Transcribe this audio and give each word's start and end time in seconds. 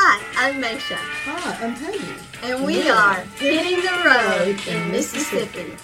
Hi, 0.00 0.48
I'm 0.48 0.62
Meshea, 0.62 0.96
Hi, 0.96 1.66
I'm 1.66 1.74
Peggy. 1.74 2.14
and 2.44 2.64
we 2.64 2.84
Yeah. 2.84 2.94
are 2.94 3.20
hitting 3.36 3.80
the 3.82 4.02
road 4.06 4.66
in 4.68 4.92
Mississippi. 4.92 5.76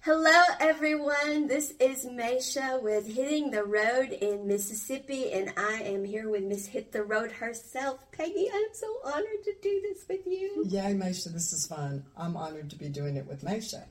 Hello, 0.00 0.42
everyone. 0.60 1.48
This 1.48 1.72
is 1.80 2.06
Meshea 2.06 2.80
with 2.82 3.06
Hitting 3.08 3.50
the 3.50 3.64
Road 3.64 4.10
in 4.12 4.46
Mississippi, 4.46 5.32
and 5.32 5.52
I 5.56 5.82
am 5.82 6.04
here 6.04 6.28
with 6.28 6.44
Miss 6.44 6.66
Hit 6.66 6.92
the 6.92 7.02
Road 7.04 7.32
herself, 7.32 7.98
Peggy. 8.12 8.48
I'm 8.52 8.72
so 8.72 8.86
honored 9.04 9.42
to 9.44 9.54
do 9.62 9.80
this 9.82 10.04
with 10.08 10.24
you. 10.26 10.64
yay, 10.68 10.94
Meshea, 10.94 11.32
this 11.32 11.52
is 11.52 11.66
fun. 11.66 12.04
I'm 12.16 12.36
honored 12.36 12.70
to 12.70 12.76
be 12.76 12.88
doing 12.88 13.16
it 13.16 13.26
with 13.26 13.42
Meshea. 13.42 13.84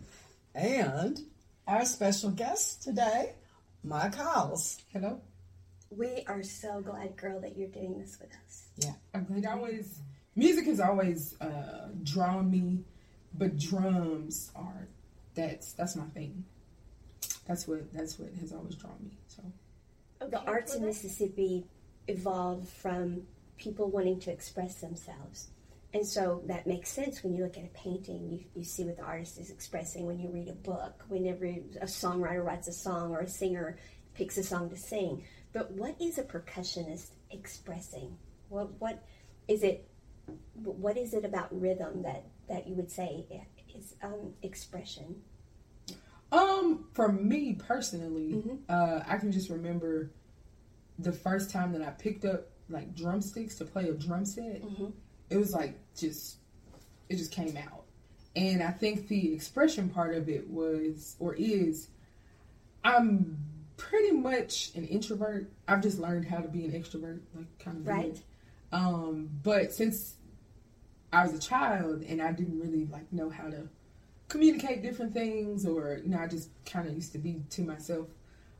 And 0.56 1.20
our 1.68 1.86
special 1.86 2.30
guest 2.32 2.82
today, 2.84 3.34
Maya 3.84 4.10
Kyles. 4.10 4.78
Hello. 4.94 5.22
We 5.92 6.24
are 6.28 6.42
so 6.42 6.82
glad, 6.82 7.18
girl, 7.18 7.42
that 7.42 7.58
you're 7.58 7.68
doing 7.68 8.00
this 8.00 8.18
with 8.20 8.32
us. 8.46 8.70
Yeah. 8.78 8.94
I'm 9.14 9.26
glad 9.26 9.46
always 9.46 10.00
music 10.36 10.66
has 10.66 10.80
always 10.80 11.40
uh, 11.42 11.90
drawn 12.04 12.50
me, 12.50 12.84
but 13.38 13.58
drums 13.58 14.52
are 14.56 14.88
that's 15.36 15.74
that's 15.74 15.96
my 15.96 16.06
thing. 16.06 16.46
That's 17.46 17.68
what 17.68 17.94
that's 17.94 18.18
what 18.18 18.30
has 18.40 18.54
always 18.54 18.76
drawn 18.76 18.96
me. 19.04 19.18
So 19.28 19.44
The 20.28 20.40
arts 20.42 20.76
in 20.76 20.86
Mississippi 20.86 21.66
evolved 22.08 22.70
from 22.70 23.24
people 23.58 23.90
wanting 23.90 24.20
to 24.22 24.32
express 24.32 24.76
themselves. 24.76 25.50
And 25.94 26.08
so 26.08 26.42
that 26.46 26.66
makes 26.66 26.90
sense 26.90 27.22
when 27.22 27.34
you 27.34 27.44
look 27.44 27.58
at 27.58 27.66
a 27.66 27.78
painting, 27.78 28.30
you, 28.32 28.40
you 28.56 28.64
see 28.64 28.86
what 28.86 28.96
the 28.96 29.04
artist 29.04 29.38
is 29.38 29.50
expressing. 29.50 30.06
When 30.06 30.20
you 30.20 30.30
read 30.30 30.48
a 30.48 30.54
book, 30.54 31.04
whenever 31.10 31.46
a 31.46 31.86
songwriter 31.86 32.46
writes 32.46 32.70
a 32.70 32.74
song 32.74 33.12
or 33.12 33.20
a 33.20 33.28
singer 33.28 33.78
picks 34.14 34.38
a 34.38 34.44
song 34.44 34.70
to 34.70 34.78
sing. 34.78 35.24
But 35.54 35.72
what 35.72 35.96
is 36.00 36.18
a 36.18 36.24
percussionist 36.24 37.12
expressing? 37.30 38.18
What 38.50 38.80
what 38.80 39.04
is 39.48 39.64
it? 39.64 39.88
What 40.64 40.98
is 40.98 41.14
it 41.14 41.26
about 41.26 41.48
rhythm 41.60 42.04
that 42.04 42.26
that 42.48 42.68
you 42.68 42.76
would 42.76 42.92
say 42.92 43.26
is 43.76 43.96
um, 44.02 44.34
expression? 44.42 45.22
um 46.34 46.86
for 46.94 47.12
me 47.12 47.54
personally, 47.54 48.34
Mhm. 48.36 48.60
uh, 48.70 49.04
I 49.06 49.18
can 49.18 49.32
just 49.34 49.50
remember 49.50 50.12
the 50.98 51.12
first 51.12 51.50
time 51.52 51.74
that 51.74 51.82
I 51.82 51.90
picked 51.92 52.24
up 52.24 52.48
like 52.70 52.96
drumsticks 52.96 53.56
to 53.58 53.66
play 53.66 53.90
a 53.90 53.94
drum 53.94 54.24
set. 54.24 54.62
Mhm. 54.62 54.94
It 55.30 55.36
was 55.38 55.52
like 55.54 55.78
just 55.98 56.38
it 57.10 57.18
just 57.18 57.32
came 57.34 57.58
out. 57.58 57.84
And 58.38 58.64
I 58.64 58.72
think 58.72 59.10
the 59.10 59.34
expression 59.34 59.90
part 59.90 60.16
of 60.16 60.30
it 60.30 60.50
was 60.50 61.18
or 61.20 61.36
is 61.36 61.90
I'm 62.86 63.38
pretty 63.82 64.12
much 64.12 64.72
an 64.76 64.86
introvert. 64.86 65.52
I've 65.68 65.82
just 65.82 65.98
learned 66.00 66.26
how 66.26 66.38
to 66.38 66.48
be 66.48 66.66
an 66.66 66.72
extrovert, 66.72 67.20
like 67.36 67.58
kind 67.60 67.78
of 67.78 67.88
Right. 67.88 68.06
weird. 68.06 68.20
Um, 68.72 69.30
but 69.44 69.74
since 69.74 70.16
I 71.12 71.24
was 71.26 71.34
a 71.34 71.40
child 71.40 72.04
and 72.04 72.22
I 72.22 72.32
didn't 72.32 72.60
really 72.60 72.86
like 72.86 73.12
know 73.12 73.30
how 73.30 73.50
to 73.50 73.68
communicate 74.30 74.82
different 74.82 75.14
things, 75.14 75.66
or 75.66 76.00
you 76.04 76.10
know, 76.10 76.20
I 76.20 76.28
just 76.28 76.50
kind 76.66 76.88
of 76.88 76.94
used 76.94 77.12
to 77.14 77.18
be 77.18 77.44
to 77.50 77.64
myself. 77.64 78.08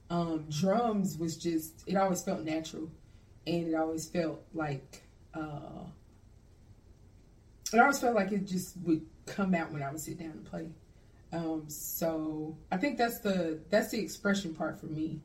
Um, 0.10 0.46
drums 0.50 1.18
was 1.18 1.38
just 1.38 1.84
it 1.88 1.96
always 1.96 2.22
felt 2.24 2.42
natural, 2.42 2.90
and 3.48 3.68
it 3.68 3.76
always 3.76 4.10
felt 4.10 4.44
like 4.54 5.04
uh, 5.34 5.86
it 7.72 7.80
always 7.80 8.00
felt 8.00 8.16
like 8.16 8.32
it 8.32 8.46
just 8.46 8.76
would 8.84 9.06
come 9.28 9.54
out 9.54 9.72
when 9.72 9.82
I 9.84 9.92
would 9.92 10.02
sit 10.02 10.18
down 10.20 10.32
and 10.32 10.46
play. 10.46 10.68
Um, 11.34 11.64
so 11.68 12.58
I 12.72 12.78
think 12.78 12.98
that's 12.98 13.20
the 13.20 13.60
that's 13.70 13.92
the 13.92 14.00
expression 14.00 14.54
part 14.54 14.80
for 14.80 14.88
me. 14.88 15.22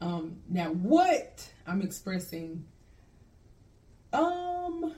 Um, 0.00 0.36
now 0.48 0.66
what 0.70 1.48
I'm 1.66 1.82
expressing, 1.82 2.64
um, 4.12 4.94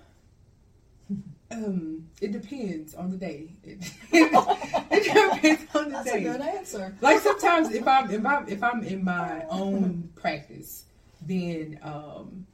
um, 1.50 2.08
it 2.20 2.32
depends 2.32 2.94
on 2.94 3.10
the 3.10 3.16
day. 3.16 3.56
It, 3.64 3.90
it 4.12 5.04
depends 5.04 5.74
on 5.74 5.84
the 5.84 5.90
That's 5.90 6.12
day. 6.12 6.24
a 6.24 6.32
good 6.32 6.40
answer. 6.40 6.94
Like 7.00 7.20
sometimes 7.20 7.72
if 7.72 7.86
I'm 7.88 8.10
if 8.10 8.24
I'm 8.26 8.48
if 8.48 8.62
I'm 8.62 8.82
in 8.82 9.02
my 9.02 9.44
own 9.48 10.10
practice, 10.14 10.84
then 11.22 11.80
um, 11.82 12.46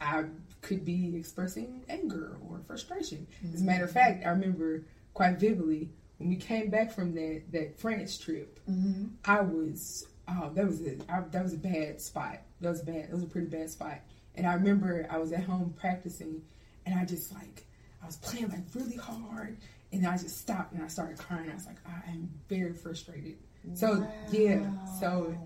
I 0.00 0.24
could 0.60 0.84
be 0.84 1.16
expressing 1.16 1.84
anger 1.88 2.36
or 2.48 2.60
frustration. 2.66 3.26
As 3.54 3.62
a 3.62 3.64
matter 3.64 3.84
of 3.84 3.92
fact, 3.92 4.26
I 4.26 4.30
remember 4.30 4.84
quite 5.14 5.38
vividly 5.38 5.88
when 6.18 6.28
we 6.30 6.36
came 6.36 6.70
back 6.70 6.92
from 6.92 7.14
that 7.14 7.42
that 7.52 7.78
France 7.78 8.18
trip. 8.18 8.58
Mm-hmm. 8.70 9.06
I 9.24 9.40
was 9.40 10.06
oh 10.28 10.50
that 10.54 10.66
was 10.66 10.80
a 10.82 10.96
I, 11.08 11.20
that 11.30 11.42
was 11.42 11.54
a 11.54 11.58
bad 11.58 12.00
spot. 12.00 12.40
That 12.60 12.70
was 12.70 12.82
bad. 12.82 13.04
That 13.08 13.12
was 13.12 13.22
a 13.22 13.26
pretty 13.26 13.48
bad 13.48 13.70
spot. 13.70 13.98
And 14.34 14.46
I 14.46 14.54
remember 14.54 15.06
I 15.10 15.18
was 15.18 15.32
at 15.32 15.44
home 15.44 15.74
practicing, 15.78 16.42
and 16.84 16.98
I 16.98 17.04
just 17.04 17.32
like 17.34 17.66
I 18.02 18.06
was 18.06 18.16
playing 18.16 18.48
like 18.48 18.60
really 18.74 18.96
hard, 18.96 19.56
and 19.92 20.06
I 20.06 20.16
just 20.18 20.38
stopped 20.38 20.72
and 20.72 20.82
I 20.82 20.88
started 20.88 21.18
crying. 21.18 21.50
I 21.50 21.54
was 21.54 21.66
like 21.66 21.78
I 21.86 22.10
am 22.10 22.30
very 22.48 22.72
frustrated. 22.74 23.36
So 23.74 24.06
yeah, 24.30 24.70
so 25.00 25.36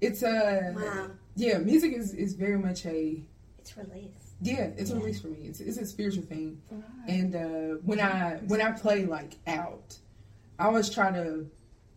it's 0.00 0.22
a 0.22 0.72
Wow. 0.76 1.06
yeah. 1.36 1.58
Music 1.58 1.92
is 1.92 2.12
is 2.14 2.34
very 2.34 2.58
much 2.58 2.84
a 2.86 3.22
It's 3.58 3.76
release. 3.76 4.34
yeah. 4.42 4.70
It's 4.76 4.90
a 4.90 4.96
release 4.96 5.20
for 5.20 5.28
me. 5.28 5.46
It's 5.46 5.60
it's 5.60 5.78
a 5.78 5.86
spiritual 5.86 6.24
thing. 6.24 6.60
Right. 6.70 6.82
And 7.08 7.34
uh, 7.34 7.78
when 7.84 8.00
I 8.00 8.36
when 8.48 8.60
I 8.60 8.72
play 8.72 9.06
like 9.06 9.34
out, 9.46 9.96
I 10.60 10.66
always 10.66 10.90
try 10.90 11.10
to 11.10 11.46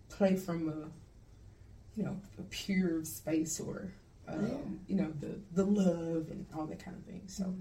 play 0.09 0.35
from 0.37 0.69
a 0.69 1.99
you 1.99 2.03
know 2.05 2.15
a 2.39 2.43
pure 2.43 3.03
space 3.03 3.59
or 3.59 3.91
um, 4.27 4.41
Yeah. 4.47 4.57
you 4.87 4.95
know 4.95 5.11
the 5.19 5.35
the 5.53 5.65
love 5.65 6.29
and 6.31 6.45
all 6.55 6.65
that 6.67 6.83
kind 6.83 6.95
of 6.97 7.03
thing. 7.03 7.23
So 7.27 7.53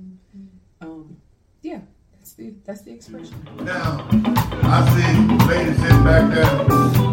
um, 0.80 1.16
yeah, 1.62 1.80
that's 2.12 2.34
the 2.34 2.54
that's 2.64 2.82
the 2.82 2.92
expression. 2.92 3.34
Now, 3.62 4.06
I 4.12 4.78
see 4.94 5.46
ladies 5.48 5.76
sitting 5.82 6.04
back 6.04 6.32
there. 6.32 7.12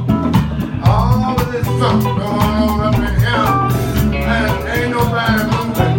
All 0.85 1.39
of 1.39 1.51
this 1.51 1.65
stuff 1.65 2.03
going 2.03 2.23
on 2.23 2.79
up 2.81 2.95
in 2.95 4.13
here, 4.13 4.23
and 4.23 4.69
ain't 4.69 4.91
nobody 4.91 5.43
moving 5.43 5.98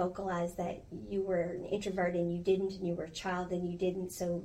vocalize 0.00 0.54
that 0.54 0.82
you 1.08 1.22
were 1.22 1.42
an 1.42 1.66
introvert 1.66 2.14
and 2.14 2.32
you 2.32 2.42
didn't, 2.42 2.72
and 2.72 2.88
you 2.88 2.94
were 2.94 3.04
a 3.04 3.10
child 3.10 3.52
and 3.52 3.70
you 3.70 3.76
didn't, 3.76 4.10
so 4.10 4.42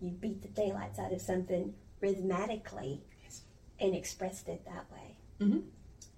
you 0.00 0.10
beat 0.10 0.40
the 0.42 0.48
daylights 0.48 1.00
out 1.00 1.12
of 1.12 1.20
something 1.20 1.74
rhythmatically, 2.00 3.00
and 3.80 3.94
expressed 3.94 4.48
it 4.48 4.64
that 4.64 4.86
way. 4.92 5.16
Mhm. 5.40 5.64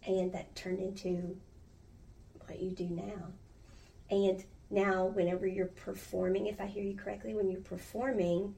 And 0.07 0.33
that 0.33 0.55
turned 0.55 0.81
into 0.81 1.39
what 2.47 2.61
you 2.61 2.71
do 2.71 2.89
now. 2.91 3.33
And 4.11 4.45
now, 4.71 5.07
whenever 5.07 5.47
you're 5.47 5.67
performing, 5.67 6.47
if 6.47 6.61
I 6.61 6.67
hear 6.67 6.85
you 6.85 6.97
correctly, 6.97 7.35
when 7.35 7.51
you're 7.51 7.61
performing, 7.61 8.55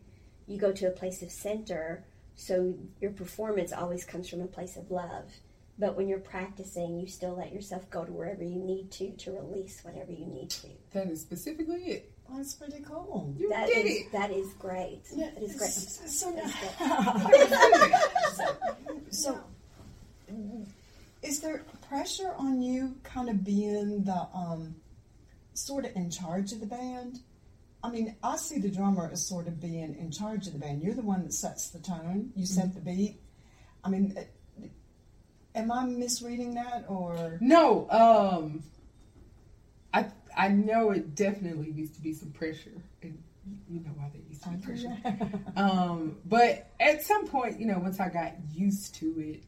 you 0.46 0.58
go 0.58 0.72
to 0.72 0.88
a 0.88 0.90
place 0.90 1.22
of 1.22 1.30
center. 1.30 2.04
So 2.34 2.74
your 3.00 3.12
performance 3.12 3.72
always 3.72 4.04
comes 4.04 4.28
from 4.28 4.40
a 4.40 4.46
place 4.46 4.76
of 4.76 4.90
love. 4.90 5.32
But 5.78 5.94
when 5.96 6.08
you're 6.08 6.18
practicing, 6.20 6.98
you 6.98 7.06
still 7.06 7.36
let 7.36 7.52
yourself 7.52 7.88
go 7.90 8.04
to 8.04 8.12
wherever 8.12 8.42
you 8.42 8.60
need 8.62 8.90
to 8.92 9.10
to 9.12 9.32
release 9.32 9.84
whatever 9.84 10.10
you 10.12 10.24
need 10.26 10.48
to. 10.50 10.68
That 10.92 11.08
is 11.08 11.20
specifically 11.20 11.82
it. 11.84 12.12
Well, 12.28 12.38
that's 12.38 12.54
pretty 12.54 12.82
cool. 12.82 13.34
You 13.38 13.50
That 13.50 13.66
did 13.68 13.86
is 13.86 13.96
it. 14.06 14.12
that 14.12 14.30
is 14.30 14.52
great. 14.54 15.02
That 15.16 15.36
is 15.40 15.54
great. 15.56 15.70
So, 15.70 16.32
That's 16.32 16.54
so, 19.22 19.38
is 21.22 21.40
there 21.40 21.62
pressure 21.88 22.32
on 22.36 22.62
you 22.62 22.94
kind 23.04 23.28
of 23.28 23.44
being 23.44 24.02
the 24.04 24.26
um, 24.34 24.74
sort 25.54 25.84
of 25.84 25.94
in 25.94 26.10
charge 26.10 26.52
of 26.52 26.60
the 26.60 26.66
band? 26.66 27.20
I 27.84 27.90
mean, 27.90 28.16
I 28.22 28.36
see 28.36 28.58
the 28.58 28.70
drummer 28.70 29.08
as 29.12 29.24
sort 29.24 29.46
of 29.46 29.60
being 29.60 29.94
in 29.96 30.10
charge 30.10 30.46
of 30.48 30.52
the 30.54 30.58
band. 30.58 30.82
You're 30.82 30.94
the 30.94 31.02
one 31.02 31.22
that 31.22 31.32
sets 31.32 31.68
the 31.70 31.78
tone, 31.78 32.32
you 32.34 32.46
set 32.46 32.74
the 32.74 32.80
beat. 32.80 33.20
I 33.84 33.88
mean, 33.88 34.18
am 35.56 35.72
I 35.72 35.84
misreading 35.84 36.54
that 36.54 36.84
or? 36.88 37.38
No, 37.40 37.90
um, 37.90 38.62
I 39.92 40.06
I 40.36 40.48
know 40.48 40.90
it 40.90 41.14
definitely 41.14 41.70
used 41.70 41.94
to 41.94 42.00
be 42.00 42.12
some 42.12 42.30
pressure, 42.30 42.82
and 43.02 43.20
you 43.68 43.80
know 43.80 43.90
why 43.96 44.10
there 44.12 44.22
used 44.28 44.42
to 44.44 44.50
be 44.50 44.56
pressure. 44.58 44.96
Um, 45.56 46.18
but 46.26 46.70
at 46.78 47.02
some 47.02 47.26
point, 47.26 47.58
you 47.58 47.66
know, 47.66 47.78
once 47.78 47.98
I 47.98 48.10
got 48.10 48.34
used 48.52 48.94
to 48.96 49.06
it, 49.18 49.42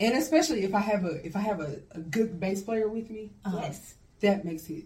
and 0.00 0.16
especially 0.16 0.62
if 0.62 0.74
I 0.74 0.80
have 0.80 1.04
a 1.04 1.24
if 1.26 1.36
I 1.36 1.40
have 1.40 1.60
a, 1.60 1.80
a 1.90 2.00
good 2.00 2.38
bass 2.38 2.62
player 2.62 2.88
with 2.88 3.10
me, 3.10 3.32
yes. 3.52 3.94
that 4.20 4.44
makes 4.44 4.70
it 4.70 4.84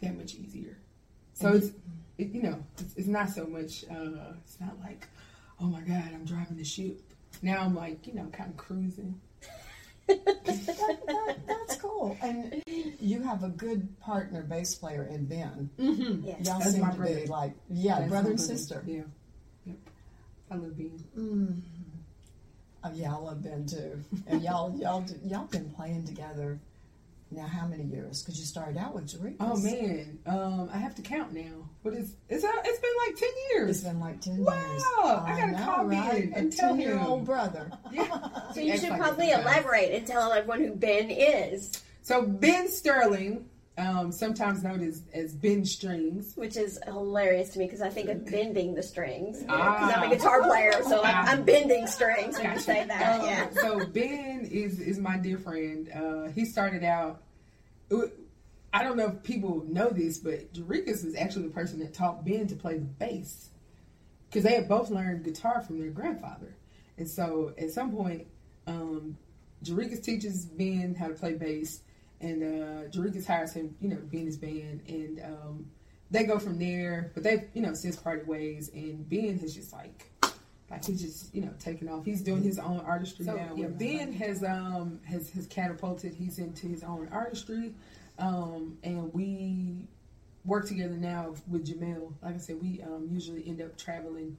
that 0.00 0.16
much 0.16 0.34
easier. 0.34 0.78
So 1.34 1.52
it's 1.52 1.70
it, 2.16 2.28
you 2.28 2.42
know 2.42 2.62
it's, 2.78 2.94
it's 2.96 3.08
not 3.08 3.30
so 3.30 3.46
much. 3.46 3.84
Uh, 3.90 4.34
it's 4.44 4.60
not 4.60 4.78
like 4.80 5.06
oh 5.60 5.66
my 5.66 5.80
god, 5.80 6.10
I'm 6.14 6.24
driving 6.24 6.56
the 6.56 6.64
ship. 6.64 7.00
Now 7.42 7.60
I'm 7.60 7.74
like 7.74 8.06
you 8.06 8.14
know 8.14 8.26
kind 8.32 8.50
of 8.50 8.56
cruising. 8.56 9.20
That, 10.08 10.98
that, 11.06 11.36
that's 11.46 11.76
cool. 11.76 12.16
And 12.22 12.62
you 12.66 13.22
have 13.22 13.42
a 13.44 13.48
good 13.48 13.98
partner 14.00 14.42
bass 14.42 14.74
player 14.74 15.04
in 15.10 15.26
Ben. 15.26 15.70
Mm-hmm. 15.78 16.26
Yes. 16.26 16.46
Y'all 16.46 16.58
That's 16.58 16.72
seem 16.72 16.84
to 16.84 16.92
brother. 16.96 17.14
be 17.14 17.26
like, 17.26 17.52
yeah, 17.68 17.98
That's 18.00 18.10
brother 18.10 18.24
my 18.24 18.30
and 18.32 18.40
sister. 18.40 18.82
Yeah. 18.86 19.02
Yep. 19.66 19.76
I 20.50 20.54
love 20.56 20.76
being. 20.76 21.04
Mm. 21.16 21.60
Oh, 22.84 22.90
yeah, 22.94 23.12
I 23.12 23.16
love 23.18 23.42
Ben 23.42 23.66
too. 23.66 24.02
And 24.26 24.40
y'all, 24.42 24.74
y'all, 24.78 25.02
d- 25.02 25.14
y'all 25.24 25.44
been 25.46 25.68
playing 25.70 26.04
together 26.06 26.58
now. 27.30 27.46
How 27.46 27.66
many 27.66 27.84
years? 27.84 28.22
Because 28.22 28.38
you 28.38 28.46
started 28.46 28.78
out 28.78 28.94
with 28.94 29.08
Jericho. 29.08 29.36
Oh 29.40 29.56
man, 29.56 30.18
um, 30.26 30.70
I 30.72 30.78
have 30.78 30.94
to 30.94 31.02
count 31.02 31.32
now. 31.34 31.67
What 31.82 31.94
is 31.94 32.16
it's? 32.28 32.44
Uh, 32.44 32.48
it's 32.64 32.80
been 32.80 32.90
like 33.06 33.16
ten 33.16 33.28
years. 33.52 33.70
It's 33.70 33.80
been 33.80 34.00
like 34.00 34.20
ten 34.20 34.44
Wow, 34.44 34.52
years. 34.70 34.82
I 34.98 35.36
gotta 35.52 35.64
call 35.64 35.88
Ben 35.88 36.32
A 36.34 36.36
and 36.38 36.52
tell 36.52 36.74
him. 36.74 36.78
ten-year-old 36.80 37.24
brother. 37.24 37.70
yeah. 37.92 38.28
So 38.54 38.60
you 38.60 38.76
should 38.78 38.90
probably 38.96 39.30
elaborate 39.30 39.92
and 39.94 40.06
tell 40.06 40.32
everyone 40.32 40.60
who 40.60 40.74
Ben 40.74 41.10
is, 41.10 41.70
So 42.02 42.22
Ben 42.22 42.68
Sterling, 42.68 43.46
um, 43.76 44.10
sometimes 44.10 44.64
known 44.64 44.80
as 44.82 45.02
as 45.14 45.34
Ben 45.34 45.64
Strings. 45.64 46.32
which 46.34 46.56
is 46.56 46.80
hilarious 46.84 47.50
to 47.50 47.58
me 47.60 47.66
because 47.66 47.80
I 47.82 47.90
think 47.90 48.08
of 48.08 48.24
bending 48.26 48.74
the 48.74 48.82
strings. 48.82 49.38
Because 49.42 49.56
Ah. 49.60 49.92
I'm 50.02 50.10
a 50.10 50.14
guitar 50.16 50.42
player, 50.42 50.72
so 50.82 51.02
Ah. 51.04 51.22
I'm, 51.28 51.38
I'm 51.40 51.44
bending 51.44 51.86
strings 51.86 52.36
when 52.38 52.52
you 52.54 52.58
say 52.58 52.84
that. 52.86 53.20
Um, 53.20 53.26
Yeah. 53.26 53.50
So 53.62 53.86
Ben 53.86 54.48
is 54.50 54.80
is 54.80 54.98
my 54.98 55.16
dear 55.16 55.38
friend. 55.38 55.88
Uh, 55.94 56.24
he 56.34 56.44
started 56.44 56.82
out. 56.82 57.22
I 58.78 58.84
don't 58.84 58.96
know 58.96 59.08
if 59.08 59.24
people 59.24 59.64
know 59.68 59.90
this, 59.90 60.18
but 60.18 60.52
Jarekus 60.54 61.04
was 61.04 61.16
actually 61.16 61.48
the 61.48 61.52
person 61.52 61.80
that 61.80 61.92
taught 61.92 62.24
Ben 62.24 62.46
to 62.46 62.54
play 62.54 62.74
the 62.74 62.84
bass 62.84 63.48
because 64.30 64.44
they 64.44 64.54
had 64.54 64.68
both 64.68 64.88
learned 64.88 65.24
guitar 65.24 65.62
from 65.62 65.80
their 65.80 65.90
grandfather. 65.90 66.54
And 66.96 67.10
so 67.10 67.52
at 67.58 67.72
some 67.72 67.90
point, 67.90 68.28
um, 68.68 69.18
teaches 69.64 70.46
Ben 70.46 70.94
how 70.94 71.08
to 71.08 71.14
play 71.14 71.34
bass, 71.34 71.80
and 72.20 72.44
uh, 72.44 73.22
hires 73.26 73.52
him, 73.52 73.74
you 73.80 73.88
know, 73.88 73.96
to 73.96 74.02
be 74.02 74.20
in 74.20 74.26
his 74.26 74.36
band, 74.36 74.82
and 74.86 75.20
um, 75.24 75.70
they 76.12 76.22
go 76.22 76.38
from 76.38 76.60
there. 76.60 77.10
But 77.14 77.24
they've, 77.24 77.48
you 77.54 77.62
know, 77.62 77.74
since 77.74 77.96
parted 77.96 78.28
ways, 78.28 78.70
and 78.72 79.08
Ben 79.08 79.40
has 79.40 79.56
just 79.56 79.72
like, 79.72 80.08
like 80.70 80.84
he's 80.84 81.02
just, 81.02 81.34
you 81.34 81.40
know, 81.40 81.52
taking 81.58 81.88
off. 81.88 82.04
He's 82.04 82.22
doing 82.22 82.44
his 82.44 82.60
own 82.60 82.78
artistry 82.86 83.24
So, 83.24 83.34
now. 83.34 83.54
Yeah, 83.56 83.66
Ben 83.66 84.12
has 84.12 84.44
um 84.44 85.00
has 85.04 85.30
has 85.30 85.48
catapulted. 85.48 86.14
He's 86.14 86.38
into 86.38 86.68
his 86.68 86.84
own 86.84 87.08
artistry, 87.10 87.74
um, 88.18 88.78
and 88.82 89.12
we 89.12 89.88
work 90.44 90.66
together 90.66 90.96
now 90.96 91.34
with 91.48 91.66
Jamel. 91.66 92.12
Like 92.22 92.36
I 92.36 92.38
said, 92.38 92.60
we 92.60 92.82
um, 92.82 93.08
usually 93.10 93.46
end 93.46 93.60
up 93.60 93.76
traveling 93.76 94.36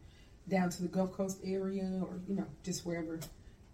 down 0.48 0.70
to 0.72 0.82
the 0.82 0.88
Gulf 0.88 1.14
Coast 1.14 1.40
area, 1.44 1.84
or 2.02 2.20
you 2.28 2.36
know, 2.36 2.46
just 2.64 2.86
wherever. 2.86 3.20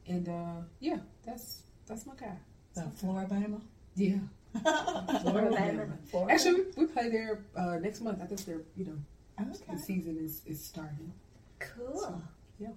And 0.08 0.28
uh, 0.30 0.62
yeah, 0.80 0.98
that's 1.26 1.64
that's 1.88 2.06
my 2.06 2.14
guy. 2.16 2.38
Uh, 2.78 2.90
Flora-Bama. 2.96 3.62
Yeah. 3.96 4.18
Flora-Bama. 4.64 5.98
Flora-Bama. 6.12 6.32
Actually, 6.32 6.62
we, 6.76 6.86
we 6.86 6.86
play 6.88 7.10
there 7.10 7.46
uh, 7.56 7.78
next 7.78 8.02
month. 8.02 8.22
I 8.22 8.26
think 8.26 8.46
they're 8.46 8.62
you 8.76 8.86
know 8.86 8.98
Okay. 9.42 9.74
the 9.74 9.80
season 9.80 10.18
is 10.18 10.42
is 10.46 10.64
starting. 10.64 11.12
Cool. 11.60 12.22
Yeah 12.60 12.70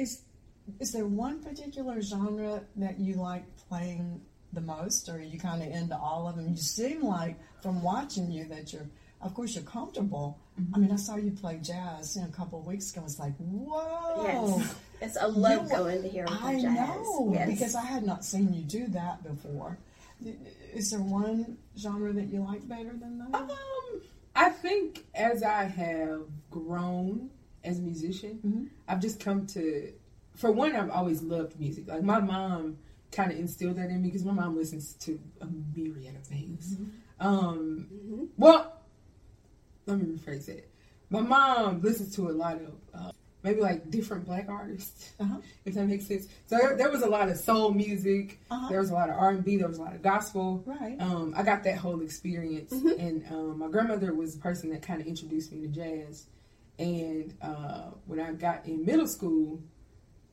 is 0.00 0.22
is 0.78 0.92
there 0.92 1.06
one 1.06 1.40
particular 1.42 2.00
genre 2.00 2.62
that 2.76 2.98
you 2.98 3.14
like 3.14 3.44
playing 3.68 4.20
the 4.52 4.60
most, 4.60 5.08
or 5.08 5.16
are 5.16 5.20
you 5.20 5.38
kind 5.38 5.62
of 5.62 5.68
into 5.70 5.96
all 5.96 6.28
of 6.28 6.36
them? 6.36 6.48
You 6.50 6.56
seem 6.56 7.02
like, 7.02 7.36
from 7.62 7.82
watching 7.82 8.30
you, 8.30 8.44
that 8.46 8.72
you're, 8.72 8.86
of 9.22 9.34
course, 9.34 9.54
you're 9.54 9.64
comfortable. 9.64 10.38
I 10.74 10.78
mean, 10.78 10.90
I 10.92 10.96
saw 10.96 11.16
you 11.16 11.30
play 11.30 11.58
jazz 11.62 12.16
you 12.16 12.22
know, 12.22 12.28
a 12.28 12.32
couple 12.32 12.58
of 12.60 12.66
weeks 12.66 12.92
ago. 12.92 13.02
It's 13.04 13.18
like, 13.18 13.34
whoa! 13.38 14.58
Yes. 14.58 14.74
It's 15.00 15.16
a 15.20 15.28
love 15.28 15.64
You- 15.70 15.76
going 15.76 16.02
to 16.02 16.08
hear 16.08 16.24
him 16.24 16.36
play 16.36 16.56
I 16.56 16.60
jazz. 16.60 16.74
know 16.74 17.30
Yes. 17.32 17.48
because 17.50 17.74
I 17.74 17.82
had 17.84 18.04
not 18.04 18.24
seen 18.24 18.52
you 18.52 18.62
do 18.62 18.86
that 18.88 19.22
before. 19.22 19.78
Is 20.74 20.90
there 20.90 21.00
one 21.00 21.56
genre 21.78 22.12
that 22.12 22.26
you 22.26 22.40
like 22.40 22.66
better 22.68 22.92
than 22.92 23.18
the 23.18 23.36
other? 23.36 23.54
Um, 23.54 24.00
I 24.36 24.50
think 24.50 25.04
as 25.14 25.42
I 25.42 25.64
have 25.64 26.22
grown 26.50 27.30
as 27.64 27.78
a 27.78 27.82
musician, 27.82 28.40
Mhm. 28.44 28.68
I've 28.88 29.00
just 29.00 29.18
come 29.20 29.46
to. 29.48 29.92
For 30.34 30.52
one, 30.52 30.76
I've 30.76 30.90
always 30.90 31.22
loved 31.22 31.58
music. 31.58 31.88
Like 31.88 32.02
my 32.02 32.20
mom 32.20 32.78
kind 33.12 33.32
of 33.32 33.38
instilled 33.38 33.76
that 33.76 33.90
in 33.90 34.02
me 34.02 34.08
because 34.08 34.24
my 34.24 34.32
mom 34.32 34.56
listens 34.56 34.94
to 34.94 35.18
a 35.40 35.46
myriad 35.76 36.16
of 36.16 36.22
things. 36.24 36.76
Um, 37.18 37.86
Mhm. 37.92 38.28
well, 38.38 38.80
let 39.86 39.98
me 39.98 40.06
rephrase 40.16 40.48
it. 40.48 40.70
My 41.10 41.20
mom 41.20 41.80
listens 41.82 42.14
to 42.16 42.28
a 42.28 42.32
lot 42.32 42.56
of 42.62 42.74
uh, 42.94 43.12
maybe 43.42 43.60
like 43.60 43.90
different 43.90 44.24
black 44.26 44.48
artists, 44.48 45.12
Uh-huh. 45.18 45.38
if 45.64 45.74
that 45.74 45.86
makes 45.86 46.06
sense. 46.06 46.28
So 46.46 46.56
there, 46.58 46.76
there 46.76 46.90
was 46.90 47.02
a 47.02 47.08
lot 47.08 47.28
of 47.28 47.36
soul 47.36 47.72
music. 47.72 48.38
Uh-huh. 48.50 48.68
There 48.68 48.78
was 48.80 48.90
a 48.90 48.94
lot 48.94 49.08
of 49.10 49.16
R 49.16 49.30
and 49.30 49.44
B. 49.44 49.56
There 49.56 49.66
was 49.66 49.78
a 49.78 49.82
lot 49.82 49.94
of 49.94 50.02
gospel. 50.02 50.62
Right. 50.66 50.96
Um, 51.00 51.34
I 51.36 51.42
got 51.42 51.64
that 51.64 51.78
whole 51.78 52.00
experience, 52.02 52.70
and 52.72 53.24
um, 53.30 53.58
my 53.58 53.68
grandmother 53.68 54.14
was 54.14 54.34
the 54.36 54.40
person 54.40 54.70
that 54.70 54.82
kind 54.82 55.00
of 55.00 55.06
introduced 55.06 55.50
me 55.52 55.60
to 55.62 55.68
jazz. 55.68 56.26
And 56.78 57.34
uh, 57.42 57.90
when 58.06 58.20
I 58.20 58.32
got 58.32 58.66
in 58.66 58.84
middle 58.84 59.06
school, 59.08 59.60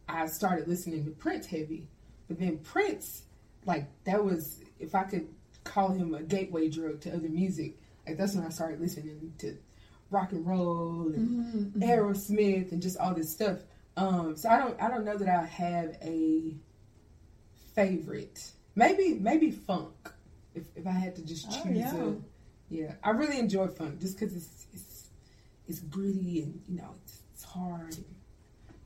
I 0.07 0.27
started 0.27 0.67
listening 0.67 1.03
to 1.05 1.11
Prince 1.11 1.47
heavy. 1.47 1.89
But 2.27 2.39
then 2.39 2.57
Prince, 2.59 3.23
like 3.65 3.87
that 4.05 4.23
was 4.23 4.59
if 4.79 4.95
I 4.95 5.03
could 5.03 5.27
call 5.63 5.89
him 5.89 6.13
a 6.13 6.23
gateway 6.23 6.69
drug 6.69 7.01
to 7.01 7.13
other 7.13 7.29
music. 7.29 7.77
Like 8.07 8.17
that's 8.17 8.35
when 8.35 8.45
I 8.45 8.49
started 8.49 8.79
listening 8.79 9.33
to 9.39 9.57
rock 10.09 10.31
and 10.31 10.45
roll 10.47 11.07
and 11.13 11.29
Mhm, 11.53 11.71
mhm. 11.73 11.83
Aerosmith 11.83 12.71
and 12.71 12.81
just 12.81 12.97
all 12.97 13.13
this 13.13 13.29
stuff. 13.31 13.59
Um, 13.97 14.35
so 14.37 14.47
I 14.49 14.57
don't 14.59 14.81
I 14.81 14.87
don't 14.89 15.03
know 15.05 15.17
that 15.17 15.27
I 15.27 15.43
have 15.45 15.97
a 16.01 16.55
favorite. 17.75 18.51
Maybe 18.75 19.13
maybe 19.15 19.51
funk. 19.51 20.11
If 20.55 20.65
if 20.75 20.87
I 20.87 20.91
had 20.91 21.15
to 21.17 21.21
just 21.25 21.47
Oh, 21.49 21.63
choose 21.63 21.77
yeah. 21.77 21.95
a 21.95 22.15
yeah. 22.69 22.93
I 23.03 23.11
really 23.11 23.39
enjoy 23.39 23.67
funk 23.67 23.99
just 23.99 24.19
because 24.19 24.35
it's 24.35 24.67
it's 24.73 25.07
it's 25.67 25.79
gritty 25.79 26.43
and 26.43 26.61
you 26.67 26.77
know 26.77 26.89
it's, 27.03 27.19
it's 27.33 27.43
hard. 27.43 27.95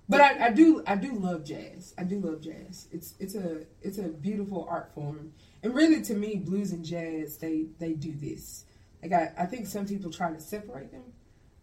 But 0.10 0.22
I, 0.22 0.48
I 0.48 0.52
do 0.52 0.84
I 0.86 0.96
do 0.96 1.14
love 1.14 1.46
jazz. 1.46 1.94
I 1.98 2.04
do 2.04 2.20
love 2.20 2.42
jazz. 2.42 2.88
It's 2.92 3.14
it's 3.20 3.36
a 3.36 3.66
it's 3.82 3.98
a 3.98 4.10
beautiful 4.10 4.68
art 4.70 4.94
form. 4.94 5.34
And 5.64 5.74
really 5.74 6.02
to 6.04 6.14
me 6.14 6.36
blues 6.36 6.72
and 6.72 6.84
jazz 6.84 7.38
they 7.38 7.68
they 7.80 7.94
do 7.94 8.14
this. 8.14 8.66
Like 9.02 9.14
I, 9.14 9.32
I 9.38 9.46
think 9.46 9.68
some 9.68 9.88
people 9.88 10.12
try 10.12 10.32
to 10.32 10.40
separate 10.40 10.92
them. 10.92 11.04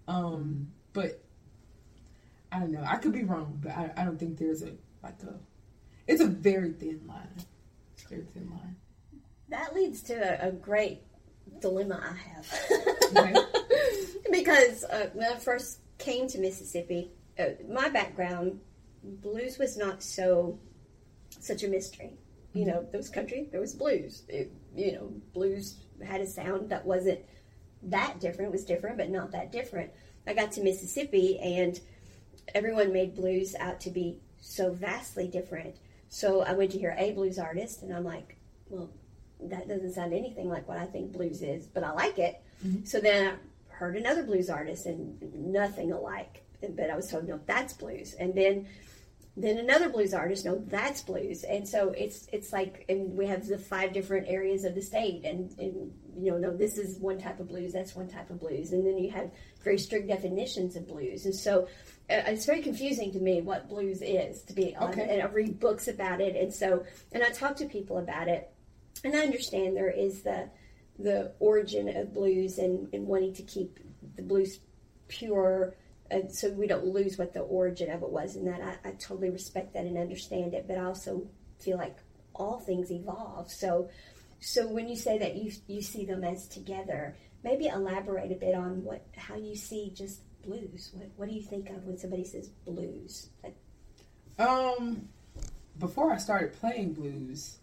Um 0.06 0.68
but 0.92 1.22
I 2.50 2.60
don't 2.60 2.72
know. 2.72 2.84
I 2.86 2.96
could 2.96 3.12
be 3.12 3.24
wrong, 3.24 3.58
but 3.62 3.72
I, 3.72 3.92
I 3.96 4.04
don't 4.04 4.18
think 4.18 4.38
there's 4.38 4.62
a 4.62 4.72
like 5.02 5.22
a 5.22 5.34
it's 6.06 6.22
a 6.22 6.26
very 6.26 6.72
thin 6.72 7.02
line. 7.06 7.28
It's 7.94 8.04
a 8.06 8.08
very 8.08 8.24
thin 8.32 8.48
line. 8.50 8.76
That 9.50 9.74
leads 9.74 10.02
to 10.04 10.14
a, 10.14 10.48
a 10.48 10.52
great 10.52 11.02
dilemma 11.60 12.00
I 12.02 12.16
have. 12.16 12.54
Okay. 13.16 13.34
because 14.30 14.84
uh, 14.84 15.10
when 15.12 15.30
I 15.30 15.36
first 15.36 15.80
came 15.98 16.28
to 16.28 16.38
Mississippi, 16.38 17.10
Uh, 17.38 17.50
my 17.68 17.88
background 17.88 18.60
blues 19.02 19.58
was 19.58 19.76
not 19.76 20.02
so 20.02 20.58
such 21.40 21.62
a 21.62 21.68
mystery. 21.68 22.12
You 22.52 22.62
mm-hmm. 22.62 22.70
know, 22.70 22.86
there 22.90 22.98
was 22.98 23.10
country, 23.10 23.48
there 23.50 23.60
was 23.60 23.74
blues. 23.74 24.22
It, 24.28 24.52
you 24.74 24.92
know, 24.92 25.12
blues 25.32 25.76
had 26.04 26.20
a 26.20 26.26
sound 26.26 26.70
that 26.70 26.84
wasn't 26.84 27.20
that 27.84 28.20
different. 28.20 28.48
It 28.48 28.52
was 28.52 28.64
different, 28.64 28.96
but 28.96 29.10
not 29.10 29.32
that 29.32 29.52
different. 29.52 29.90
I 30.26 30.34
got 30.34 30.52
to 30.52 30.62
Mississippi, 30.62 31.38
and 31.38 31.80
everyone 32.54 32.92
made 32.92 33.14
blues 33.14 33.54
out 33.58 33.80
to 33.82 33.90
be 33.90 34.18
so 34.40 34.72
vastly 34.72 35.28
different. 35.28 35.76
So 36.08 36.42
I 36.42 36.52
went 36.52 36.70
to 36.72 36.78
hear 36.78 36.94
a 36.98 37.12
blues 37.12 37.38
artist, 37.38 37.82
and 37.82 37.94
I'm 37.94 38.04
like, 38.04 38.36
well, 38.68 38.90
that 39.40 39.68
doesn't 39.68 39.94
sound 39.94 40.12
anything 40.12 40.48
like 40.48 40.68
what 40.68 40.78
I 40.78 40.86
think 40.86 41.12
blues 41.12 41.42
is, 41.42 41.66
but 41.66 41.84
I 41.84 41.92
like 41.92 42.18
it. 42.18 42.42
Mm-hmm. 42.66 42.84
So 42.84 43.00
then 43.00 43.34
I 43.70 43.74
heard 43.74 43.96
another 43.96 44.22
blues 44.22 44.50
artist, 44.50 44.86
and 44.86 45.16
nothing 45.52 45.92
alike. 45.92 46.42
But 46.60 46.90
I 46.90 46.96
was 46.96 47.08
told, 47.08 47.28
no, 47.28 47.40
that's 47.46 47.72
blues. 47.72 48.14
And 48.14 48.34
then 48.34 48.66
then 49.40 49.58
another 49.58 49.88
blues 49.88 50.12
artist, 50.12 50.44
no, 50.44 50.60
that's 50.66 51.02
blues. 51.02 51.44
And 51.44 51.66
so 51.66 51.90
it's 51.90 52.26
it's 52.32 52.52
like, 52.52 52.84
and 52.88 53.16
we 53.16 53.26
have 53.26 53.46
the 53.46 53.58
five 53.58 53.92
different 53.92 54.26
areas 54.28 54.64
of 54.64 54.74
the 54.74 54.82
state, 54.82 55.24
and, 55.24 55.56
and 55.58 55.92
you 56.16 56.32
know, 56.32 56.38
no, 56.38 56.56
this 56.56 56.76
is 56.76 56.98
one 56.98 57.18
type 57.18 57.38
of 57.38 57.48
blues, 57.48 57.72
that's 57.72 57.94
one 57.94 58.08
type 58.08 58.30
of 58.30 58.40
blues, 58.40 58.72
and 58.72 58.84
then 58.84 58.98
you 58.98 59.10
have 59.10 59.30
very 59.62 59.78
strict 59.78 60.08
definitions 60.08 60.74
of 60.74 60.88
blues, 60.88 61.24
and 61.24 61.34
so 61.34 61.68
uh, 62.10 62.22
it's 62.26 62.46
very 62.46 62.62
confusing 62.62 63.12
to 63.12 63.20
me 63.20 63.40
what 63.40 63.68
blues 63.68 64.02
is 64.02 64.42
to 64.42 64.52
be 64.52 64.74
honest. 64.74 64.98
Okay. 64.98 65.14
And 65.14 65.22
I 65.22 65.26
read 65.26 65.60
books 65.60 65.86
about 65.86 66.20
it, 66.20 66.34
and 66.34 66.52
so 66.52 66.84
and 67.12 67.22
I 67.22 67.30
talk 67.30 67.56
to 67.56 67.66
people 67.66 67.98
about 67.98 68.26
it, 68.26 68.50
and 69.04 69.14
I 69.14 69.20
understand 69.20 69.76
there 69.76 69.90
is 69.90 70.22
the 70.22 70.50
the 70.98 71.32
origin 71.38 71.96
of 71.96 72.12
blues 72.12 72.58
and, 72.58 72.92
and 72.92 73.06
wanting 73.06 73.34
to 73.34 73.42
keep 73.44 73.78
the 74.16 74.22
blues 74.22 74.58
pure 75.06 75.74
and 76.10 76.32
so 76.32 76.50
we 76.50 76.66
don't 76.66 76.86
lose 76.86 77.18
what 77.18 77.32
the 77.34 77.40
origin 77.40 77.90
of 77.90 78.02
it 78.02 78.10
was 78.10 78.36
and 78.36 78.46
that 78.46 78.60
I, 78.60 78.88
I 78.88 78.92
totally 78.92 79.30
respect 79.30 79.74
that 79.74 79.84
and 79.84 79.98
understand 79.98 80.54
it 80.54 80.66
but 80.66 80.78
I 80.78 80.84
also 80.84 81.28
feel 81.58 81.76
like 81.76 81.96
all 82.34 82.60
things 82.60 82.90
evolve. 82.90 83.50
So 83.50 83.90
so 84.40 84.68
when 84.68 84.88
you 84.88 84.96
say 84.96 85.18
that 85.18 85.36
you 85.36 85.52
you 85.66 85.82
see 85.82 86.04
them 86.04 86.24
as 86.24 86.46
together 86.46 87.16
maybe 87.42 87.66
elaborate 87.66 88.32
a 88.32 88.36
bit 88.36 88.54
on 88.54 88.84
what 88.84 89.06
how 89.16 89.36
you 89.36 89.56
see 89.56 89.92
just 89.94 90.22
blues. 90.42 90.90
What, 90.94 91.10
what 91.16 91.28
do 91.28 91.34
you 91.34 91.42
think 91.42 91.70
of 91.70 91.84
when 91.84 91.98
somebody 91.98 92.24
says 92.24 92.48
blues? 92.66 93.28
Um, 94.38 95.08
before 95.78 96.12
I 96.12 96.18
started 96.18 96.54
playing 96.54 96.94
blues, 96.94 97.58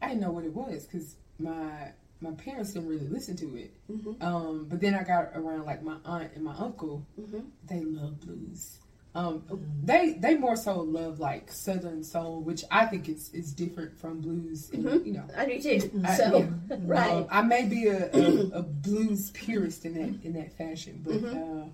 I 0.00 0.08
didn't 0.08 0.22
know 0.22 0.30
what 0.30 0.44
it 0.44 0.54
was 0.54 0.84
because 0.84 1.16
my 1.38 1.92
my 2.20 2.32
parents 2.32 2.72
didn't 2.72 2.88
really 2.88 3.08
listen 3.08 3.36
to 3.36 3.56
it. 3.56 3.72
Mhm. 3.90 4.22
Um, 4.22 4.66
but 4.68 4.80
then 4.80 4.94
I 4.94 5.02
got 5.04 5.30
around 5.34 5.64
like 5.64 5.82
my 5.82 5.96
aunt 6.04 6.32
and 6.34 6.44
my 6.44 6.54
uncle. 6.56 7.06
Mhm. 7.18 7.44
They 7.66 7.80
love 7.82 8.20
blues. 8.20 8.78
Um, 9.12 9.42
they 9.82 10.12
they 10.20 10.36
more 10.36 10.54
so 10.54 10.80
love 10.82 11.18
like 11.18 11.50
southern 11.50 12.04
soul, 12.04 12.42
which 12.42 12.62
I 12.70 12.86
think 12.86 13.08
is 13.08 13.30
is 13.34 13.52
different 13.52 13.98
from 13.98 14.20
blues. 14.20 14.70
And, 14.72 14.84
Mhm. 14.84 15.06
You 15.06 15.12
know, 15.14 15.24
I 15.36 15.46
do 15.46 15.60
too 15.60 16.02
I- 16.04 16.14
so 16.16 16.38
yeah. 16.38 16.76
right 16.84 17.10
Um, 17.10 17.26
I 17.30 17.42
may 17.42 17.66
be 17.66 17.88
a, 17.88 18.08
a, 18.12 18.42
a 18.60 18.62
blues 18.62 19.30
purist 19.32 19.84
in 19.84 19.94
that 19.94 20.24
in 20.24 20.32
that 20.34 20.52
fashion, 20.52 21.00
but 21.04 21.14
Mm-hmm. 21.14 21.60
uh, 21.60 21.64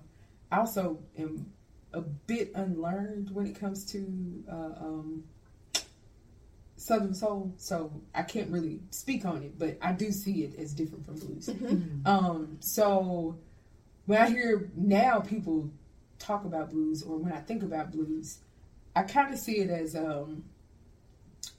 I 0.51 0.59
also 0.59 0.97
am 1.17 1.45
a 1.93 2.01
bit 2.01 2.51
unlearned 2.55 3.29
when 3.31 3.45
it 3.47 3.55
comes 3.59 3.85
to 3.91 4.43
uh, 4.49 4.73
um, 4.85 5.23
Southern 6.77 7.13
soul. 7.13 7.53
So 7.57 7.91
I 8.15 8.23
can't 8.23 8.49
really 8.49 8.79
speak 8.91 9.25
on 9.25 9.43
it, 9.43 9.59
but 9.59 9.77
I 9.81 9.91
do 9.91 10.11
see 10.11 10.43
it 10.43 10.57
as 10.57 10.73
different 10.73 11.05
from 11.05 11.15
blues. 11.15 11.47
Mm-hmm. 11.47 12.07
Um, 12.07 12.57
so 12.59 13.37
when 14.05 14.21
I 14.21 14.29
hear 14.29 14.69
now 14.75 15.19
people 15.19 15.69
talk 16.19 16.45
about 16.45 16.69
blues, 16.71 17.03
or 17.03 17.17
when 17.17 17.33
I 17.33 17.39
think 17.39 17.63
about 17.63 17.91
blues, 17.91 18.39
I 18.95 19.03
kind 19.03 19.33
of 19.33 19.39
see 19.39 19.59
it 19.59 19.69
as 19.69 19.95
um, 19.95 20.43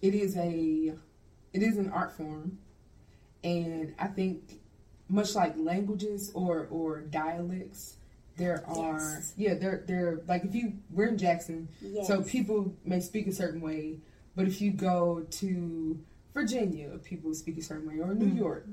it 0.01 0.15
is 0.15 0.37
a 0.37 0.95
it 1.53 1.63
is 1.63 1.77
an 1.79 1.91
art 1.91 2.13
form, 2.17 2.59
and 3.45 3.95
I 3.99 4.07
think 4.09 4.61
much 5.09 5.35
like 5.35 5.55
languages 5.57 6.31
or 6.35 6.67
or 6.71 7.01
dialects, 7.01 7.97
there 8.37 8.65
are 8.67 8.99
Yes. 8.99 9.33
yeah 9.37 9.55
there 9.55 9.85
there 9.87 10.21
like 10.27 10.45
if 10.45 10.55
you 10.55 10.75
we're 10.91 11.09
in 11.09 11.19
Jackson, 11.19 11.69
so 12.05 12.23
people 12.23 12.75
may 12.85 13.01
speak 13.01 13.27
a 13.27 13.33
certain 13.33 13.61
way, 13.61 13.99
but 14.39 14.47
if 14.47 14.61
you 14.63 14.71
go 14.71 15.27
to 15.33 15.99
Virginia, 16.33 16.91
people 17.03 17.35
speak 17.35 17.59
a 17.59 17.63
certain 17.63 17.89
way, 17.89 17.99
or 18.01 18.15
New 18.15 18.33
York, 18.39 18.67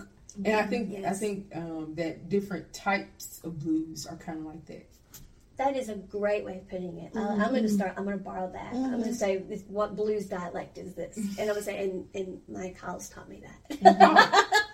and 0.46 0.56
I 0.56 0.62
think 0.68 1.04
I 1.04 1.10
think 1.12 1.48
um, 1.56 1.94
that 1.96 2.30
different 2.30 2.72
types 2.72 3.42
of 3.44 3.58
blues 3.60 4.06
are 4.06 4.16
kind 4.18 4.38
of 4.40 4.46
like 4.46 4.64
that. 4.68 4.86
That 5.58 5.76
is 5.76 5.88
a 5.90 5.96
great 5.96 6.44
way 6.46 6.58
of 6.58 6.70
putting 6.70 6.98
it. 7.00 7.16
Uh, 7.16 7.20
I'm 7.20 7.40
Mm-hmm. 7.40 7.50
going 7.50 7.64
to 7.64 7.70
start. 7.70 7.94
I'm 7.98 8.04
going 8.04 8.18
to 8.18 8.24
borrow 8.24 8.52
that. 8.52 8.74
I'm 8.76 8.92
going 9.00 9.04
to 9.06 9.14
say, 9.16 9.38
"What 9.68 9.96
blues 9.96 10.28
dialect 10.28 10.78
is 10.78 10.94
this?" 10.94 11.18
And 11.18 11.40
I'm 11.40 11.46
going 11.48 11.58
to 11.58 11.64
say, 11.64 11.84
and, 11.84 12.06
and 12.14 12.42
my 12.48 12.70
college 12.80 13.10
taught 13.10 13.28
me 13.28 13.42
that 13.48 13.80
thanks. 13.80 14.62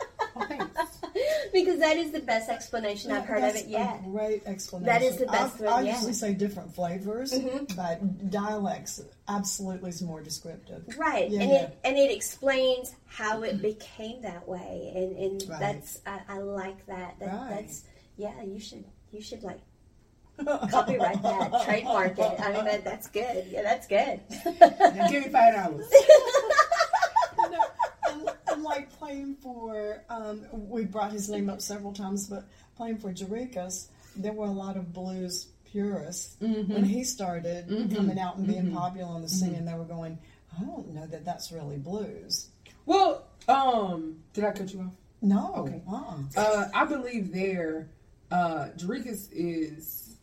because 1.53 1.79
that 1.79 1.97
is 1.97 2.11
the 2.11 2.19
best 2.19 2.49
explanation 2.49 3.11
I've 3.11 3.25
heard 3.25 3.43
of 3.43 3.55
it 3.55 3.67
yet. 3.67 4.03
Great 4.03 4.43
explanation. 4.45 4.85
That 4.85 5.01
is 5.01 5.17
the 5.17 5.25
best 5.27 5.61
I, 5.61 5.65
I 5.65 5.67
yeah. 5.67 5.75
Mm-hmm. 5.77 5.85
usually 5.95 6.13
say 6.13 6.33
different 6.33 6.73
flavors, 6.73 7.37
but 7.75 8.29
dialects 8.29 9.01
absolutely 9.27 9.89
is 9.89 10.01
more 10.01 10.21
descriptive. 10.21 10.83
Right, 10.97 11.29
Yeah, 11.29 11.41
and 11.41 11.49
yeah. 11.51 11.57
it 11.63 11.77
and 11.83 11.97
it 11.97 12.11
explains 12.11 12.93
how 13.05 13.43
it 13.43 13.61
became 13.61 14.21
that 14.23 14.47
way, 14.47 14.91
and 14.95 15.17
and 15.17 15.49
Right. 15.49 15.59
that's 15.59 15.99
I, 16.05 16.19
I 16.29 16.37
like 16.39 16.85
that. 16.87 17.15
that 17.19 17.27
Right. 17.33 17.49
That's 17.61 17.83
yeah. 18.17 18.41
You 18.43 18.59
should 18.59 18.85
you 19.11 19.21
should 19.21 19.43
like 19.43 19.59
copyright 20.69 21.21
that, 21.21 21.51
trademark 21.65 22.17
it. 22.17 22.39
I 22.39 22.51
mean 22.53 22.65
that 22.65 22.83
that's 22.83 23.07
good. 23.07 23.45
Yeah, 23.49 23.61
that's 23.63 23.87
good. 23.87 24.19
Now 24.59 25.07
give 25.09 25.25
me 25.25 25.29
five 25.31 25.53
dollars. 25.55 25.85
No, 28.71 28.77
and, 28.77 28.85
and 28.85 28.91
like 28.91 28.99
playing 28.99 29.35
for, 29.35 30.03
um, 30.09 30.45
we 30.51 30.85
brought 30.85 31.11
his 31.11 31.29
name 31.29 31.49
up 31.49 31.61
several 31.61 31.93
times, 31.93 32.27
but 32.27 32.45
playing 32.75 32.97
for 32.97 33.11
Jarekus, 33.11 33.87
there 34.15 34.33
were 34.33 34.45
a 34.47 34.51
lot 34.51 34.77
of 34.77 34.93
blues 34.93 35.47
purists 35.65 36.35
Mm-hmm. 36.41 36.73
when 36.73 36.83
he 36.83 37.03
started 37.03 37.67
coming 37.95 38.19
out 38.19 38.37
and 38.37 38.47
being 38.47 38.71
popular 38.73 39.07
on 39.09 39.21
the 39.21 39.29
scene, 39.29 39.55
and 39.55 39.67
they 39.67 39.73
were 39.73 39.85
going, 39.85 40.17
I 40.59 40.63
don't 40.63 40.93
know 40.93 41.05
that 41.07 41.23
that's 41.23 41.51
really 41.51 41.77
blues. 41.77 42.49
Well, 42.85 43.25
um, 43.47 44.17
did 44.33 44.43
I 44.43 44.51
cut 44.51 44.73
you 44.73 44.81
off? 44.81 44.93
No, 45.21 45.53
Okay. 45.55 45.81
uh-uh. 45.89 46.17
Uh, 46.35 46.69
I 46.73 46.85
believe 46.85 47.31
there, 47.31 47.89
uh, 48.31 48.69
is 49.31 50.17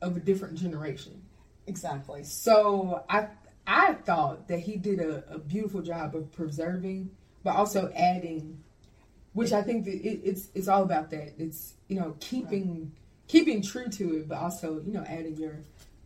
of 0.00 0.16
a 0.16 0.20
different 0.20 0.58
generation. 0.58 1.20
exactly. 1.66 2.24
So 2.24 3.04
I 3.08 3.28
I 3.66 3.94
thought 3.94 4.48
that 4.48 4.60
he 4.60 4.76
did 4.76 5.00
a, 5.00 5.24
a 5.34 5.38
beautiful 5.38 5.80
job 5.82 6.14
of 6.14 6.30
preserving, 6.32 7.10
but 7.44 7.54
also 7.54 7.92
adding, 7.94 8.58
which 9.34 9.52
I 9.52 9.62
think 9.62 9.84
that 9.84 9.94
it, 9.94 10.20
it's 10.24 10.48
it's 10.54 10.66
all 10.66 10.82
about 10.82 11.10
that. 11.10 11.34
It's 11.38 11.74
you 11.88 12.00
know 12.00 12.16
keeping 12.18 12.90
keeping 13.28 13.62
true 13.62 13.88
to 13.88 14.16
it, 14.16 14.28
but 14.28 14.38
also 14.38 14.80
you 14.84 14.92
know 14.92 15.04
adding 15.04 15.36
your 15.36 15.58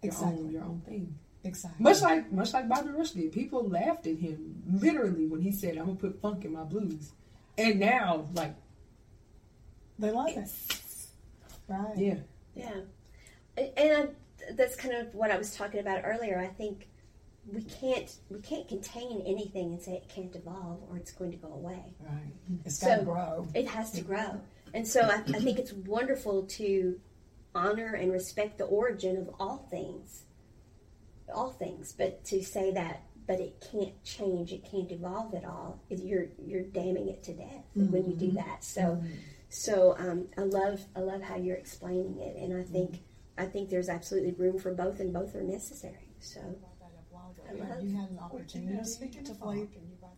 your 0.02 0.14
own 0.22 0.50
your 0.50 0.64
own 0.64 0.82
thing. 0.86 1.14
Exactly. 1.44 1.82
Much 1.82 2.02
like 2.02 2.32
much 2.32 2.52
like 2.52 2.68
Bobby 2.68 2.90
Rush 2.90 3.12
did. 3.12 3.32
People 3.32 3.68
laughed 3.68 4.06
at 4.06 4.16
him 4.18 4.62
literally 4.70 5.26
when 5.26 5.40
he 5.40 5.52
said, 5.52 5.78
"I'm 5.78 5.86
gonna 5.86 5.96
put 5.96 6.20
funk 6.20 6.44
in 6.44 6.52
my 6.52 6.64
blues," 6.64 7.12
and 7.56 7.78
now 7.78 8.26
like 8.34 8.54
They 9.98 10.10
love 10.10 10.28
it. 10.28 10.48
Right. 11.68 11.96
yeah. 11.96 12.14
Yeah, 12.54 12.80
and 13.56 13.92
I, 13.92 14.52
that's 14.54 14.74
kind 14.74 14.94
of 14.94 15.14
what 15.14 15.30
I 15.30 15.38
was 15.38 15.54
talking 15.54 15.78
about 15.80 16.02
earlier. 16.04 16.38
I 16.38 16.48
think 16.48 16.88
we 17.52 17.62
can't 17.62 18.14
we 18.30 18.40
can't 18.40 18.68
contain 18.68 19.22
anything 19.26 19.72
and 19.72 19.80
say 19.82 19.92
it 19.92 20.08
can't 20.08 20.34
evolve 20.34 20.80
or 20.88 20.96
it's 20.96 21.12
going 21.12 21.30
to 21.30 21.36
go 21.36 21.52
away. 21.52 21.94
Right. 22.00 22.32
It's 22.64 22.78
So- 22.78 22.86
got 22.88 22.96
to 22.98 23.04
grow. 23.04 23.48
It 23.54 23.66
has 23.68 23.90
to 23.92 24.00
grow, 24.02 24.40
and 24.74 24.86
so 24.86 25.00
I, 25.02 25.16
I 25.16 25.38
think 25.40 25.58
it's 25.58 25.72
wonderful 25.72 26.44
to 26.58 27.00
honor 27.54 27.94
and 27.94 28.12
respect 28.12 28.58
the 28.58 28.64
origin 28.64 29.16
of 29.16 29.30
all 29.40 29.66
things, 29.70 30.24
all 31.34 31.50
things. 31.50 31.92
But 31.92 32.24
to 32.26 32.42
say 32.44 32.72
that, 32.72 33.02
but 33.26 33.40
it 33.40 33.64
can't 33.72 34.02
change, 34.04 34.52
it 34.52 34.64
can't 34.70 34.90
evolve 34.92 35.34
at 35.34 35.44
all. 35.44 35.82
You're 35.88 36.26
you're 36.44 36.62
damning 36.62 37.08
it 37.08 37.22
to 37.24 37.34
death 37.34 37.64
when 37.74 38.08
you 38.10 38.16
do 38.16 38.30
that. 38.32 38.64
So. 38.64 39.02
So 39.50 39.96
um, 39.98 40.26
I 40.36 40.42
love 40.42 40.84
I 40.94 41.00
love 41.00 41.22
how 41.22 41.36
you're 41.36 41.56
explaining 41.56 42.18
it, 42.18 42.36
and 42.36 42.54
I 42.54 42.62
think 42.64 43.00
I 43.38 43.46
think 43.46 43.70
there's 43.70 43.88
absolutely 43.88 44.32
room 44.32 44.58
for 44.58 44.74
both, 44.74 45.00
and 45.00 45.10
both 45.10 45.34
are 45.34 45.42
necessary. 45.42 46.10
So 46.20 46.40
Have 47.48 47.82
you 47.82 47.96
had 47.96 48.10
an 48.10 48.18
opportunity 48.18 48.76
to 49.24 49.34
Flake 49.34 49.70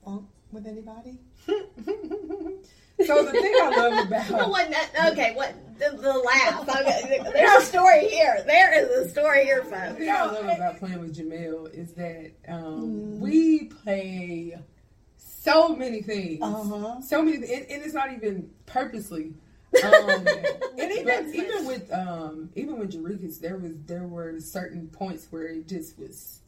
Funk 0.04 0.26
with 0.52 0.66
anybody? 0.66 1.18
So 3.06 3.25
the 3.25 3.32
thing 3.32 3.54
I 3.56 3.70
love 3.76 4.06
about 4.08 4.50
what, 4.50 4.68
okay, 5.12 5.32
what 5.34 5.54
the, 5.78 5.96
the 5.96 6.12
laugh? 6.18 6.68
Okay, 6.80 7.18
there's 7.32 7.62
a 7.62 7.66
story 7.66 8.08
here. 8.08 8.42
There 8.46 8.75
is 8.78 9.06
a 9.06 9.08
story 9.10 9.44
here, 9.44 9.62
The 9.64 9.94
thing 9.94 10.10
I 10.10 10.26
love 10.26 10.44
about 10.44 10.78
playing 10.78 11.00
with 11.00 11.16
Jamel 11.16 11.72
is 11.72 11.92
that 11.94 12.32
um, 12.46 13.18
we 13.18 13.64
play 13.64 14.58
so 15.16 15.75
many 15.75 16.02
things, 16.02 16.42
Uh-huh. 16.42 17.00
so 17.00 17.22
many, 17.22 17.37
and, 17.38 17.66
and 17.70 17.82
it's 17.82 17.94
not 17.94 18.12
even 18.12 18.50
purposely. 18.66 19.32
Um, 19.82 20.26
and 20.78 20.92
even 20.92 21.32
even 21.34 21.64
with 21.66 21.90
um, 21.92 22.50
even 22.54 22.78
with 22.78 22.92
Jarekus, 22.92 23.40
there 23.40 23.56
was 23.56 23.72
there 23.87 24.02
were 24.06 24.38
certain 24.40 24.88
points 24.88 25.28
where 25.30 25.44
it 25.46 25.66
just 25.68 25.99
was 25.99 26.39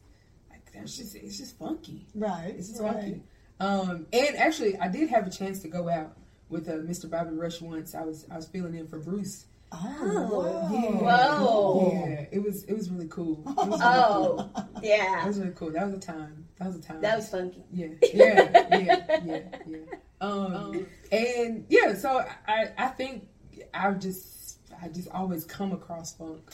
that's 0.75 0.97
just 0.97 1.15
it's 1.17 1.39
just 1.39 1.59
funky. 1.59 2.07
Right. 2.15 2.55
It's 2.57 2.69
just 2.69 2.81
right. 2.81 2.95
funky. 2.95 3.23
Um, 3.61 4.07
and 4.13 4.37
actually, 4.37 4.77
I 4.79 4.89
did 4.89 5.09
have 5.11 5.27
a 5.27 5.31
chance 5.31 5.61
to 5.61 5.69
go 5.69 5.89
out 5.89 6.17
with 6.49 6.69
uh, 6.69 6.73
Mr. 6.75 7.09
Bobby 7.09 7.35
Rush 7.35 7.61
once. 7.61 7.95
I 7.95 8.03
was 8.03 8.27
I 8.31 8.37
was 8.37 8.47
filling 8.49 8.75
in 8.75 8.89
for 8.89 8.99
Bruce. 8.99 9.47
Oh, 9.75 10.69
Oh, 10.71 10.99
wow. 11.03 11.39
Whoa. 11.45 11.93
Yeah, 11.95 12.27
it 12.31 12.43
was 12.43 12.65
it 12.65 12.75
was 12.75 12.91
really 12.91 13.09
cool. 13.09 13.43
It 13.47 13.57
was 13.57 13.81
really 13.81 13.81
Oh, 13.83 14.51
cool. 14.55 14.65
That 14.75 14.85
yeah. 14.85 15.27
was 15.27 15.39
really 15.39 15.53
cool. 15.53 15.71
That 15.73 15.87
was 15.87 15.95
a 15.95 15.99
time. 15.99 16.47
That 16.59 16.67
was 16.67 16.77
a 16.77 16.83
time. 16.83 17.01
That 17.01 17.17
was 17.17 17.29
funky. 17.31 17.63
Yeah, 17.73 17.87
yeah, 18.13 18.69
yeah, 18.71 19.21
yeah, 19.25 19.41
yeah. 19.67 19.79
Um, 20.21 20.87
and 21.11 21.65
yeah, 21.69 21.95
so 21.95 22.25
I, 22.47 22.69
I 22.79 22.89
think 22.89 23.27
I've 23.75 23.99
just, 23.99 24.59
I 24.83 24.89
just 24.89 25.09
always 25.11 25.45
come 25.45 25.73
across 25.73 26.15
funk. 26.15 26.51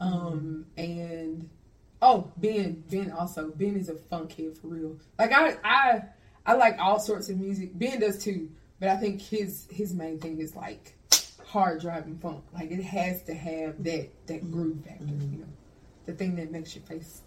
Um, 0.00 0.66
and 0.76 1.48
oh, 2.02 2.30
Ben, 2.36 2.84
Ben 2.90 3.12
also, 3.12 3.50
Ben 3.50 3.76
is 3.76 3.88
a 3.88 3.94
funk 3.94 4.30
kid 4.30 4.58
for 4.58 4.66
real. 4.66 4.98
Like 5.18 5.32
I, 5.32 5.56
I, 5.64 6.02
I 6.44 6.54
like 6.54 6.76
all 6.78 6.98
sorts 6.98 7.30
of 7.30 7.38
music. 7.38 7.70
Ben 7.78 8.00
does 8.00 8.22
too, 8.22 8.50
but 8.80 8.88
I 8.88 8.96
think 8.96 9.22
his 9.22 9.66
his 9.70 9.94
main 9.94 10.18
thing 10.18 10.38
is 10.40 10.54
like 10.54 10.94
hard 11.46 11.80
driving 11.80 12.18
funk. 12.18 12.44
Like 12.52 12.70
it 12.70 12.82
has 12.82 13.22
to 13.24 13.34
have 13.34 13.82
that 13.84 14.10
that 14.26 14.50
groove 14.50 14.84
factor, 14.84 15.04
you 15.04 15.38
know, 15.38 15.46
the 16.04 16.12
thing 16.12 16.36
that 16.36 16.50
makes 16.50 16.74
your 16.74 16.84
face 16.84 17.22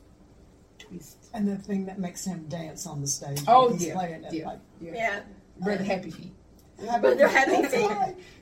twist. 0.78 1.30
And 1.34 1.48
the 1.48 1.58
thing 1.58 1.86
that 1.86 1.98
makes 1.98 2.26
him 2.26 2.46
dance 2.50 2.86
on 2.86 3.02
the 3.02 3.08
stage. 3.08 3.42
Oh 3.48 3.70
when 3.70 3.78
he's 3.78 3.88
yeah, 3.88 3.94
playing 3.94 4.24
it, 4.26 4.34
yeah, 4.34 4.48
like, 4.48 4.60
yeah. 4.82 4.94
Yeah. 4.94 5.22
Brother 5.60 5.84
Happy 5.84 6.12
Feet. 6.12 6.34
But 6.78 7.18
they're 7.18 7.30
having 7.30 7.62
That's 7.62 7.76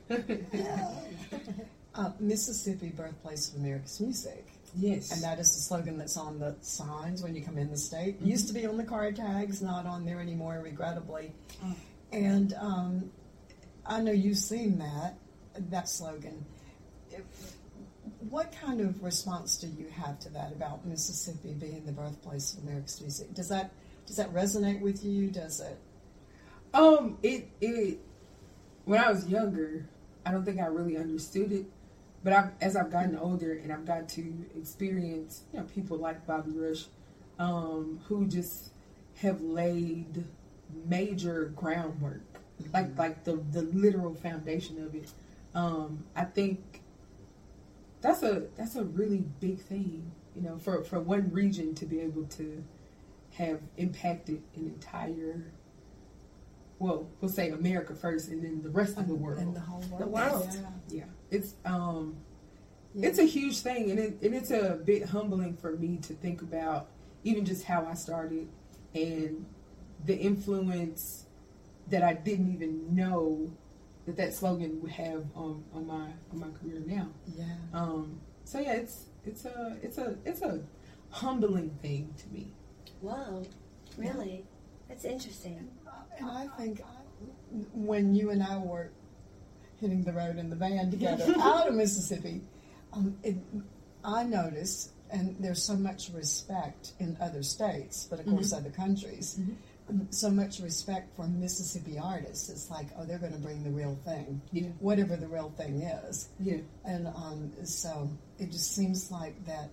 fun. 0.08 0.46
Uh, 1.96 2.10
Mississippi, 2.18 2.88
birthplace 2.88 3.50
of 3.50 3.60
America's 3.60 4.00
music. 4.00 4.48
Yes. 4.76 5.12
And 5.12 5.22
that 5.22 5.38
is 5.38 5.54
the 5.54 5.60
slogan 5.60 5.98
that's 5.98 6.16
on 6.16 6.38
the 6.38 6.56
signs 6.60 7.22
when 7.22 7.34
you 7.34 7.42
come 7.42 7.58
in 7.58 7.70
the 7.70 7.76
state. 7.76 8.18
Mm-hmm. 8.18 8.28
Used 8.28 8.48
to 8.48 8.54
be 8.54 8.66
on 8.66 8.76
the 8.76 8.84
car 8.84 9.10
tags, 9.12 9.62
not 9.62 9.86
on 9.86 10.04
there 10.04 10.20
anymore, 10.20 10.60
regrettably. 10.62 11.32
Oh. 11.64 11.74
And 12.12 12.54
um, 12.54 13.10
I 13.86 14.00
know 14.00 14.12
you've 14.12 14.38
seen 14.38 14.78
that 14.78 15.16
that 15.70 15.88
slogan. 15.88 16.44
If, 17.10 17.22
what 18.30 18.52
kind 18.60 18.80
of 18.80 19.02
response 19.02 19.56
do 19.56 19.66
you 19.66 19.88
have 19.88 20.18
to 20.20 20.28
that 20.30 20.52
about 20.52 20.84
Mississippi 20.86 21.54
being 21.54 21.84
the 21.86 21.92
birthplace 21.92 22.54
of 22.54 22.64
America's 22.64 23.00
music? 23.00 23.34
Does 23.34 23.48
that 23.48 23.72
does 24.06 24.16
that 24.16 24.32
resonate 24.32 24.80
with 24.80 25.04
you? 25.04 25.30
Does 25.30 25.60
it? 25.60 25.78
Um, 26.72 27.18
it 27.22 27.48
it 27.60 27.98
when 28.84 29.00
I 29.00 29.10
was 29.10 29.26
younger, 29.28 29.88
I 30.26 30.32
don't 30.32 30.44
think 30.44 30.60
I 30.60 30.66
really 30.66 30.96
understood 30.96 31.52
it. 31.52 31.66
But 32.24 32.32
I've, 32.32 32.50
as 32.62 32.74
I've 32.74 32.90
gotten 32.90 33.16
older 33.18 33.52
and 33.52 33.70
I've 33.70 33.84
got 33.84 34.08
to 34.10 34.34
experience, 34.56 35.42
you 35.52 35.60
know, 35.60 35.66
people 35.66 35.98
like 35.98 36.26
Bobby 36.26 36.52
Rush, 36.52 36.86
um, 37.38 38.00
who 38.06 38.26
just 38.26 38.70
have 39.16 39.42
laid 39.42 40.24
major 40.86 41.52
groundwork, 41.54 42.22
like 42.72 42.96
like 42.98 43.24
the 43.24 43.36
the 43.52 43.62
literal 43.62 44.14
foundation 44.14 44.82
of 44.82 44.94
it. 44.94 45.12
Um, 45.54 46.04
I 46.16 46.24
think 46.24 46.80
that's 48.00 48.22
a 48.22 48.44
that's 48.56 48.76
a 48.76 48.84
really 48.84 49.24
big 49.40 49.60
thing, 49.60 50.10
you 50.34 50.40
know, 50.40 50.56
for 50.56 50.82
for 50.82 51.00
one 51.00 51.30
region 51.30 51.74
to 51.74 51.84
be 51.84 52.00
able 52.00 52.24
to 52.24 52.64
have 53.34 53.60
impacted 53.76 54.42
an 54.56 54.66
entire 54.66 55.52
well, 56.78 57.08
we'll 57.20 57.30
say 57.30 57.50
America 57.50 57.94
first, 57.94 58.28
and 58.28 58.42
then 58.42 58.62
the 58.62 58.68
rest 58.68 58.98
of 58.98 59.06
the 59.08 59.14
world. 59.14 59.38
In 59.40 59.54
the 59.54 59.60
whole 59.60 59.80
world. 59.80 60.00
The 60.00 60.06
world. 60.06 60.48
Yeah. 60.88 60.98
yeah, 60.98 61.04
it's 61.34 61.54
um, 61.64 62.16
Yeah. 62.94 63.08
it's 63.08 63.18
a 63.18 63.24
huge 63.24 63.58
thing, 63.60 63.90
and 63.90 63.98
it, 63.98 64.22
and 64.22 64.34
it's 64.34 64.50
a 64.50 64.80
bit 64.84 65.04
humbling 65.06 65.56
for 65.56 65.72
me 65.76 65.98
to 65.98 66.12
think 66.14 66.42
about 66.42 66.88
even 67.24 67.44
just 67.44 67.64
how 67.64 67.86
I 67.86 67.94
started 67.94 68.48
and 68.94 69.44
the 70.04 70.16
influence 70.16 71.26
that 71.90 72.02
I 72.02 72.14
didn't 72.14 72.52
even 72.54 72.94
know 72.94 73.50
that 74.06 74.16
that 74.16 74.34
slogan 74.34 74.80
would 74.82 74.92
have 74.92 75.24
on, 75.34 75.64
on 75.72 75.86
my 75.86 76.06
on 76.32 76.38
my 76.38 76.50
career 76.58 76.80
now. 76.86 77.08
Yeah. 77.36 77.56
Um, 77.72 78.20
so 78.44 78.58
yeah, 78.60 78.74
it's 78.74 79.06
it's 79.24 79.44
a 79.44 79.76
it's 79.82 79.98
a 79.98 80.16
it's 80.24 80.42
a 80.42 80.60
humbling 81.10 81.70
thing 81.82 82.14
to 82.18 82.28
me. 82.28 82.48
Wow. 83.00 83.42
Really? 83.96 84.44
That's 84.88 85.04
interesting. 85.04 85.68
And 86.18 86.30
I 86.30 86.46
think 86.58 86.82
when 87.72 88.14
you 88.14 88.30
and 88.30 88.42
I 88.42 88.58
were 88.58 88.90
hitting 89.84 90.02
the 90.02 90.12
road 90.12 90.38
in 90.38 90.48
the 90.48 90.56
van 90.56 90.90
together 90.90 91.34
out 91.40 91.68
of 91.68 91.74
Mississippi, 91.74 92.40
um, 92.94 93.16
it, 93.22 93.36
I 94.02 94.24
noticed, 94.24 94.90
and 95.10 95.36
there's 95.38 95.62
so 95.62 95.74
much 95.76 96.08
respect 96.14 96.92
in 96.98 97.16
other 97.20 97.42
states, 97.42 98.06
but 98.08 98.18
of 98.20 98.26
course 98.26 98.52
other 98.54 98.70
countries, 98.70 99.38
um, 99.90 100.08
so 100.10 100.30
much 100.30 100.60
respect 100.60 101.14
for 101.14 101.26
Mississippi 101.26 101.98
artists. 101.98 102.48
It's 102.48 102.70
like, 102.70 102.86
oh, 102.98 103.04
they're 103.04 103.18
going 103.18 103.32
to 103.34 103.38
bring 103.38 103.62
the 103.62 103.70
real 103.70 103.98
thing, 104.06 104.40
Yeah, 104.52 104.68
whatever 104.80 105.16
the 105.16 105.28
real 105.28 105.50
thing 105.58 105.82
is. 105.82 106.28
yeah, 106.40 106.58
And 106.86 107.06
um, 107.08 107.52
so 107.64 108.08
it 108.38 108.50
just 108.50 108.74
seems 108.74 109.10
like 109.10 109.44
that 109.44 109.68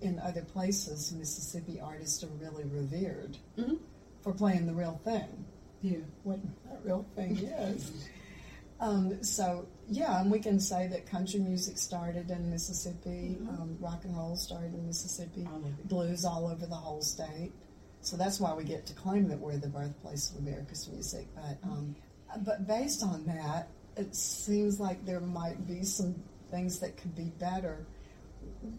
in 0.00 0.18
other 0.20 0.42
places, 0.42 1.12
Mississippi 1.12 1.78
artists 1.80 2.24
are 2.24 2.32
really 2.40 2.64
revered 2.64 3.36
Mhm. 3.58 3.78
for 4.22 4.32
playing 4.32 4.66
the 4.66 4.72
real 4.72 4.98
thing 5.04 5.44
yeah. 5.82 5.98
what 6.24 6.38
that 6.70 6.80
real 6.84 7.04
thing 7.14 7.36
is. 7.58 7.90
Um, 8.80 9.22
so 9.22 9.66
yeah, 9.88 10.20
and 10.20 10.30
we 10.30 10.38
can 10.38 10.58
say 10.58 10.86
that 10.88 11.06
country 11.06 11.38
music 11.40 11.76
started 11.76 12.30
in 12.30 12.50
Mississippi, 12.50 13.36
um, 13.48 13.76
rock 13.78 14.04
and 14.04 14.16
roll 14.16 14.36
started 14.36 14.72
in 14.72 14.86
Mississippi, 14.86 15.42
it. 15.42 15.88
blues 15.88 16.24
all 16.24 16.48
over 16.48 16.64
the 16.64 16.74
whole 16.74 17.02
state. 17.02 17.52
So 18.00 18.16
that's 18.16 18.40
why 18.40 18.54
we 18.54 18.64
get 18.64 18.86
to 18.86 18.94
claim 18.94 19.28
that 19.28 19.38
we're 19.38 19.58
the 19.58 19.68
birthplace 19.68 20.30
of 20.30 20.38
America's 20.38 20.88
music. 20.88 21.26
But 21.34 21.58
um, 21.62 21.94
but 22.38 22.66
based 22.66 23.02
on 23.02 23.26
that, 23.26 23.68
it 23.96 24.16
seems 24.16 24.80
like 24.80 25.04
there 25.04 25.20
might 25.20 25.66
be 25.66 25.82
some 25.84 26.14
things 26.50 26.78
that 26.80 26.96
could 26.96 27.14
be 27.14 27.32
better. 27.38 27.86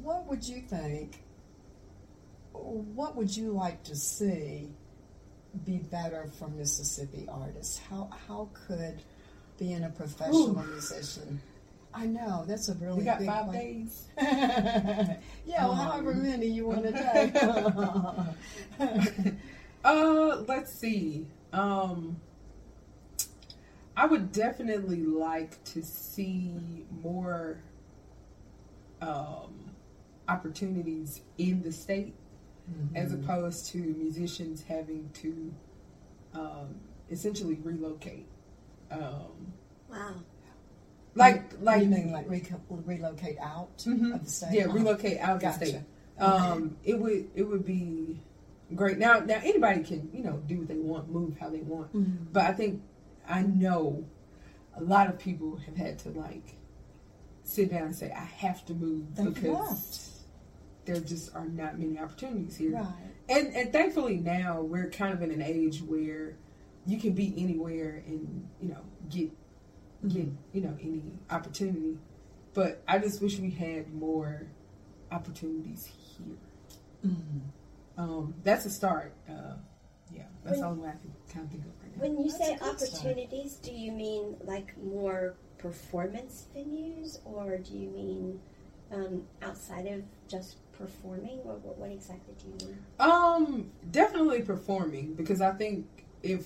What 0.01 0.25
would 0.27 0.47
you 0.47 0.61
think? 0.61 1.23
What 2.53 3.15
would 3.15 3.35
you 3.35 3.51
like 3.51 3.83
to 3.83 3.95
see 3.95 4.69
be 5.65 5.77
better 5.77 6.29
for 6.39 6.47
Mississippi 6.47 7.27
artists? 7.29 7.79
How 7.89 8.09
how 8.27 8.49
could 8.67 9.03
being 9.62 9.84
a 9.84 9.89
professional 9.89 10.56
musician? 10.65 11.39
I 11.93 12.08
know 12.08 12.45
that's 12.47 12.67
a 12.69 12.74
really 12.76 12.97
We 13.00 13.04
got 13.04 13.19
big 13.19 13.28
five 13.28 13.52
days. 13.52 14.08
yeah, 14.17 15.17
well, 15.60 15.71
Um, 15.74 15.78
however 15.78 16.15
many 16.15 16.47
you 16.47 16.65
want 16.65 16.84
to 16.84 16.91
take. 18.80 19.36
Uh, 19.84 20.43
let's 20.47 20.71
see. 20.71 21.26
Um, 21.54 22.17
I 23.97 24.06
would 24.06 24.32
definitely 24.32 25.04
like 25.04 25.63
to 25.74 25.82
see 25.82 26.86
more 27.02 27.58
um, 29.02 29.71
opportunities 30.28 31.21
in 31.39 31.63
the 31.63 31.71
state, 31.71 32.13
as 32.93 33.12
opposed 33.12 33.71
to 33.71 33.80
musicians 33.80 34.62
having 34.62 35.10
to 35.13 35.52
um, 36.36 36.76
essentially 37.10 37.58
relocate. 37.63 38.28
Um, 38.91 39.54
Wow. 39.89 40.15
like, 41.15 41.43
like 41.62 41.82
you 41.84 41.89
mean 41.89 42.12
like 42.12 42.27
reco- 42.27 42.60
relocate 42.69 43.38
out 43.39 43.77
Mhm. 43.80 44.15
of 44.15 44.23
the 44.25 44.30
state? 44.32 44.54
Yeah, 44.54 44.65
relocate 44.65 45.19
out 45.19 45.36
of 45.38 45.41
gotcha. 45.41 45.60
the 45.60 45.65
state. 45.65 45.82
Um, 46.17 46.77
it 46.84 46.99
would 46.99 47.30
it 47.36 47.43
would 47.43 47.65
be 47.65 48.21
great. 48.75 48.97
Now 48.97 49.19
now 49.19 49.39
anybody 49.43 49.84
can 49.84 50.10
you 50.13 50.23
know 50.23 50.38
do 50.47 50.60
what 50.60 50.67
they 50.67 50.77
want, 50.77 51.10
move 51.12 51.38
how 51.38 51.49
they 51.49 51.62
want. 51.62 51.91
Mhm. 51.93 52.27
But 52.32 52.45
I 52.45 52.54
think 52.54 52.82
I 53.27 53.41
know 53.43 54.06
a 54.75 54.84
lot 54.84 55.08
of 55.10 55.17
people 55.19 55.58
have 55.58 55.75
had 55.75 55.99
to 55.99 56.10
like 56.12 56.56
sit 57.43 57.71
down 57.71 57.84
and 57.88 57.95
say 57.95 58.12
I 58.12 58.23
have 58.23 58.63
to 58.67 58.73
move 58.73 59.15
They've 59.15 59.34
because 59.34 59.69
left. 59.69 60.10
there 60.86 60.99
just 61.01 61.36
are 61.36 61.47
not 61.47 61.77
many 61.80 61.97
opportunities 61.99 62.56
here. 62.56 62.73
Right. 62.75 62.88
And 63.27 63.47
and 63.56 63.73
thankfully 63.73 64.17
now 64.17 64.62
we're 64.62 64.89
kind 64.89 65.13
of 65.13 65.21
in 65.21 65.32
an 65.32 65.41
age 65.41 65.82
where 65.82 66.36
you 66.85 66.97
can 66.99 67.13
be 67.13 67.33
anywhere 67.37 68.03
and 68.07 68.47
you 68.61 68.69
know 68.69 68.81
get 69.09 69.29
get 70.07 70.27
you 70.53 70.61
know 70.61 70.75
any 70.81 71.03
opportunity. 71.29 71.97
But 72.53 72.81
I 72.87 72.99
just 72.99 73.21
wish 73.21 73.39
we 73.39 73.49
had 73.51 73.93
more 73.93 74.47
opportunities 75.11 75.85
here. 75.85 76.37
Mhm. 77.05 77.41
Um, 77.97 78.33
that's 78.43 78.65
a 78.65 78.69
start. 78.69 79.13
Uh, 79.29 79.55
yeah, 80.13 80.23
that's 80.43 80.57
the 80.57 80.61
When- 80.67 80.71
only 80.71 80.83
way 80.83 80.89
I 80.89 80.91
can 80.93 81.13
kind 81.29 81.45
of 81.45 81.51
think 81.51 81.65
of 81.65 81.71
right 81.81 81.95
now. 81.95 82.01
When 82.03 82.17
you 82.17 82.31
That's 82.31 82.37
say 82.37 82.53
a 82.53 82.57
good 82.57 82.79
start. 82.79 83.05
opportunities, 83.15 83.55
do 83.57 83.71
you 83.71 83.91
mean 83.91 84.35
like 84.43 84.75
more 84.83 85.35
performance 85.57 86.47
venues, 86.55 87.19
or 87.25 87.57
do 87.57 87.77
you 87.77 87.89
mean 87.89 88.39
um, 88.91 89.25
outside 89.41 89.85
of 89.87 90.03
just 90.27 90.57
performing, 90.73 91.39
or 91.45 91.55
what, 91.59 91.77
what 91.77 91.91
exactly 91.91 92.33
do 92.37 92.47
you 92.49 92.67
mean? 92.67 92.77
Um, 92.99 93.71
definitely 93.91 94.41
performing 94.41 95.13
because 95.13 95.39
I 95.39 95.51
think 95.53 95.85
if 96.23 96.45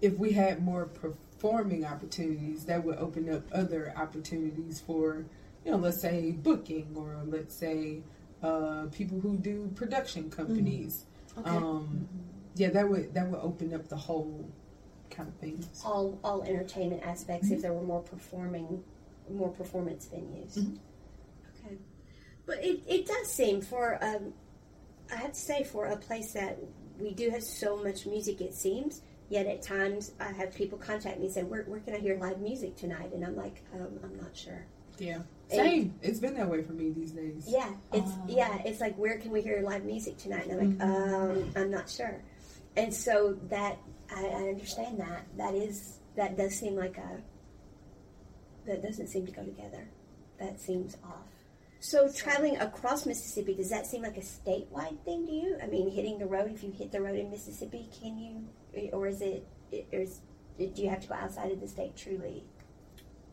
if 0.00 0.16
we 0.18 0.32
had 0.32 0.62
more 0.62 0.86
performing 0.86 1.84
opportunities, 1.84 2.64
that 2.66 2.84
would 2.84 2.98
open 2.98 3.28
up 3.32 3.42
other 3.52 3.92
opportunities 3.96 4.80
for 4.80 5.24
you 5.64 5.72
know, 5.72 5.76
let's 5.78 6.00
say 6.00 6.30
booking 6.32 6.92
or 6.96 7.16
let's 7.26 7.54
say 7.54 8.00
uh, 8.42 8.86
people 8.92 9.20
who 9.20 9.36
do 9.36 9.70
production 9.74 10.30
companies. 10.30 11.04
Okay. 11.36 11.50
Um, 11.50 12.08
yeah, 12.54 12.70
that 12.70 12.88
would 12.88 13.12
that 13.14 13.28
would 13.28 13.40
open 13.40 13.74
up 13.74 13.88
the 13.88 13.96
whole 13.96 14.48
kind 15.10 15.28
of 15.28 15.34
thing. 15.36 15.64
all 15.84 16.18
all 16.24 16.42
entertainment 16.42 17.02
aspects 17.04 17.46
Mm-hmm. 17.46 17.54
if 17.56 17.62
there 17.62 17.72
were 17.72 17.82
more 17.82 18.02
performing 18.02 18.82
more 19.30 19.48
performance 19.50 20.06
venues 20.12 20.58
Mhm. 20.58 20.78
okay 21.64 21.76
but 22.46 22.62
it, 22.64 22.80
it 22.88 23.06
does 23.06 23.26
seem 23.30 23.60
for 23.60 23.98
um, 24.02 24.32
i 25.12 25.16
have 25.16 25.32
to 25.32 25.38
say 25.38 25.64
for 25.64 25.86
a 25.86 25.96
place 25.96 26.32
that 26.32 26.58
we 26.98 27.12
do 27.14 27.28
have 27.30 27.42
so 27.42 27.76
much 27.82 28.06
music 28.06 28.40
it 28.40 28.54
seems 28.54 29.02
yet 29.28 29.46
at 29.46 29.60
times 29.62 30.12
i 30.20 30.32
have 30.32 30.54
people 30.54 30.78
contact 30.78 31.18
me 31.18 31.26
and 31.26 31.34
say 31.34 31.42
where, 31.42 31.62
where 31.64 31.80
can 31.80 31.94
i 31.94 31.98
hear 31.98 32.16
live 32.18 32.40
music 32.40 32.76
tonight? 32.76 33.12
And 33.12 33.24
i'm 33.24 33.36
like 33.36 33.62
um, 33.74 33.98
i'm 34.04 34.16
not 34.16 34.36
sure. 34.36 34.64
Yeah, 34.98 35.18
And- 35.52 35.60
same. 35.62 35.94
It's 36.02 36.18
been 36.18 36.34
that 36.34 36.48
way 36.50 36.62
for 36.62 36.72
me 36.72 36.90
these 36.90 37.12
days. 37.12 37.44
yeah. 37.46 37.70
It's 37.92 38.10
Ah. 38.10 38.24
yeah 38.26 38.62
it's 38.64 38.80
like 38.80 38.96
where 38.96 39.18
can 39.18 39.30
we 39.30 39.42
hear 39.42 39.60
live 39.62 39.84
music 39.84 40.16
tonight? 40.18 40.46
And 40.48 40.60
i'm 40.60 40.78
like 40.78 40.88
um, 40.88 41.52
i'm 41.56 41.70
not 41.70 41.88
sure. 41.88 42.20
And 42.76 42.92
so 42.92 43.36
that 43.48 43.78
I, 44.14 44.24
I 44.26 44.42
understand 44.48 44.98
that. 45.00 45.22
That 45.36 45.54
is 45.54 45.98
that 46.16 46.36
does 46.36 46.58
seem 46.58 46.74
like 46.74 46.96
a 46.98 47.20
that 48.66 48.82
doesn't 48.82 49.08
seem 49.08 49.24
to 49.26 49.32
go 49.32 49.44
together. 49.44 49.88
That 50.40 50.60
seems 50.60 50.96
off. 51.04 51.26
So 51.80 52.10
traveling 52.12 52.56
across 52.58 53.06
mississippi 53.06 53.54
does 53.54 53.70
that 53.70 53.86
seem 53.86 54.02
like 54.02 54.16
a 54.16 54.20
statewide 54.20 54.98
thing 55.04 55.26
to 55.26 55.32
you? 55.32 55.58
I 55.62 55.66
mean 55.66 55.90
hitting 55.90 56.18
the 56.18 56.26
road 56.26 56.50
if 56.52 56.62
you 56.64 56.72
hit 56.72 56.90
the 56.90 57.00
road 57.00 57.16
in 57.18 57.30
mississippi 57.30 57.88
can 58.00 58.18
you 58.18 58.44
or 58.92 59.06
is 59.06 59.20
it 59.20 59.46
or 59.92 60.00
is, 60.00 60.20
do 60.58 60.70
you 60.82 60.88
have 60.88 61.00
to 61.00 61.08
go 61.08 61.14
outside 61.14 61.50
of 61.52 61.60
the 61.60 61.68
state 61.68 61.96
truly 61.96 62.44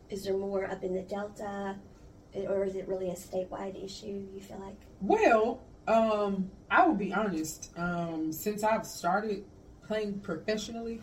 is 0.10 0.24
there 0.24 0.38
more 0.38 0.66
up 0.66 0.84
in 0.84 0.94
the 0.94 1.02
delta 1.02 1.76
or 2.48 2.66
is 2.66 2.76
it 2.76 2.88
really 2.88 3.10
a 3.10 3.14
statewide 3.16 3.82
issue 3.84 4.28
you 4.34 4.42
feel 4.42 4.60
like 4.60 4.76
Well, 5.02 5.62
um, 5.88 6.50
I 6.70 6.86
will 6.86 6.96
be 6.96 7.14
honest. 7.14 7.72
Um, 7.78 8.32
since 8.32 8.64
I've 8.64 8.86
started 8.86 9.46
playing 9.88 10.20
professionally, 10.20 11.02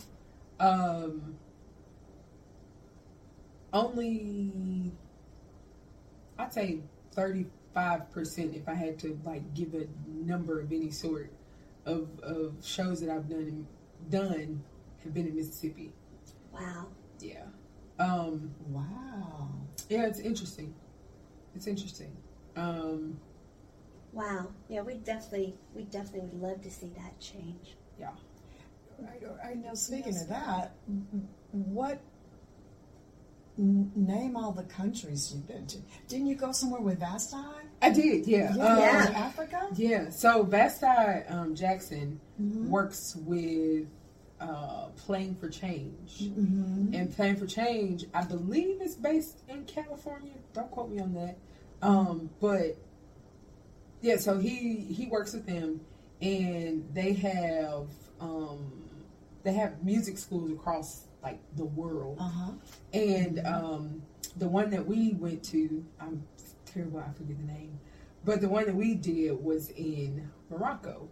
um, 0.58 1.36
only 3.72 4.92
I'd 6.38 6.52
say 6.52 6.80
thirty-five 7.12 8.10
percent, 8.10 8.54
if 8.54 8.68
I 8.68 8.74
had 8.74 8.98
to 9.00 9.18
like 9.24 9.54
give 9.54 9.74
a 9.74 9.86
number 10.06 10.60
of 10.60 10.72
any 10.72 10.90
sort 10.90 11.30
of 11.86 12.08
of 12.20 12.54
shows 12.64 13.00
that 13.00 13.10
I've 13.10 13.28
done 13.28 13.66
done 14.10 14.62
have 15.04 15.14
been 15.14 15.26
in 15.26 15.36
Mississippi. 15.36 15.92
wow 16.52 16.86
Yeah. 17.20 17.44
Um, 17.98 18.54
Wow. 18.68 19.50
yeah, 19.88 20.06
it's 20.06 20.18
interesting. 20.20 20.74
It's 21.54 21.66
interesting. 21.66 22.16
Um, 22.56 23.18
wow 24.12 24.48
yeah 24.68 24.82
we 24.82 24.94
definitely 24.96 25.54
we 25.74 25.84
definitely 25.84 26.20
would 26.20 26.42
love 26.42 26.60
to 26.62 26.70
see 26.70 26.92
that 26.96 27.18
change 27.18 27.76
I, 29.08 29.50
I 29.50 29.54
know. 29.54 29.74
Speaking 29.74 30.16
of 30.16 30.28
that, 30.28 30.74
what 31.50 32.00
n- 33.58 33.90
name 33.96 34.36
all 34.36 34.52
the 34.52 34.62
countries 34.64 35.32
you've 35.34 35.46
been 35.48 35.66
to? 35.68 35.78
Didn't 36.08 36.26
you 36.26 36.36
go 36.36 36.52
somewhere 36.52 36.80
with 36.80 37.00
Vasti? 37.00 37.36
I 37.82 37.90
did, 37.90 38.26
yeah. 38.26 38.54
Yeah, 38.54 38.64
Um, 38.64 38.78
Yeah. 38.78 39.12
Africa. 39.16 39.68
Yeah, 39.74 40.08
so 40.10 40.44
Vasti 40.44 41.30
um, 41.30 41.54
Jackson 41.54 42.20
Mhm. 42.40 42.68
works 42.68 43.16
with 43.16 43.86
uh, 44.40 44.86
Playing 44.96 45.34
for 45.36 45.48
Change. 45.48 46.18
Mm-hmm. 46.22 46.94
And 46.94 47.14
Playing 47.14 47.36
for 47.36 47.46
Change, 47.46 48.06
I 48.14 48.24
believe 48.24 48.80
is 48.82 48.94
based 48.96 49.38
in 49.48 49.64
California. 49.66 50.32
Don't 50.52 50.70
quote 50.70 50.90
me 50.90 50.98
on 51.00 51.12
that. 51.14 51.36
Um, 51.80 52.28
but 52.40 52.76
yeah, 54.00 54.16
so 54.16 54.38
he 54.38 54.76
he 54.76 55.06
works 55.06 55.32
with 55.32 55.46
them, 55.46 55.80
and 56.20 56.84
they 56.92 57.12
have 57.14 57.86
um, 58.20 58.72
they 59.44 59.52
have 59.52 59.82
music 59.84 60.18
schools 60.18 60.50
across 60.50 61.06
like 61.22 61.38
the 61.56 61.64
world. 61.64 62.16
Uh 62.20 62.28
huh. 62.28 62.50
And 62.92 63.46
um, 63.46 64.02
the 64.36 64.48
one 64.48 64.70
that 64.70 64.84
we 64.86 65.12
went 65.12 65.44
to, 65.44 65.84
I'm 66.00 66.24
terrible, 66.72 67.00
I 67.00 67.12
forget 67.12 67.36
the 67.38 67.52
name, 67.52 67.78
but 68.24 68.40
the 68.40 68.48
one 68.48 68.66
that 68.66 68.74
we 68.74 68.94
did 68.94 69.32
was 69.42 69.70
in 69.70 70.30
Morocco. 70.50 71.08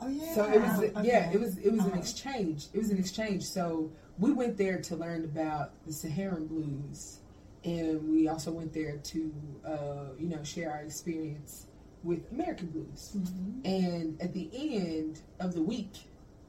Oh 0.00 0.08
yeah. 0.08 0.34
So 0.34 0.44
it 0.44 0.60
was, 0.60 0.78
Okay. 0.78 0.92
yeah, 1.08 1.30
it 1.30 1.40
was 1.40 1.58
it 1.58 1.70
was 1.72 1.84
an 1.84 1.90
Uh-huh. 1.92 2.00
exchange. 2.00 2.68
It 2.72 2.78
was 2.78 2.90
an 2.90 2.98
exchange. 2.98 3.44
So 3.44 3.90
we 4.18 4.32
went 4.32 4.56
there 4.56 4.78
to 4.80 4.96
learn 4.96 5.24
about 5.24 5.72
the 5.86 5.92
Saharan 5.92 6.46
blues, 6.46 7.18
and 7.64 8.08
we 8.10 8.26
also 8.28 8.50
went 8.50 8.72
there 8.72 8.96
to, 8.96 9.32
uh, 9.64 10.04
you 10.18 10.28
know, 10.28 10.42
share 10.42 10.72
our 10.72 10.80
experience 10.82 11.66
with 12.02 12.30
American 12.32 12.68
blues. 12.68 13.12
Mhm. 13.14 13.60
And 13.66 14.22
at 14.22 14.32
the 14.32 14.48
end 14.54 15.20
of 15.38 15.52
the 15.52 15.62
week, 15.62 15.92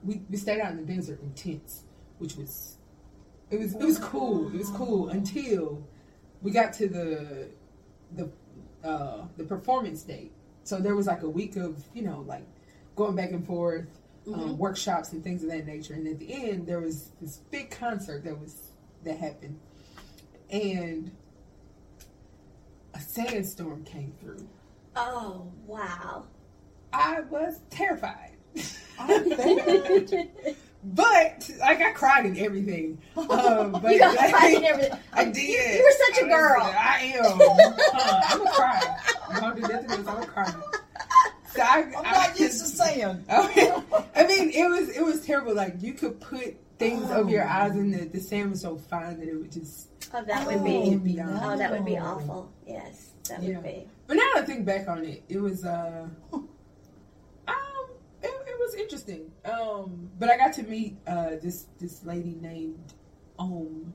we, 0.04 0.22
we 0.30 0.38
stayed 0.38 0.62
out 0.62 0.72
in 0.72 0.78
the 0.78 0.94
desert 0.96 1.22
in 1.22 1.34
tents, 1.34 1.84
which 2.20 2.38
was 2.38 2.78
it 3.50 3.60
was 3.60 3.74
it 3.76 3.84
was 3.84 4.00
cool. 4.00 4.48
It 4.48 4.58
was 4.58 4.70
cool 4.70 5.10
until 5.10 5.86
we 6.42 6.52
got 6.52 6.72
to 6.76 6.88
the 6.88 7.50
the 8.16 8.30
uh, 8.88 9.26
the 9.38 9.44
performance 9.44 10.04
date. 10.04 10.32
So 10.64 10.80
there 10.80 10.96
was 10.96 11.08
like 11.08 11.24
a 11.24 11.30
week 11.30 11.56
of 11.56 11.84
you 11.94 12.04
know 12.04 12.24
like 12.28 12.46
going 12.96 13.16
back 13.16 13.32
and 13.32 13.46
forth, 13.46 13.88
um, 14.28 14.58
workshops 14.58 15.14
and 15.14 15.24
things 15.24 15.44
of 15.44 15.50
that 15.50 15.66
nature. 15.66 15.94
And 15.94 16.08
at 16.08 16.20
the 16.20 16.34
end, 16.34 16.68
there 16.68 16.80
was 16.80 17.12
this 17.22 17.38
big 17.52 17.72
concert 17.72 18.24
that 18.24 18.40
was 18.40 18.72
that 19.04 19.18
happened, 19.18 19.60
and 20.50 21.12
a 22.94 23.00
sandstorm 23.00 23.84
came 23.84 24.14
through. 24.20 24.48
oh 24.96 25.52
wow 25.66 26.26
I 26.94 27.22
was 27.22 27.62
terrified. 27.70 28.38
I. 29.00 30.26
But 30.84 31.50
like 31.60 31.80
I 31.82 31.92
cried 31.92 32.26
and 32.26 32.38
everything. 32.38 32.98
Um, 33.16 33.72
but 33.82 33.92
you 33.94 34.00
got 34.00 34.18
cried 34.18 34.54
and 34.56 34.66
everything 34.66 34.98
I 35.14 35.26
did. 35.26 35.38
You- 35.38 35.58
you 35.78 35.84
were 35.84 36.14
such 36.16 36.24
a 36.24 36.26
I 36.26 36.30
girl. 36.30 36.60
was- 36.60 36.76
I 36.76 36.98
am. 37.18 37.40
Huh, 37.94 38.22
I'm 38.30 38.42
a 38.48 38.52
cry. 38.52 38.98
I'm 39.30 39.40
gonna 39.42 39.56
do 39.56 39.62
nothing 39.74 39.92
else. 39.92 40.08
I'm 40.08 40.24
a 40.24 40.26
cry. 40.26 40.54
So 41.54 41.62
I, 41.62 41.78
I'm 41.98 42.06
I- 42.06 42.12
not 42.28 42.40
used 42.40 42.62
to 42.62 42.68
saying. 42.68 43.26
Okay. 43.32 43.74
I 44.16 44.26
mean, 44.28 44.50
it 44.50 44.70
was 44.70 44.90
it 44.90 45.04
was 45.04 45.26
terrible. 45.26 45.54
Like 45.54 45.76
you 45.82 45.94
could 45.94 46.20
put 46.20 46.56
things 46.80 47.08
Oh. 47.12 47.18
over 47.22 47.30
your 47.30 47.48
eyes, 47.48 47.72
and 47.76 47.94
the, 47.94 48.06
the 48.06 48.20
sand 48.20 48.52
was 48.52 48.62
so 48.62 48.78
fine 48.78 49.20
that 49.20 49.28
it 49.28 49.36
would 49.36 49.52
just. 49.52 49.88
oh 50.14 50.24
that 50.24 50.48
Oh, 50.48 50.52
would 50.52 50.64
be 50.64 50.78
it'd 50.88 51.04
be 51.04 51.20
on. 51.22 51.40
oh 51.44 51.58
that 51.58 51.72
would 51.72 51.86
be 51.86 51.98
awful 51.98 52.52
yes 52.66 53.12
that 53.30 53.44
Yeah. 53.44 53.56
would 53.58 53.64
be 53.64 53.88
But 54.08 54.16
now 54.16 54.24
that 54.34 54.44
I 54.44 54.46
think 54.48 54.66
back 54.66 54.88
on 54.88 55.06
it, 55.06 55.24
it 55.30 55.40
was 55.40 55.64
uh, 55.64 56.08
it, 56.34 56.38
it 56.38 56.42
was 58.72 58.82
interesting. 58.82 59.32
Um, 59.46 60.10
but 60.20 60.30
I 60.30 60.38
got 60.38 60.54
to 60.54 60.64
meet 60.64 60.98
uh 61.08 61.32
this 61.42 61.66
this 61.80 62.04
lady 62.06 62.38
named 62.42 62.94
Om. 63.38 63.94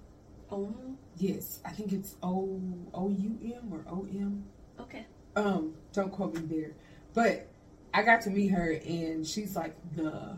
oh 0.50 0.74
Yes, 1.16 1.60
I 1.64 1.70
think 1.70 1.92
it's 1.92 2.16
O 2.22 2.60
O 2.92 3.08
U 3.10 3.38
M 3.42 3.72
or 3.72 3.84
O 3.90 4.06
M. 4.10 4.44
okay 4.80 5.06
Um, 5.34 5.74
don't 5.92 6.12
quote 6.12 6.34
me 6.34 6.40
there. 6.40 6.72
But 7.14 7.48
I 7.94 8.02
got 8.02 8.20
to 8.22 8.30
meet 8.30 8.48
her 8.48 8.72
and 8.72 9.26
she's 9.26 9.56
like 9.56 9.74
the 9.94 10.36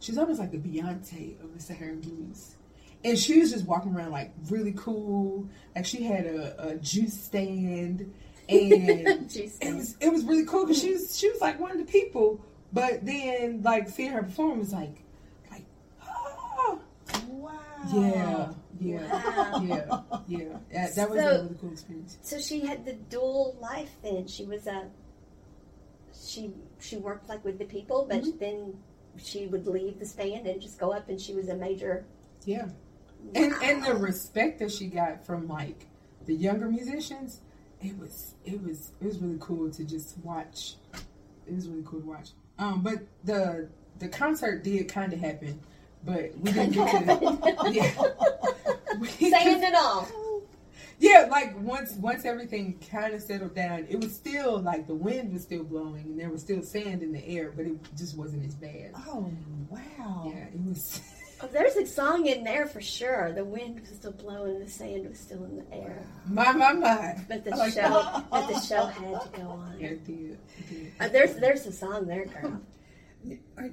she's 0.00 0.18
almost 0.18 0.38
like 0.38 0.52
the 0.52 0.58
Beyonce 0.58 1.42
of 1.42 1.54
the 1.54 1.60
Saharan 1.60 2.00
blues. 2.00 2.56
And 3.04 3.18
she 3.18 3.40
was 3.40 3.50
just 3.50 3.66
walking 3.66 3.94
around 3.94 4.12
like 4.12 4.32
really 4.48 4.74
cool. 4.76 5.48
Like 5.74 5.84
she 5.86 6.04
had 6.04 6.24
a, 6.26 6.68
a 6.68 6.74
juice 6.76 7.20
stand 7.20 8.12
and 8.48 9.28
Jeez. 9.28 9.56
it 9.60 9.74
was 9.74 9.96
it 10.00 10.12
was 10.12 10.24
really 10.24 10.44
cool 10.44 10.66
because 10.66 10.80
she 10.80 10.92
was 10.92 11.18
she 11.18 11.28
was 11.30 11.40
like 11.40 11.58
one 11.58 11.70
of 11.72 11.78
the 11.78 11.84
people. 11.84 12.40
But 12.72 13.04
then 13.04 13.62
like 13.62 13.88
seeing 13.88 14.12
her 14.12 14.22
perform 14.22 14.58
was 14.60 14.72
like 14.72 15.02
like 15.50 15.64
ah, 16.02 16.78
Wow. 17.28 17.52
yeah 17.92 18.52
yeah 18.80 19.08
Wow. 19.30 19.60
yeah 19.60 19.98
yeah 20.28 20.58
that, 20.72 20.94
that 20.96 21.10
was 21.10 21.20
So- 21.20 21.28
a 21.28 21.42
really 21.42 21.56
cool 21.60 21.72
experience. 21.72 22.18
So 22.22 22.38
she 22.40 22.60
had 22.66 22.84
the 22.84 22.94
dual 22.94 23.56
life 23.60 23.90
then. 24.02 24.26
She 24.26 24.44
was 24.44 24.66
a 24.66 24.88
she 26.14 26.52
she 26.80 26.96
worked 26.96 27.28
like 27.28 27.44
with 27.44 27.58
the 27.58 27.64
people, 27.64 28.06
but 28.08 28.22
Mm-hmm. 28.22 28.38
then 28.38 28.74
she 29.18 29.46
would 29.46 29.66
leave 29.66 29.98
the 29.98 30.06
stand 30.06 30.46
and 30.46 30.60
just 30.60 30.78
go 30.78 30.92
up 30.92 31.08
and 31.08 31.20
she 31.20 31.34
was 31.34 31.48
a 31.48 31.54
major 31.54 32.04
Yeah. 32.46 32.68
And 33.34 33.52
and 33.62 33.84
the 33.84 33.94
respect 33.94 34.58
that 34.60 34.72
she 34.72 34.86
got 34.86 35.24
from 35.24 35.46
like 35.46 35.86
the 36.26 36.34
younger 36.34 36.68
musicians, 36.70 37.40
it 37.80 37.96
was 37.98 38.34
it 38.44 38.62
was 38.62 38.92
it 39.00 39.04
was 39.06 39.18
really 39.18 39.36
cool 39.40 39.70
to 39.70 39.84
just 39.84 40.16
watch. 40.18 40.76
It 41.46 41.54
was 41.54 41.68
really 41.68 41.84
cool 41.84 42.00
to 42.00 42.06
watch. 42.06 42.30
Um, 42.62 42.80
but 42.82 42.98
the 43.24 43.68
the 43.98 44.08
concert 44.08 44.62
did 44.62 44.88
kind 44.88 45.12
of 45.12 45.18
happen, 45.18 45.58
but 46.04 46.30
we 46.38 46.52
didn't 46.52 46.72
get 46.72 46.90
to 46.90 47.04
the 47.06 47.70
yeah. 47.72 48.98
We- 49.00 49.08
sand 49.30 49.64
and 49.64 49.74
all. 49.74 50.08
yeah, 51.00 51.26
like 51.30 51.58
once 51.60 51.92
once 51.94 52.24
everything 52.24 52.78
kind 52.90 53.14
of 53.14 53.22
settled 53.22 53.54
down, 53.54 53.86
it 53.88 54.00
was 54.00 54.14
still 54.14 54.60
like 54.60 54.86
the 54.86 54.94
wind 54.94 55.32
was 55.32 55.42
still 55.42 55.64
blowing 55.64 56.02
and 56.04 56.20
there 56.20 56.30
was 56.30 56.42
still 56.42 56.62
sand 56.62 57.02
in 57.02 57.12
the 57.12 57.26
air, 57.26 57.52
but 57.56 57.66
it 57.66 57.76
just 57.96 58.16
wasn't 58.16 58.44
as 58.46 58.54
bad. 58.54 58.92
Oh 59.08 59.28
wow. 59.68 60.24
Yeah, 60.32 60.44
it 60.44 60.60
was. 60.68 61.00
Oh, 61.42 61.48
there's 61.52 61.74
a 61.76 61.86
song 61.86 62.26
in 62.26 62.44
there 62.44 62.66
for 62.66 62.80
sure. 62.80 63.32
The 63.32 63.44
wind 63.44 63.80
was 63.80 63.88
still 63.90 64.12
blowing, 64.12 64.60
the 64.60 64.68
sand 64.70 65.08
was 65.08 65.18
still 65.18 65.44
in 65.44 65.56
the 65.56 65.74
air. 65.74 66.06
My 66.28 66.52
my 66.52 66.72
my. 66.72 67.16
But 67.28 67.44
the 67.44 67.52
I 67.52 67.56
like 67.56 67.72
show, 67.72 67.80
that. 67.80 68.30
but 68.30 68.46
the 68.46 68.60
show 68.60 68.86
had 68.86 69.20
to 69.22 69.28
go 69.40 69.48
on. 69.48 69.76
Yeah, 69.78 69.88
it 69.88 70.04
did. 70.04 70.38
Uh, 71.00 71.08
there's 71.08 71.34
there's 71.36 71.66
a 71.66 71.72
song 71.72 72.06
there, 72.06 72.26
girl. 72.26 72.60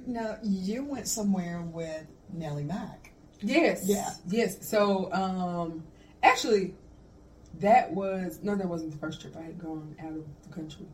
Now 0.06 0.38
you 0.42 0.84
went 0.84 1.06
somewhere 1.06 1.62
with 1.62 2.06
Nellie 2.32 2.64
Mack. 2.64 3.12
Yes. 3.40 3.82
Yeah. 3.84 4.10
Yes. 4.28 4.68
So, 4.68 5.12
um, 5.12 5.82
actually, 6.22 6.74
that 7.60 7.92
was 7.92 8.40
no, 8.42 8.56
that 8.56 8.66
wasn't 8.66 8.92
the 8.92 8.98
first 8.98 9.20
trip 9.20 9.36
I 9.36 9.42
had 9.42 9.58
gone 9.58 9.94
out 10.02 10.12
of 10.12 10.24
the 10.42 10.54
country. 10.54 10.86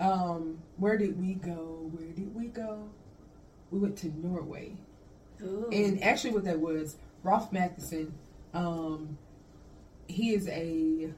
Um, 0.00 0.58
where 0.78 0.98
did 0.98 1.20
we 1.20 1.34
go? 1.34 1.90
Where 1.92 2.10
did 2.12 2.34
we 2.34 2.48
go? 2.48 2.88
We 3.70 3.78
went 3.78 3.96
to 3.98 4.08
Norway, 4.18 4.76
Ooh. 5.44 5.68
and 5.72 6.02
actually, 6.02 6.32
what 6.32 6.44
that 6.44 6.60
was, 6.60 6.96
Rolf 7.22 7.52
Matheson. 7.52 8.14
Um, 8.54 9.16
he 10.08 10.34
is 10.34 10.46
a 10.48 11.12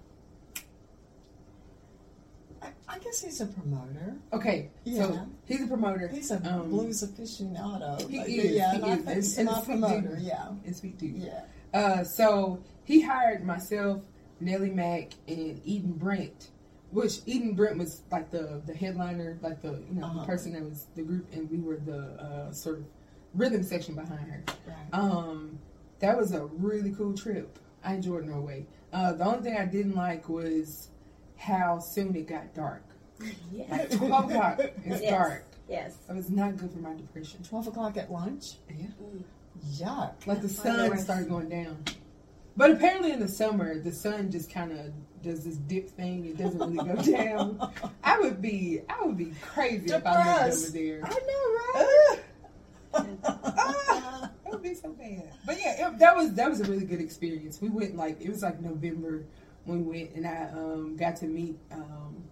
I, 2.63 2.69
I 2.89 2.99
guess 2.99 3.21
he's 3.21 3.41
a 3.41 3.47
promoter. 3.47 4.17
okay. 4.33 4.71
Yeah. 4.85 5.07
So 5.07 5.27
he's 5.47 5.63
a 5.63 5.67
promoter. 5.67 6.09
He's 6.09 6.31
a 6.31 6.37
Um, 6.51 6.71
blues 6.71 7.03
aficionado. 7.03 8.09
he 8.09 8.19
is, 8.19 8.53
Yeah, 8.57 8.73
he 8.75 8.83
and 8.83 9.01
is. 9.01 9.07
And- 9.07 9.17
he's 9.17 9.39
and 9.39 9.49
a 9.49 9.61
promoter. 9.63 10.17
dude. 10.17 10.21
Yeah, 10.21 10.49
And 10.65 10.77
sweet 10.77 10.99
dude. 10.99 11.17
yeah. 11.17 11.45
Uh, 11.73 12.05
so 12.05 12.61
he 12.85 13.01
hired 13.03 13.45
myself, 13.45 14.03
Nellie 14.41 14.71
Mack, 14.71 15.13
and 15.29 15.61
Eden 15.65 15.93
Brent. 15.93 16.51
Which 16.93 17.21
Eden 17.27 17.55
Brent 17.55 17.77
was 17.79 18.03
like 18.13 18.31
the 18.31 18.63
the 18.65 18.73
headliner, 18.75 19.37
like 19.43 19.61
the 19.61 19.83
you 19.89 19.97
know 20.01 20.05
Uh-huh. 20.07 20.21
the 20.21 20.27
person 20.27 20.53
that 20.53 20.63
was 20.63 20.87
the 20.95 21.03
group, 21.03 21.27
and 21.33 21.51
we 21.51 21.59
were 21.59 21.79
the 21.79 21.99
uh, 22.23 22.53
sort 22.53 22.79
of 22.79 22.85
rhythm 23.35 23.63
section 23.63 23.95
behind 23.95 24.31
her. 24.31 24.43
Right. 24.67 24.77
Um, 24.93 25.59
that 26.01 26.17
was 26.17 26.33
a 26.33 26.45
really 26.47 26.93
cool 26.93 27.15
trip. 27.15 27.59
I 27.85 27.95
enjoyed 27.95 28.25
Norway. 28.27 28.67
Uh, 28.93 29.13
the 29.13 29.25
only 29.25 29.43
thing 29.43 29.57
I 29.57 29.65
didn't 29.67 29.95
like 29.95 30.29
was 30.29 30.89
how 31.37 31.79
soon 31.79 32.15
it 32.17 32.27
got 32.29 32.55
dark. 32.55 32.83
yes. 33.53 33.71
Like 33.71 33.91
twelve 33.91 34.31
o'clock, 34.31 34.61
it's 34.85 35.03
Yes. 35.03 35.11
dark. 35.11 35.45
yes. 35.69 35.97
It 36.09 36.15
was 36.15 36.31
not 36.31 36.57
good 36.57 36.73
for 36.73 36.79
my 36.79 36.95
depression. 36.95 37.43
Twelve 37.43 37.67
o'clock 37.67 37.97
at 37.97 38.11
lunch. 38.11 38.55
Yeah. 38.69 38.87
Yuck. 39.87 40.27
Like 40.27 40.43
the 40.43 40.49
sun 40.49 40.97
started 40.99 41.29
going 41.29 41.49
down. 41.49 41.85
But 42.57 42.71
apparently 42.71 43.13
in 43.13 43.21
the 43.21 43.29
summer, 43.29 43.79
the 43.81 43.91
sun 43.93 44.31
just 44.31 44.51
kind 44.53 44.73
of 44.73 44.93
does 45.23 45.45
this 45.45 45.57
dip 45.57 45.89
thing. 45.91 46.25
It 46.27 46.37
doesn't 46.39 46.59
really 46.59 46.77
go 46.95 47.03
down. 47.19 47.73
I 48.03 48.19
would 48.21 48.41
be, 48.43 48.81
I 48.89 49.05
would 49.05 49.17
be 49.17 49.33
crazy 49.43 49.93
if 49.93 50.07
I 50.07 50.47
lived 50.47 50.59
over 50.59 50.71
there. 50.71 51.01
I 51.05 51.11
know, 51.11 52.19
right? 52.95 53.19
Ah, 53.25 54.31
it 54.47 54.53
would 54.53 54.63
be 54.63 54.74
so 54.85 54.93
bad. 54.93 55.33
But 55.47 55.59
yeah, 55.61 55.89
it, 55.89 55.99
that 55.99 56.17
was 56.17 56.33
that 56.35 56.49
was 56.51 56.61
a 56.61 56.65
really 56.65 56.85
good 56.85 57.01
experience. 57.01 57.61
We 57.61 57.69
went 57.71 57.97
like 57.97 58.21
it 58.21 58.29
was 58.29 58.43
like 58.43 58.61
November 58.61 59.25
when 59.65 59.85
we 59.87 59.99
went, 60.01 60.15
and 60.15 60.27
I 60.27 60.49
um, 60.53 60.97
got 60.97 61.17
to 61.17 61.27
meet 61.27 61.57
um, 61.73 62.23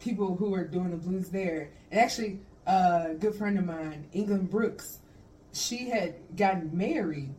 people 0.00 0.34
who 0.36 0.50
were 0.50 0.64
doing 0.64 0.90
the 0.90 0.96
blues 0.96 1.28
there. 1.28 1.70
And 1.90 2.00
actually, 2.00 2.40
uh, 2.66 3.08
a 3.10 3.14
good 3.14 3.34
friend 3.34 3.58
of 3.58 3.64
mine, 3.66 4.08
England 4.12 4.50
Brooks, 4.50 4.98
she 5.52 5.90
had 5.90 6.14
gotten 6.36 6.70
married 6.76 7.34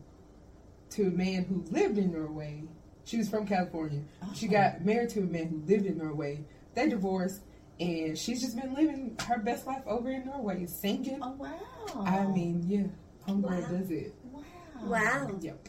to 0.90 1.08
a 1.08 1.10
man 1.10 1.44
who 1.44 1.64
lived 1.74 1.98
in 1.98 2.12
Norway. 2.12 2.62
She 3.04 3.18
was 3.18 3.28
from 3.28 3.46
California. 3.46 4.00
She 4.34 4.48
Oh. 4.48 4.52
got 4.52 4.84
married 4.84 5.10
to 5.10 5.20
a 5.20 5.24
man 5.24 5.48
who 5.48 5.62
lived 5.72 5.86
in 5.86 5.98
Norway. 5.98 6.44
They 6.74 6.88
divorced, 6.88 7.42
and 7.80 8.16
she's 8.16 8.40
just 8.40 8.56
been 8.56 8.74
living 8.74 9.16
her 9.26 9.38
best 9.38 9.66
life 9.66 9.82
over 9.86 10.10
in 10.10 10.24
Norway, 10.24 10.66
singing. 10.66 11.18
Oh 11.20 11.32
wow. 11.32 12.04
I 12.06 12.24
mean, 12.26 12.64
yeah, 12.66 12.86
homegirl 13.26 13.62
Wow. 13.62 13.68
does 13.78 13.90
it. 13.90 14.14
wow. 14.32 14.42
Wow. 14.86 15.38
Yep. 15.40 15.68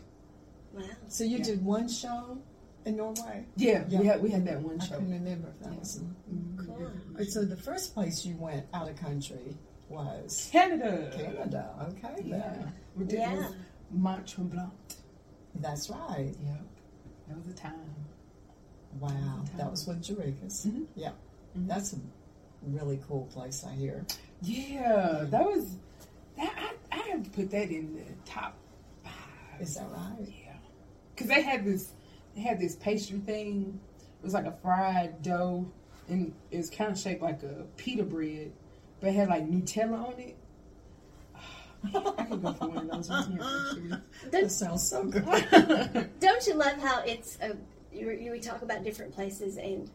Wow. 0.74 0.82
So 1.08 1.24
you 1.24 1.38
Yeah. 1.38 1.44
did 1.44 1.66
one 1.66 1.88
show 1.88 2.38
in 2.86 2.98
Norway. 2.98 3.46
Yeah, 3.56 3.86
Yeah. 3.88 4.00
we 4.00 4.06
had 4.08 4.22
we 4.24 4.30
had 4.30 4.46
that 4.46 4.62
one 4.62 4.80
show. 4.80 4.86
I 4.86 4.90
show. 4.90 4.98
can 4.98 5.12
remember 5.12 5.50
if 5.50 5.60
that 5.62 5.72
Yeah. 5.74 5.80
was. 5.80 6.00
Mhm. 6.32 6.58
Cool. 6.66 6.92
Right, 7.14 7.28
So 7.28 7.46
the 7.46 7.56
first 7.58 7.94
place 7.94 8.26
you 8.26 8.36
went 8.36 8.66
out 8.74 8.90
of 8.90 8.96
country 8.98 9.58
was 9.90 10.50
Canada. 10.52 11.12
Canada. 11.16 11.88
Okay, 11.92 12.24
Yeah, 12.26 12.38
then. 12.38 12.74
we 12.96 13.06
did 13.06 13.20
Yeah. 13.20 13.34
yeah. 13.36 13.50
Mont 13.92 14.26
Tremblant. 14.28 14.98
That's 15.56 15.90
right. 15.90 16.36
Yep, 16.44 16.62
that 17.30 17.38
was 17.38 17.48
a 17.48 17.54
time. 17.54 17.96
Wow, 19.00 19.44
that 19.58 19.70
was 19.70 19.86
with 19.88 20.02
Jarekus. 20.02 20.66
Mhm. 20.66 20.88
Yeah, 20.96 21.12
Mhm. 21.58 21.68
that's 21.68 21.94
a 21.94 21.98
really 22.64 22.98
cool 23.08 23.26
place. 23.26 23.64
I 23.64 23.74
hear. 23.74 24.06
Yeah, 24.42 25.26
that 25.30 25.46
was. 25.46 25.78
That, 26.38 26.54
I 26.92 26.98
I 26.98 27.02
have 27.10 27.24
to 27.24 27.30
put 27.30 27.52
that 27.52 27.70
in 27.70 27.96
the 27.96 28.30
top 28.30 28.58
five. 29.04 29.62
Is 29.62 29.76
that 29.76 29.88
right? 29.92 30.16
Yeah, 30.28 30.54
because 31.14 31.28
they 31.28 31.42
had 31.42 31.66
this 31.66 31.92
they 32.36 32.42
had 32.42 32.60
this 32.60 32.76
pastry 32.76 33.20
thing. 33.20 33.80
It 34.00 34.24
was 34.24 34.34
like 34.34 34.46
a 34.46 34.52
fried 34.62 35.22
dough, 35.22 35.66
and 36.10 36.34
it 36.52 36.58
was 36.58 36.70
kind 36.70 36.92
of 36.92 36.98
shaped 36.98 37.22
like 37.22 37.44
a 37.44 37.66
pita 37.78 38.04
bread, 38.04 38.52
but 39.00 39.10
it 39.10 39.16
had 39.16 39.30
like 39.30 39.50
Nutella 39.50 40.08
on 40.08 40.20
it. 40.20 40.36
I 42.18 42.24
could 42.24 42.42
go 42.42 42.54
for 42.54 42.68
one 42.68 42.78
of 42.78 42.92
those 42.92 43.10
ones 43.10 43.78
here. 43.78 44.02
That 44.32 44.52
sounds 44.52 44.88
so 44.88 45.04
good. 45.04 45.24
Don't 46.20 46.48
you 46.48 46.56
love 46.56 46.82
how 46.82 47.04
it's 47.04 47.38
a, 47.42 47.56
you, 47.94 48.10
you, 48.12 48.32
we 48.32 48.40
talk 48.40 48.62
about 48.62 48.84
different 48.84 49.14
places 49.14 49.58
and 49.58 49.90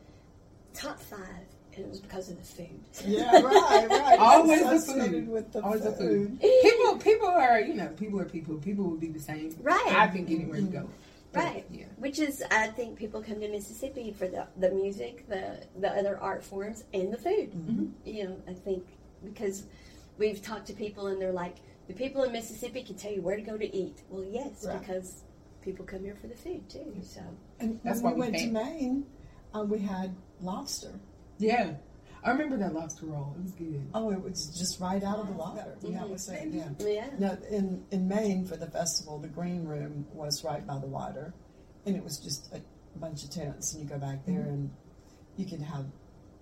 top 0.73 1.01
five, 1.01 1.21
and 1.21 1.60
it 1.77 1.89
was 1.89 2.01
because 2.01 2.29
of 2.31 2.37
the 2.39 2.45
food. 2.45 2.81
yeah, 3.07 3.41
right, 3.41 3.89
right. 3.89 4.19
Always 4.21 4.87
the 4.87 4.93
food. 4.93 5.29
With 5.29 5.53
the 5.53 5.63
Always 5.63 5.83
the 5.83 5.93
food. 5.93 6.39
food. 6.41 6.41
People, 6.63 6.97
people 6.99 7.29
are 7.29 7.61
you 7.61 7.75
know, 7.75 7.89
people 7.89 8.21
are 8.21 8.25
people. 8.25 8.57
People 8.57 8.85
will 8.85 8.97
be 8.97 9.09
the 9.09 9.21
same. 9.21 9.55
Right. 9.63 9.87
I 9.89 10.07
think 10.09 10.31
anywhere 10.31 10.59
you 10.59 10.67
go. 10.67 10.89
Right. 11.33 11.65
Yeah. 11.71 11.85
Which 11.97 12.19
is, 12.19 12.43
I 12.51 12.67
think 12.69 12.99
people 12.99 13.23
come 13.23 13.39
to 13.41 13.49
Mississippi 13.49 14.13
for 14.13 14.27
the, 14.27 14.49
the 14.57 14.71
music, 14.71 15.29
the, 15.29 15.65
the 15.79 15.89
other 15.97 16.19
art 16.21 16.43
forms, 16.43 16.83
and 16.93 17.13
the 17.13 17.19
food. 17.19 17.53
Mhm. 17.53 17.91
You 18.05 18.25
know, 18.25 18.37
I 18.49 18.53
think 18.55 18.85
because 19.25 19.63
we've 20.19 20.43
talked 20.43 20.67
to 20.67 20.73
people 20.73 21.07
and 21.07 21.23
they're 21.23 21.31
like, 21.33 21.55
the 21.87 21.95
people 21.95 22.25
in 22.25 22.33
Mississippi 22.33 22.83
can 22.83 22.97
tell 22.97 23.13
you 23.13 23.23
where 23.23 23.37
to 23.37 23.43
go 23.43 23.57
to 23.57 23.77
eat. 23.77 24.03
Well, 24.09 24.25
yes, 24.25 24.65
Right. 24.67 24.81
because 24.81 25.23
people 25.63 25.85
come 25.85 26.03
here 26.03 26.17
for 26.17 26.27
the 26.27 26.35
food 26.35 26.69
too. 26.69 26.93
So, 27.03 27.21
And 27.61 27.79
That's 27.85 28.01
when 28.01 28.15
why 28.19 28.19
we 28.19 28.27
we 28.27 28.31
went 28.33 28.37
to. 28.39 28.51
Maine, 28.51 29.07
uh, 29.55 29.63
we 29.63 29.79
had 29.79 30.13
lobster. 30.43 30.99
Yeah. 31.41 31.73
I 32.23 32.31
remember 32.33 32.59
that 32.59 32.75
lobster 32.75 33.07
roll. 33.07 33.35
It 33.39 33.43
was 33.43 33.53
good. 33.53 33.89
Oh, 33.95 34.11
it 34.13 34.21
was 34.23 34.55
just 34.59 34.79
right 34.79 35.03
out 35.03 35.21
of 35.21 35.27
the 35.29 35.33
water. 35.33 35.75
Yeah, 35.81 36.05
was 36.05 36.29
it. 36.29 36.49
Yeah. 36.51 36.69
yeah. 36.79 37.07
No, 37.19 37.39
in 37.51 37.83
in 37.91 38.07
Maine 38.09 38.45
for 38.45 38.57
the 38.59 38.67
festival, 38.67 39.19
the 39.19 39.29
green 39.29 39.65
room 39.65 40.07
was 40.13 40.45
right 40.45 40.67
by 40.67 40.79
the 40.79 40.87
water, 40.87 41.33
and 41.87 41.97
it 41.97 42.05
was 42.05 42.19
just 42.19 42.53
a 42.55 42.61
bunch 42.99 43.25
of 43.25 43.31
tents. 43.31 43.73
And 43.73 43.83
you 43.83 43.89
go 43.89 43.99
back 43.99 44.27
there, 44.27 44.37
Mm-hmm. 44.41 44.49
and 44.51 44.71
you 45.37 45.47
could 45.47 45.63
have 45.63 45.87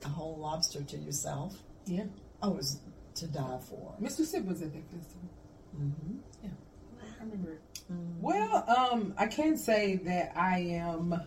a 0.05 0.09
whole 0.09 0.37
lobster 0.37 0.83
to 0.83 0.97
yourself. 0.97 1.57
Yeah. 1.87 2.05
Oh, 2.43 2.51
it 2.51 2.57
was 2.57 2.81
to 3.15 3.29
die 3.29 3.59
for. 3.69 3.95
Mr. 4.03 4.25
Sipp 4.27 4.45
was 4.47 4.63
at 4.63 4.73
that 4.73 4.83
festival. 4.91 5.29
Mm-hmm. 5.81 6.17
Yeah. 6.43 6.51
I 7.21 7.23
remember 7.25 7.53
it. 7.53 7.61
Well, 8.21 8.65
um, 8.77 9.15
I 9.17 9.27
can 9.29 9.57
say 9.57 9.97
that 9.97 10.33
I 10.37 10.59
am 10.59 11.21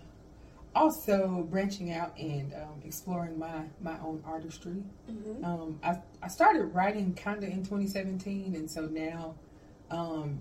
also 0.76 1.46
branching 1.50 1.92
out 1.92 2.18
and 2.18 2.54
um, 2.54 2.82
exploring 2.86 3.38
my, 3.38 3.64
my 3.82 4.00
own 4.00 4.22
artistry. 4.26 4.84
Mhm. 5.10 5.44
Um, 5.44 5.80
I, 5.84 5.98
I 6.22 6.28
started 6.28 6.66
writing 6.74 7.14
kind 7.14 7.44
of 7.44 7.50
in 7.50 7.58
2017, 7.64 8.56
and 8.56 8.70
so 8.70 8.86
now 8.86 9.36
um, 9.90 10.40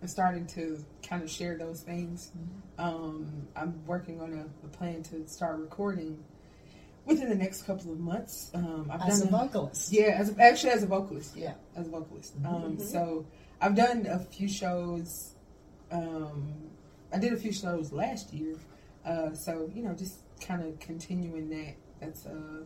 I'm 0.00 0.08
starting 0.08 0.46
to 0.48 0.82
kind 1.06 1.22
of 1.22 1.30
share 1.30 1.56
those 1.58 1.80
things. 1.82 2.30
Um, 2.78 3.48
I'm 3.56 3.84
working 3.86 4.20
on 4.20 4.32
a, 4.32 4.66
a 4.66 4.68
plan 4.70 5.02
to 5.04 5.26
start 5.26 5.58
recording 5.58 6.22
within 7.04 7.28
the 7.28 7.34
next 7.34 7.62
couple 7.62 7.90
of 7.92 7.98
months. 7.98 8.50
Um, 8.54 8.88
I've 8.92 9.02
As 9.02 9.22
a 9.22 9.30
done 9.30 9.48
vocalist. 9.48 9.92
yeah, 9.92 10.16
as 10.18 10.30
a, 10.30 10.40
actually 10.42 10.70
as 10.72 10.82
a 10.82 10.86
vocalist. 10.86 11.36
Yeah. 11.36 11.54
as 11.76 11.86
a 11.88 11.90
vocalist. 11.90 12.40
Mhm. 12.40 12.46
Um, 12.46 12.76
Mhm. 12.76 12.82
So 12.82 13.26
I've 13.60 13.74
done 13.74 14.06
a 14.06 14.18
few 14.18 14.48
shows. 14.48 15.34
I 17.12 17.18
did 17.18 17.32
a 17.32 17.36
few 17.36 17.52
shows 17.52 17.92
last 17.92 18.32
year. 18.32 18.56
Uh, 19.04 19.32
so 19.34 19.70
you 19.74 19.82
know, 19.82 19.94
just 19.94 20.20
kind 20.40 20.62
of 20.62 20.78
continuing 20.80 21.48
that. 21.50 21.74
That's 22.00 22.26
a 22.26 22.64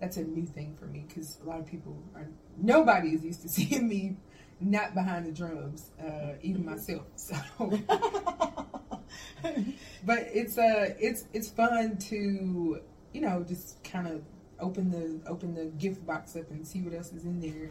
that's 0.00 0.16
a 0.16 0.24
new 0.24 0.46
thing 0.46 0.76
for 0.78 0.86
me 0.86 1.04
because 1.06 1.38
a 1.44 1.48
lot 1.48 1.60
of 1.60 1.66
people 1.66 1.96
are 2.14 2.26
nobody 2.56 3.10
is 3.10 3.24
used 3.24 3.42
to 3.42 3.48
seeing 3.56 3.88
me 3.88 4.16
not 4.60 4.94
behind 4.94 5.26
the 5.26 5.32
drums, 5.32 5.90
uh, 6.00 6.34
even 6.42 6.64
myself. 6.64 7.04
So, 7.16 7.36
but 10.04 10.28
it's 10.32 10.56
uh 10.56 10.94
it's 10.98 11.26
it's 11.32 11.50
fun 11.50 11.98
to 11.98 12.80
you 13.12 13.20
know 13.20 13.44
just 13.46 13.82
kind 13.84 14.06
of 14.06 14.22
open 14.58 14.90
the 14.90 15.20
open 15.28 15.54
the 15.54 15.66
gift 15.66 16.06
box 16.06 16.36
up 16.36 16.50
and 16.50 16.66
see 16.66 16.80
what 16.80 16.94
else 16.94 17.12
is 17.12 17.24
in 17.24 17.40
there. 17.40 17.70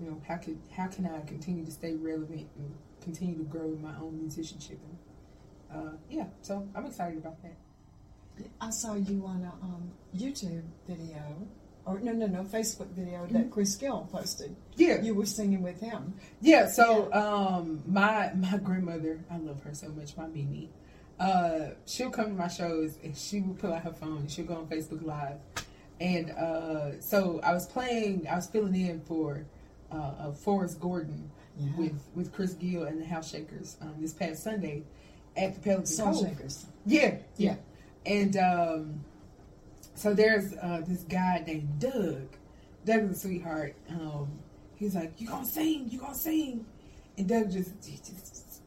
You 0.00 0.10
know 0.10 0.20
how 0.26 0.36
could 0.36 0.58
how 0.74 0.86
can 0.86 1.06
I 1.06 1.20
continue 1.26 1.64
to 1.64 1.70
stay 1.70 1.94
relevant 1.94 2.48
and 2.56 2.74
continue 3.02 3.36
to 3.36 3.44
grow 3.44 3.64
in 3.64 3.82
my 3.82 3.94
own 4.00 4.18
musicianship? 4.18 4.78
And, 4.82 4.96
uh, 5.74 5.92
yeah, 6.10 6.26
so 6.42 6.66
I'm 6.74 6.86
excited 6.86 7.18
about 7.18 7.42
that. 7.42 7.56
I 8.60 8.70
saw 8.70 8.94
you 8.94 9.24
on 9.26 9.42
a 9.42 9.64
um, 9.64 9.90
YouTube 10.14 10.62
video, 10.86 11.22
or 11.86 11.98
no, 12.00 12.12
no, 12.12 12.26
no, 12.26 12.42
Facebook 12.42 12.88
video 12.88 13.20
Mm-hmm. 13.24 13.32
that 13.34 13.50
Chris 13.50 13.74
Gill 13.76 14.06
posted. 14.12 14.54
Yeah, 14.76 15.00
You 15.00 15.14
were 15.14 15.24
singing 15.26 15.62
with 15.62 15.80
him. 15.80 16.14
Yeah, 16.40 16.68
so 16.68 17.10
um 17.12 17.82
my 17.86 18.32
my 18.34 18.58
grandmother, 18.58 19.20
I 19.30 19.38
love 19.38 19.62
her 19.62 19.72
so 19.74 19.88
much, 19.88 20.16
my 20.16 20.26
Mimi. 20.26 20.68
Uh 21.18 21.70
she'll 21.86 22.10
come 22.10 22.26
to 22.26 22.32
my 22.34 22.48
shows 22.48 22.98
and 23.02 23.16
she 23.16 23.40
will 23.40 23.54
pull 23.54 23.72
out 23.72 23.82
her 23.82 23.92
phone 23.92 24.18
and 24.18 24.30
she'll 24.30 24.44
go 24.44 24.56
on 24.56 24.66
Facebook 24.66 25.02
Live. 25.02 25.38
and 25.98 26.30
uh, 26.32 27.00
so 27.00 27.40
I 27.42 27.52
was 27.54 27.66
playing. 27.66 28.26
I 28.28 28.36
was 28.36 28.46
filling 28.48 28.74
in 28.76 29.00
for 29.00 29.46
uh, 29.90 29.96
uh, 29.96 30.32
Forrest 30.32 30.78
Gordon 30.78 31.30
Yeah. 31.58 31.70
with 31.78 31.98
with 32.14 32.32
Chris 32.34 32.52
Gill 32.52 32.82
and 32.84 33.00
the 33.00 33.06
House 33.06 33.30
Shakers 33.30 33.78
um, 33.80 33.94
this 33.98 34.12
past 34.12 34.42
Sunday 34.42 34.82
at 35.36 35.54
the 35.54 35.60
Pelican 35.60 35.86
Soul 35.86 36.12
Cove. 36.14 36.28
Shakers. 36.28 36.66
Yeah, 36.86 37.16
Yeah. 37.36 37.56
yeah. 38.06 38.12
And 38.12 38.36
um, 38.36 39.04
so 39.94 40.14
there's 40.14 40.52
uh, 40.54 40.82
this 40.86 41.02
guy 41.02 41.42
named 41.46 41.78
Doug. 41.80 42.28
Doug 42.84 43.10
is 43.10 43.16
a 43.16 43.20
sweetheart. 43.20 43.74
Um, 43.90 44.28
he's 44.76 44.94
like, 44.94 45.20
"You 45.20 45.26
gonna 45.28 45.44
sing? 45.44 45.88
You 45.90 45.98
gonna 45.98 46.14
sing?" 46.14 46.64
And 47.18 47.28
Doug 47.28 47.50
just, 47.50 47.70
he 47.84 47.96
just 47.96 48.62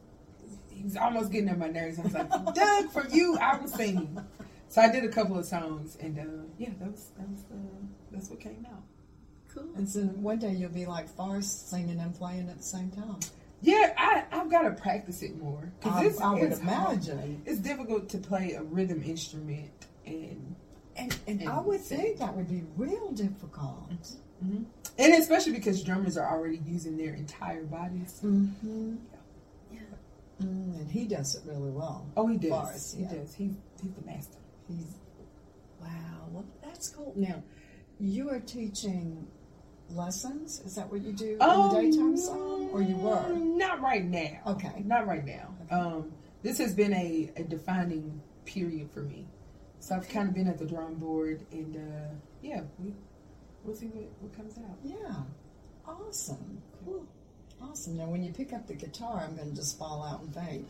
he 0.68 0.82
was 0.82 0.96
almost 0.96 1.32
getting 1.32 1.48
on 1.48 1.58
my 1.58 1.68
nerves. 1.68 1.98
I 1.98 2.02
was 2.02 2.12
like, 2.12 2.28
"Doug, 2.54 2.90
for 2.90 3.06
you, 3.08 3.38
I 3.38 3.56
will 3.58 3.68
sing." 3.68 4.18
So 4.68 4.82
I 4.82 4.92
did 4.92 5.04
a 5.04 5.08
couple 5.08 5.38
of 5.38 5.46
songs, 5.46 5.96
and 6.00 6.18
uh, 6.18 6.22
yeah, 6.58 6.68
that 6.78 6.90
was 6.92 7.06
that 7.18 7.28
was 7.28 7.40
uh, 7.50 7.56
that's 8.12 8.28
what 8.28 8.40
came 8.40 8.66
out. 8.70 8.82
Cool. 9.54 9.68
And 9.76 9.88
so 9.88 10.00
one 10.02 10.38
day 10.38 10.52
you'll 10.52 10.70
be 10.70 10.84
like 10.86 11.08
Forrest 11.08 11.70
singing 11.70 11.98
and 11.98 12.14
playing 12.14 12.48
at 12.50 12.58
the 12.58 12.62
same 12.62 12.90
time. 12.90 13.18
Yeah, 13.62 13.92
I 13.98 14.24
I've 14.32 14.50
got 14.50 14.62
to 14.62 14.70
practice 14.70 15.22
it 15.22 15.36
more 15.40 15.70
I, 15.84 16.06
it's, 16.06 16.20
I 16.20 16.32
would 16.32 16.52
it's 16.52 16.60
hard. 16.60 17.06
it's 17.44 17.58
difficult 17.58 18.08
to 18.10 18.18
play 18.18 18.52
a 18.54 18.62
rhythm 18.62 19.02
instrument 19.02 19.70
and 20.06 20.54
And, 20.96 21.18
and 21.26 21.48
I 21.48 21.60
would 21.60 21.80
sing. 21.80 21.98
think 21.98 22.18
that 22.18 22.34
would 22.36 22.48
be 22.48 22.62
real 22.76 23.10
difficult. 23.12 24.12
and 24.98 25.14
especially 25.14 25.52
because 25.52 25.82
drummers 25.82 26.16
are 26.16 26.28
already 26.30 26.60
using 26.66 26.96
their 26.96 27.14
entire 27.14 27.64
bodies. 27.64 28.20
Mm-hmm. 28.24 28.96
Yeah. 29.72 29.80
Mm, 30.42 30.80
and 30.80 30.90
he 30.90 31.04
does 31.06 31.34
it 31.36 31.42
really 31.46 31.70
well. 31.70 32.06
Oh, 32.16 32.26
he 32.26 32.38
does. 32.38 32.50
Forrest, 32.50 32.96
he 32.96 33.02
yeah. 33.02 33.12
does. 33.14 33.34
He's 33.34 33.52
he's 33.82 33.92
the 33.92 34.06
master. 34.06 34.38
He's 34.68 34.94
wow. 35.80 35.88
Well, 36.32 36.44
that's 36.62 36.88
cool. 36.90 37.12
Now, 37.16 37.42
you 37.98 38.30
are 38.30 38.40
teaching 38.40 39.26
lessons. 39.94 40.60
Is 40.60 40.74
that 40.74 40.90
what 40.90 41.02
you 41.02 41.12
do 41.12 41.32
in 41.32 41.38
the 41.38 41.68
daytime 41.74 42.16
some, 42.16 42.70
or 42.72 42.82
you 42.82 42.96
were? 42.96 43.18
Um, 43.18 43.58
Not 43.58 43.80
right 43.80 44.04
now. 44.04 44.38
Okay. 44.46 44.82
Not 44.84 45.06
right 45.06 45.24
now. 45.24 45.54
Okay. 45.66 45.74
Um, 45.74 46.12
this 46.42 46.58
has 46.58 46.74
been 46.74 46.92
a, 46.94 47.30
a 47.36 47.42
defining 47.44 48.20
period 48.44 48.90
for 48.92 49.02
me. 49.02 49.26
So 49.78 49.96
I've 49.96 50.08
kind 50.08 50.28
of 50.28 50.34
been 50.34 50.48
at 50.48 50.58
the 50.58 50.66
drawing 50.66 50.96
board, 50.96 51.44
and 51.52 51.76
uh, 51.76 52.14
yeah, 52.42 52.62
we, 52.78 52.94
we'll 53.64 53.74
see 53.74 53.86
what, 53.86 54.04
what 54.20 54.36
comes 54.36 54.58
out. 54.58 54.78
Yeah. 54.82 55.14
Awesome. 55.86 56.62
Cool. 56.84 57.06
Awesome. 57.62 57.96
Now, 57.96 58.06
when 58.06 58.22
you 58.22 58.32
pick 58.32 58.52
up 58.52 58.66
the 58.66 58.74
guitar, 58.74 59.24
I'm 59.26 59.36
going 59.36 59.50
to 59.50 59.56
just 59.56 59.78
fall 59.78 60.02
out 60.04 60.20
and 60.22 60.34
faint. 60.34 60.68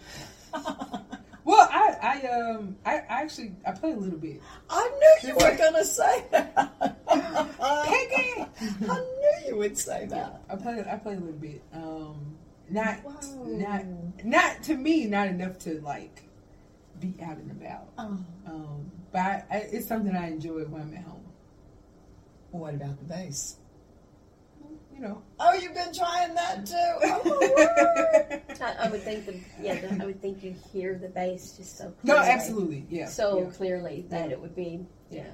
Well, 1.42 1.66
I, 1.72 1.96
I 2.22 2.26
um 2.28 2.76
I, 2.84 2.96
I 2.98 3.22
actually 3.22 3.52
I 3.66 3.72
play 3.72 3.92
a 3.92 3.96
little 3.96 4.18
bit. 4.18 4.42
I 4.68 4.88
knew 5.22 5.28
you 5.30 5.34
were 5.34 5.56
going 5.56 5.72
to 5.74 5.84
say 5.86 6.22
that. 6.30 6.54
Peggy! 7.08 8.46
I 8.88 8.94
knew 9.00 9.48
you 9.48 9.56
would 9.56 9.76
say 9.78 10.04
that. 10.06 10.42
I 10.50 10.56
play 10.56 10.84
I 10.88 10.96
play 10.96 11.14
a 11.14 11.18
little 11.18 11.32
bit. 11.32 11.62
Um, 11.72 12.36
not 12.68 13.02
Wow. 13.02 13.14
not 13.46 13.84
not 14.22 14.62
to 14.64 14.74
me, 14.76 15.06
not 15.06 15.28
enough 15.28 15.58
to 15.60 15.80
like 15.80 16.22
be 17.00 17.14
out 17.22 17.38
and 17.38 17.50
about. 17.52 17.88
Oh. 17.96 18.18
Um, 18.46 18.90
but 19.10 19.20
I, 19.20 19.44
I, 19.50 19.56
it's 19.72 19.88
something 19.88 20.14
I 20.14 20.28
enjoy 20.28 20.64
when 20.66 20.82
I'm 20.82 20.94
at 20.94 21.04
home. 21.04 21.24
What 22.50 22.74
about 22.74 22.98
the 22.98 23.04
bass? 23.06 23.56
You 25.00 25.08
know. 25.08 25.22
Oh, 25.38 25.54
you've 25.54 25.72
been 25.74 25.94
trying 25.94 26.34
that 26.34 26.66
too. 26.66 26.76
Oh, 28.62 28.66
I, 28.66 28.86
I 28.86 28.90
would 28.90 29.00
think 29.02 29.24
the 29.24 29.40
yeah, 29.62 29.80
the, 29.80 30.02
I 30.02 30.06
would 30.06 30.20
think 30.20 30.44
you 30.44 30.54
hear 30.70 30.98
the 30.98 31.08
bass 31.08 31.52
just 31.56 31.78
so 31.78 31.94
no, 32.02 32.16
clearly, 32.16 32.30
absolutely, 32.30 32.86
yeah. 32.90 33.06
so 33.06 33.38
yeah. 33.44 33.50
clearly 33.52 34.04
that 34.10 34.26
Yeah. 34.28 34.32
it 34.32 34.40
would 34.40 34.54
be 34.54 34.84
yeah. 35.10 35.30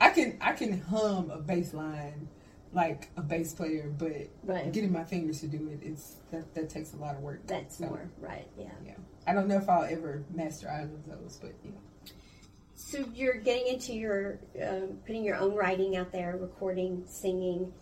I 0.00 0.10
can 0.10 0.36
I 0.40 0.52
can 0.54 0.80
hum 0.80 1.30
a 1.30 1.38
bass 1.38 1.72
line 1.72 2.28
like 2.72 3.10
a 3.16 3.22
bass 3.22 3.52
player, 3.54 3.94
but 3.96 4.10
Right. 4.42 4.72
getting 4.72 4.90
my 4.90 5.04
fingers 5.04 5.40
to 5.42 5.46
do 5.46 5.68
it 5.68 5.86
is 5.86 6.16
that 6.32 6.52
that 6.56 6.68
takes 6.68 6.92
a 6.94 6.96
lot 6.96 7.14
of 7.14 7.20
work. 7.22 7.46
That's 7.46 7.78
So, 7.78 7.86
more 7.86 8.10
right. 8.18 8.48
Yeah. 8.58 8.72
Yeah, 8.84 8.94
I 9.28 9.32
don't 9.34 9.46
know 9.46 9.56
if 9.58 9.68
I'll 9.68 9.84
ever 9.84 10.24
master 10.34 10.68
either 10.68 10.94
of 10.94 11.06
those, 11.06 11.38
but 11.40 11.52
yeah. 11.64 11.70
So 12.74 13.04
you're 13.14 13.36
getting 13.38 13.68
into 13.72 13.92
your 13.94 14.40
um, 14.60 14.98
putting 15.06 15.22
your 15.22 15.36
own 15.36 15.54
writing 15.54 15.96
out 15.96 16.10
there, 16.10 16.36
recording, 16.36 17.04
singing. 17.06 17.72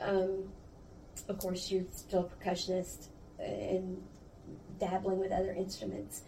Um, 0.00 0.44
of 1.28 1.38
course, 1.38 1.70
you're 1.70 1.84
still 1.92 2.30
a 2.30 2.44
percussionist 2.44 3.08
and 3.38 4.02
dabbling 4.78 5.18
with 5.18 5.32
other 5.32 5.52
instruments. 5.52 6.22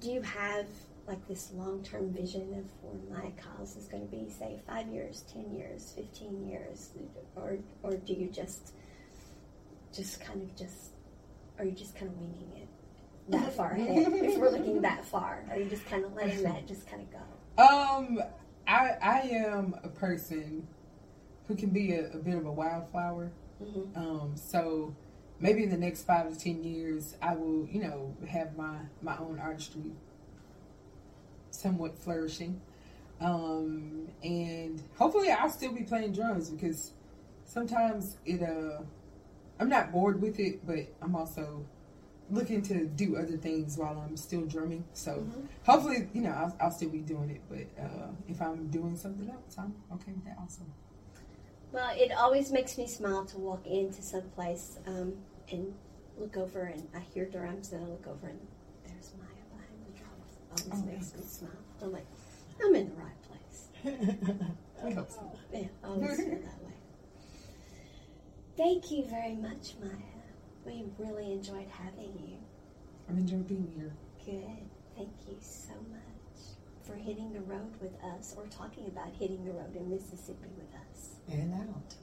Do 0.00 0.10
you 0.10 0.22
have 0.22 0.66
like 1.06 1.26
this 1.26 1.50
long 1.54 1.82
term 1.82 2.12
vision 2.12 2.54
of 2.54 2.64
where 2.82 3.18
Maya 3.18 3.32
Kyles 3.32 3.76
is 3.76 3.86
going 3.86 4.04
to 4.04 4.10
be, 4.10 4.30
say, 4.30 4.60
five 4.66 4.86
years, 4.88 5.24
ten 5.32 5.52
years, 5.52 5.92
fifteen 5.94 6.48
years, 6.48 6.90
or 7.36 7.58
or 7.82 7.96
do 7.96 8.12
you 8.12 8.28
just 8.28 8.72
just 9.92 10.20
kind 10.20 10.42
of 10.42 10.56
just 10.56 10.92
are 11.58 11.64
you 11.64 11.72
just 11.72 11.94
kind 11.96 12.10
of 12.10 12.16
winging 12.18 12.52
it 12.56 12.68
that 13.28 13.52
far 13.56 13.72
ahead? 13.72 14.12
if 14.12 14.38
we're 14.38 14.50
looking 14.50 14.80
that 14.82 15.04
far, 15.04 15.44
are 15.50 15.58
you 15.58 15.66
just 15.66 15.84
kind 15.86 16.04
of 16.04 16.14
letting 16.14 16.42
that 16.42 16.66
just 16.66 16.88
kind 16.88 17.02
of 17.02 17.10
go? 17.12 17.62
Um, 17.62 18.22
I 18.66 18.96
I 19.02 19.20
am 19.32 19.74
a 19.82 19.88
person 19.88 20.66
who 21.50 21.56
can 21.56 21.70
be 21.70 21.92
a, 21.94 22.06
a 22.12 22.16
bit 22.18 22.36
of 22.36 22.46
a 22.46 22.52
wildflower. 22.52 23.32
Mhm. 23.60 23.96
Um, 23.96 24.32
so 24.36 24.94
maybe 25.40 25.64
in 25.64 25.70
the 25.70 25.76
next 25.76 26.04
five 26.04 26.32
to 26.32 26.38
ten 26.38 26.62
years, 26.62 27.16
I 27.20 27.34
will, 27.34 27.66
you 27.66 27.82
know, 27.82 28.14
have 28.28 28.56
my 28.56 28.76
my 29.02 29.18
own 29.18 29.40
artistry 29.40 29.90
somewhat 31.50 31.98
flourishing, 31.98 32.60
um, 33.20 34.06
and 34.22 34.80
hopefully 34.96 35.30
I'll 35.32 35.50
still 35.50 35.72
be 35.72 35.82
playing 35.82 36.12
drums 36.12 36.50
because 36.50 36.92
sometimes 37.44 38.16
it 38.24 38.42
uh 38.42 38.82
I'm 39.58 39.68
not 39.68 39.90
bored 39.90 40.22
with 40.22 40.38
it, 40.38 40.64
but 40.64 40.86
I'm 41.02 41.16
also 41.16 41.66
looking 42.30 42.62
to 42.62 42.86
do 42.86 43.16
other 43.16 43.36
things 43.36 43.76
while 43.76 43.98
I'm 43.98 44.16
still 44.16 44.42
drumming. 44.42 44.84
So 44.94 45.16
Mhm. 45.16 45.48
hopefully, 45.66 46.08
you 46.14 46.20
know, 46.22 46.30
I'll, 46.30 46.56
I'll 46.60 46.70
still 46.70 46.88
be 46.90 47.00
doing 47.00 47.28
it. 47.30 47.40
But 47.48 47.66
uh, 47.84 48.06
if 48.28 48.40
I'm 48.40 48.68
doing 48.68 48.96
something 48.96 49.28
else, 49.28 49.58
I'm 49.58 49.74
okay 49.94 50.12
with 50.12 50.24
that 50.26 50.38
also. 50.38 50.62
Well, 51.72 51.90
it 51.96 52.12
always 52.12 52.50
makes 52.50 52.76
me 52.78 52.86
smile 52.86 53.24
to 53.26 53.38
walk 53.38 53.66
into 53.66 54.02
some 54.02 54.22
place 54.30 54.78
um, 54.86 55.14
and 55.50 55.72
look 56.18 56.36
over 56.36 56.62
and 56.62 56.86
I 56.94 57.00
hear 57.00 57.24
drums 57.26 57.72
and 57.72 57.84
I 57.84 57.88
look 57.88 58.06
over 58.06 58.28
and 58.28 58.40
there's 58.84 59.12
Maya 59.18 59.44
behind 59.54 59.84
the 59.86 59.98
drums. 59.98 60.72
Always 60.72 60.82
Oh, 60.82 60.92
makes 60.92 61.14
me 61.14 61.22
smile. 61.22 61.50
I'm 61.82 61.92
like, 61.92 62.06
I'm 62.62 62.74
in 62.74 62.88
the 62.90 62.96
right 62.96 63.22
place. 63.28 63.68
Yeah, 65.52 65.66
always 65.84 66.16
feel 66.16 66.28
that 66.30 66.62
way. 66.64 66.72
Thank 68.56 68.90
you 68.90 69.04
very 69.04 69.34
much, 69.34 69.74
Maya. 69.80 69.92
We 70.64 70.84
really 70.98 71.32
enjoyed 71.32 71.68
having 71.70 72.12
you. 72.26 72.36
I've 73.08 73.16
enjoyed 73.18 73.46
being 73.46 73.70
here. 73.76 73.92
Good. 74.24 74.66
Thank 74.96 75.10
you 75.28 75.36
so 75.40 75.72
much 75.90 76.56
for 76.82 76.94
hitting 76.94 77.32
the 77.32 77.40
road 77.40 77.74
with 77.80 77.92
us 78.16 78.34
or 78.36 78.46
talking 78.46 78.86
about 78.86 79.08
hitting 79.18 79.44
the 79.44 79.52
road 79.52 79.74
in 79.76 79.90
Mississippi 79.90 80.48
with 80.56 80.72
us. 80.90 81.10
And 81.32 81.54
out. 81.54 81.94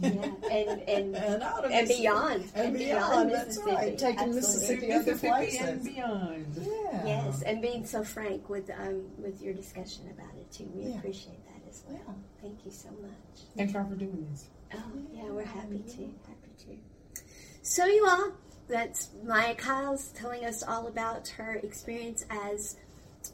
Yeah, 0.00 0.10
and 0.50 0.80
and 0.88 1.16
And 1.24 1.42
out 1.42 1.64
of 1.64 1.70
and 1.70 1.86
beyond, 1.88 2.44
And 2.56 2.76
beyond, 2.76 3.30
that's 3.30 3.58
right. 3.58 3.96
Taking 3.96 4.34
Mississippi 4.34 4.92
other 4.92 5.12
Mississippi 5.12 5.28
places. 5.28 5.60
and 5.60 5.84
beyond. 5.84 6.46
Yeah. 6.60 7.06
Yes, 7.06 7.42
and 7.42 7.62
being 7.62 7.86
so 7.86 8.02
frank 8.02 8.48
with 8.48 8.70
um 8.70 9.02
with 9.18 9.40
your 9.40 9.54
discussion 9.54 10.10
about 10.10 10.34
it 10.36 10.50
too. 10.50 10.68
We 10.74 10.90
Yeah. 10.90 10.98
appreciate 10.98 11.44
that 11.46 11.68
as 11.70 11.84
well. 11.88 12.00
Yeah. 12.06 12.12
Thank 12.42 12.64
you 12.64 12.72
so 12.72 12.88
much. 13.02 13.42
Thank 13.56 13.72
y'all 13.72 13.88
for 13.88 13.94
doing 13.94 14.26
this. 14.32 14.48
Oh, 14.74 14.78
yeah, 15.12 15.24
we're 15.30 15.44
happy 15.44 15.78
to. 15.78 16.02
Happy 16.26 16.50
to. 16.66 17.22
So 17.62 17.86
you 17.86 18.04
all, 18.08 18.32
that's 18.68 19.10
Maya 19.24 19.54
Kyles 19.54 20.08
telling 20.08 20.44
us 20.44 20.62
all 20.64 20.88
about 20.88 21.28
her 21.28 21.54
experience 21.62 22.24
as 22.28 22.76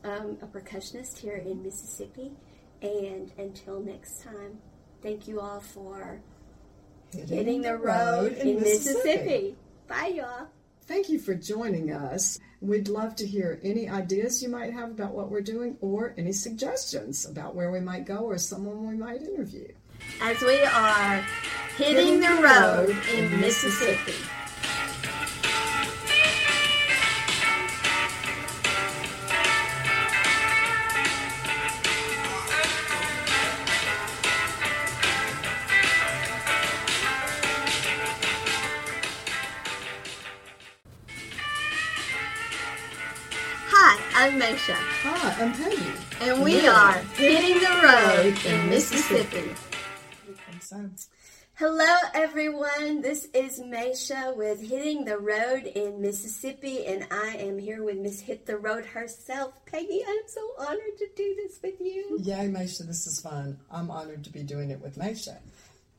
um, 0.05 0.37
a 0.43 0.47
percussionist 0.47 1.19
here 1.19 1.37
in 1.37 1.63
Mississippi. 1.63 2.33
And 2.83 3.33
until 3.39 3.81
next 3.81 4.23
time, 4.23 4.59
thank 5.03 5.29
you 5.29 5.41
all 5.41 5.61
for 5.61 6.21
hitting 7.13 7.63
the 7.63 7.77
road 7.77 8.33
in 8.35 8.61
Mississippi. 8.61 9.57
Bye, 9.89 10.13
y'all. 10.17 10.49
Thank 10.83 11.09
you 11.09 11.19
for 11.19 11.35
joining 11.35 11.93
us. 11.93 12.39
We'd 12.61 12.89
love 12.89 13.15
to 13.17 13.27
hear 13.27 13.61
any 13.63 13.89
ideas 13.89 14.43
you 14.43 14.49
might 14.49 14.73
have 14.73 14.91
about 14.91 15.13
what 15.13 15.31
we're 15.31 15.41
doing 15.41 15.77
or 15.81 16.15
any 16.19 16.33
suggestions 16.33 17.27
about 17.27 17.55
where 17.55 17.71
we 17.71 17.81
might 17.81 18.07
go 18.07 18.19
or 18.19 18.39
someone 18.39 18.87
we 18.87 18.97
might 18.97 19.23
interview. 19.23 19.69
As 20.21 20.41
we 20.41 20.61
are 20.63 21.25
hitting 21.77 22.21
the 22.21 22.43
road 22.43 22.97
in 23.15 23.41
Mississippi. 23.41 24.15
Hi, 24.27 24.40
Hi, 44.53 45.45
I'm 45.45 45.53
Peggy. 45.53 45.93
and 46.23 46.43
we 46.43 46.67
are 46.67 46.95
hitting 47.15 47.61
the 47.61 47.81
road 47.85 48.37
in 48.45 48.69
Mississippi. 48.69 49.55
Hello, 51.55 51.97
everyone. 52.15 53.01
This 53.01 53.27
is 53.33 53.61
Meshea 53.61 54.37
with 54.37 54.61
Hitting 54.61 55.05
the 55.05 55.19
Road 55.19 55.67
in 55.67 56.01
Mississippi, 56.01 56.85
and 56.85 57.07
I 57.13 57.37
am 57.37 57.61
here 57.61 57.85
with 57.85 57.99
Miss 57.99 58.19
Hit 58.23 58.45
the 58.45 58.57
Road 58.57 58.85
herself, 58.87 59.55
Peggy. 59.67 60.03
I'm 60.05 60.27
so 60.27 60.41
honored 60.59 60.99
to 60.99 61.07
do 61.15 61.37
this 61.37 61.61
with 61.63 61.81
you. 61.81 62.19
yay, 62.21 62.49
Meshea, 62.49 62.89
this 62.89 63.07
is 63.07 63.21
fun. 63.21 63.57
I'm 63.71 63.89
honored 63.89 64.25
to 64.25 64.31
be 64.31 64.43
doing 64.43 64.71
it 64.71 64.81
with 64.81 64.99
Meshea. 64.99 65.39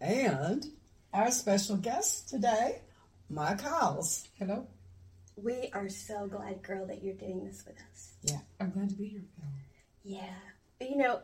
And 0.01 0.65
our 1.13 1.31
special 1.31 1.77
guest 1.77 2.27
today, 2.27 2.81
Maya 3.29 3.55
Kyles. 3.55 4.27
Hello. 4.37 4.67
We 5.37 5.69
are 5.71 5.87
so 5.87 6.27
glad, 6.27 6.61
girl, 6.63 6.85
that 6.87 7.01
you're 7.01 7.13
doing 7.13 7.45
this 7.45 7.63
with 7.65 7.77
us. 7.93 8.10
I'm 8.59 8.71
glad 8.71 8.89
to 8.89 8.95
be 8.95 9.07
here. 9.07 9.23
Yeah. 10.03 10.33
You 10.79 10.97
know, 10.97 11.21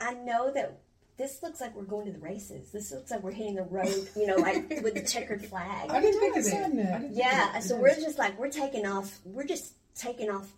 I 0.00 0.14
know 0.14 0.52
that 0.52 0.80
this 1.16 1.42
looks 1.42 1.60
like 1.60 1.74
we're 1.74 1.82
going 1.82 2.06
to 2.06 2.12
the 2.12 2.18
races. 2.18 2.70
This 2.70 2.92
looks 2.92 3.10
like 3.10 3.22
we're 3.22 3.32
hitting 3.32 3.56
the 3.56 3.64
road, 3.64 4.08
you 4.16 4.26
know, 4.26 4.36
like 4.36 4.68
with 4.82 4.94
the 4.94 5.02
checkered 5.02 5.44
flag. 5.44 5.90
I 5.90 6.00
didn't 6.00 6.20
think 6.20 6.36
of 6.36 6.44
does, 6.44 6.52
that. 6.52 6.62
doesn't 6.62 6.78
it? 6.78 6.86
I 6.86 6.98
didn't 6.98 7.14
think 7.14 7.18
Yeah, 7.18 7.58
so 7.60 7.76
we're 7.76 7.94
just 7.94 8.18
like 8.18 8.38
we're 8.38 8.50
taking 8.50 8.86
off. 8.86 9.18
We're 9.24 9.44
just 9.44 9.72
taking 9.94 10.30
off 10.30 10.50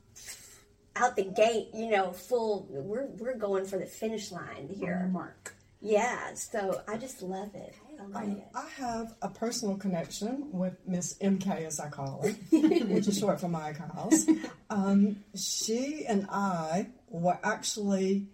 out 0.97 1.17
the 1.17 1.25
gate, 1.25 1.69
you 1.75 1.91
know, 1.91 2.13
full. 2.13 2.67
We're 2.71 3.07
we're 3.07 3.37
going 3.37 3.65
for 3.65 3.79
the 3.79 3.87
finish 3.87 4.31
line 4.31 4.69
on 4.69 4.75
here. 4.75 5.09
mark. 5.11 5.55
Yeah, 5.81 6.35
so 6.35 6.83
I 6.87 6.99
just 6.99 7.23
love 7.23 7.55
it. 7.55 7.75
I 8.15 8.23
Um. 8.23 8.43
I 8.55 8.69
have 8.77 9.15
a 9.23 9.29
personal 9.29 9.77
connection 9.77 10.49
with 10.53 10.75
Miss 10.87 11.17
MK, 11.19 11.67
as 11.67 11.81
I 11.81 11.89
call 11.89 12.23
her, 12.23 12.29
which 12.51 13.09
is 13.09 13.19
short 13.19 13.41
for 13.41 13.49
Maya 13.49 13.75
Kyles. 13.75 14.27
Um, 14.69 15.17
she 15.35 16.05
and 16.07 16.27
I 16.31 16.89
were 17.09 17.39
actually 17.43 18.27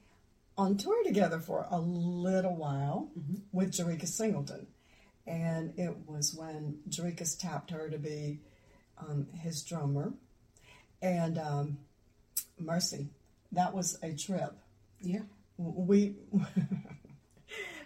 on 0.58 0.76
tour 0.76 1.02
together 1.04 1.38
for 1.40 1.66
a 1.70 1.78
little 1.78 2.54
while 2.56 3.10
with 3.52 3.72
Jarekus 3.72 4.08
Singleton. 4.08 4.66
And 5.26 5.72
it 5.78 5.94
was 6.06 6.34
when 6.34 6.78
Jarekus 6.88 7.38
tapped 7.38 7.70
her 7.70 7.88
to 7.90 7.98
be 7.98 8.40
um, 8.98 9.26
his 9.32 9.62
drummer. 9.62 10.12
And 11.02 11.38
um, 11.38 11.78
Mercy, 12.58 13.08
that 13.52 13.74
was 13.74 13.98
a 14.02 14.12
trip 14.14 14.54
Yeah. 15.00 15.20
we 15.58 16.14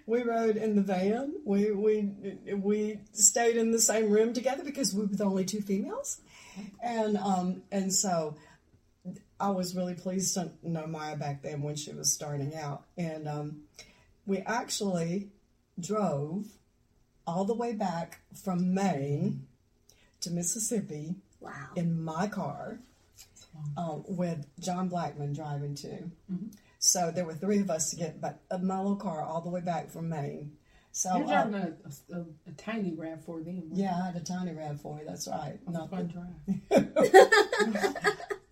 we 0.07 0.22
rode 0.22 0.57
in 0.57 0.76
the 0.76 0.82
van. 0.82 1.34
We 1.44 1.70
we 1.72 2.11
we 2.55 3.01
stayed 3.12 3.57
in 3.57 3.70
the 3.72 3.80
same 3.80 4.11
room 4.11 4.32
together 4.32 4.64
because 4.64 4.94
we 4.94 5.03
were 5.07 5.14
the 5.14 5.24
only 5.24 5.44
two 5.44 5.61
females, 5.61 6.20
and 6.82 7.16
um 7.16 7.62
and 7.70 7.92
so 7.92 8.36
I 9.38 9.51
was 9.51 9.74
really 9.74 9.94
pleased 9.94 10.34
to 10.34 10.51
know 10.62 10.86
Maya 10.86 11.16
back 11.16 11.42
then 11.42 11.62
when 11.62 11.76
she 11.76 11.92
was 11.92 12.12
starting 12.12 12.55
out, 12.55 12.84
and 12.98 13.26
um, 13.26 13.62
we 14.26 14.38
actually 14.38 15.28
drove 15.78 16.44
all 17.26 17.44
the 17.46 17.55
way 17.55 17.72
back 17.72 18.20
from 18.44 18.74
Maine 18.74 19.46
to 20.20 20.30
Mississippi 20.30 21.14
Wow. 21.40 21.68
in 21.74 22.03
my 22.03 22.26
car 22.26 22.80
uh, 23.78 23.96
with 24.07 24.46
John 24.61 24.88
Blackman 24.88 25.32
driving 25.32 25.74
too. 25.74 26.11
So 26.81 27.12
there 27.14 27.26
were 27.26 27.35
three 27.35 27.61
of 27.61 27.70
us 27.70 27.91
to 27.91 27.97
get 27.97 28.20
back, 28.22 28.39
uh, 28.51 28.57
my 28.59 28.78
little 28.78 28.97
car 28.97 29.22
all 29.22 29.43
the 29.43 29.51
way 29.51 29.61
back 29.61 29.91
from 29.91 30.09
Maine. 30.09 30.53
So 30.93 31.14
You're 31.14 31.26
uh, 31.26 31.45
driving 31.45 31.55
a, 31.55 32.14
a, 32.14 32.20
a, 32.20 32.24
a 32.49 32.53
tiny 32.57 32.93
RAV4 32.93 33.45
them. 33.45 33.68
yeah, 33.74 33.97
I 34.03 34.07
had 34.07 34.16
a 34.16 34.20
tiny 34.24 34.53
RAV4 34.53 35.01
you. 35.01 35.07
That's 35.07 35.28
right. 35.28 35.59
Not 35.68 35.91
fun 35.91 36.09
drive. 36.09 36.35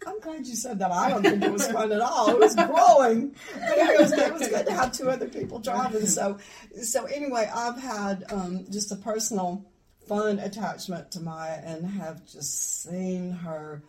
I'm 0.07 0.21
glad 0.21 0.47
you 0.47 0.55
said 0.57 0.79
that. 0.79 0.93
I 0.93 1.09
don't 1.11 1.23
think 1.23 1.43
it 1.43 1.51
was 1.51 1.67
fun 1.69 1.91
at 1.91 2.01
all. 2.01 2.29
It 2.31 2.39
was 2.39 2.55
growing, 2.55 3.35
but 3.55 3.79
it 3.79 3.99
was, 3.99 4.13
it 4.13 4.33
was 4.33 4.49
good 4.49 4.67
to 4.67 4.73
have 4.73 4.93
two 4.93 5.09
other 5.11 5.29
people 5.29 5.59
driving. 5.59 6.07
So, 6.07 6.39
so 6.83 7.07
anyway, 7.07 7.51
I've 7.53 7.79
had 7.81 8.25
um, 8.31 8.67
just 8.71 8.93
a 8.93 8.97
personal 8.97 9.65
fun 10.07 10.39
attachment 10.39 11.11
to 11.13 11.21
Maya 11.21 11.61
and 11.65 11.87
have 11.87 12.25
just 12.27 12.83
seen 12.83 13.31
her 13.33 13.83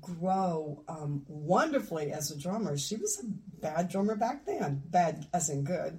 grow 0.00 0.82
um, 0.88 1.24
wonderfully 1.28 2.12
as 2.12 2.30
a 2.30 2.38
drummer. 2.38 2.76
She 2.76 2.96
was 2.96 3.18
a 3.20 3.26
bad 3.60 3.88
drummer 3.90 4.16
back 4.16 4.46
then, 4.46 4.82
bad 4.86 5.26
as 5.32 5.50
in 5.50 5.64
good, 5.64 5.98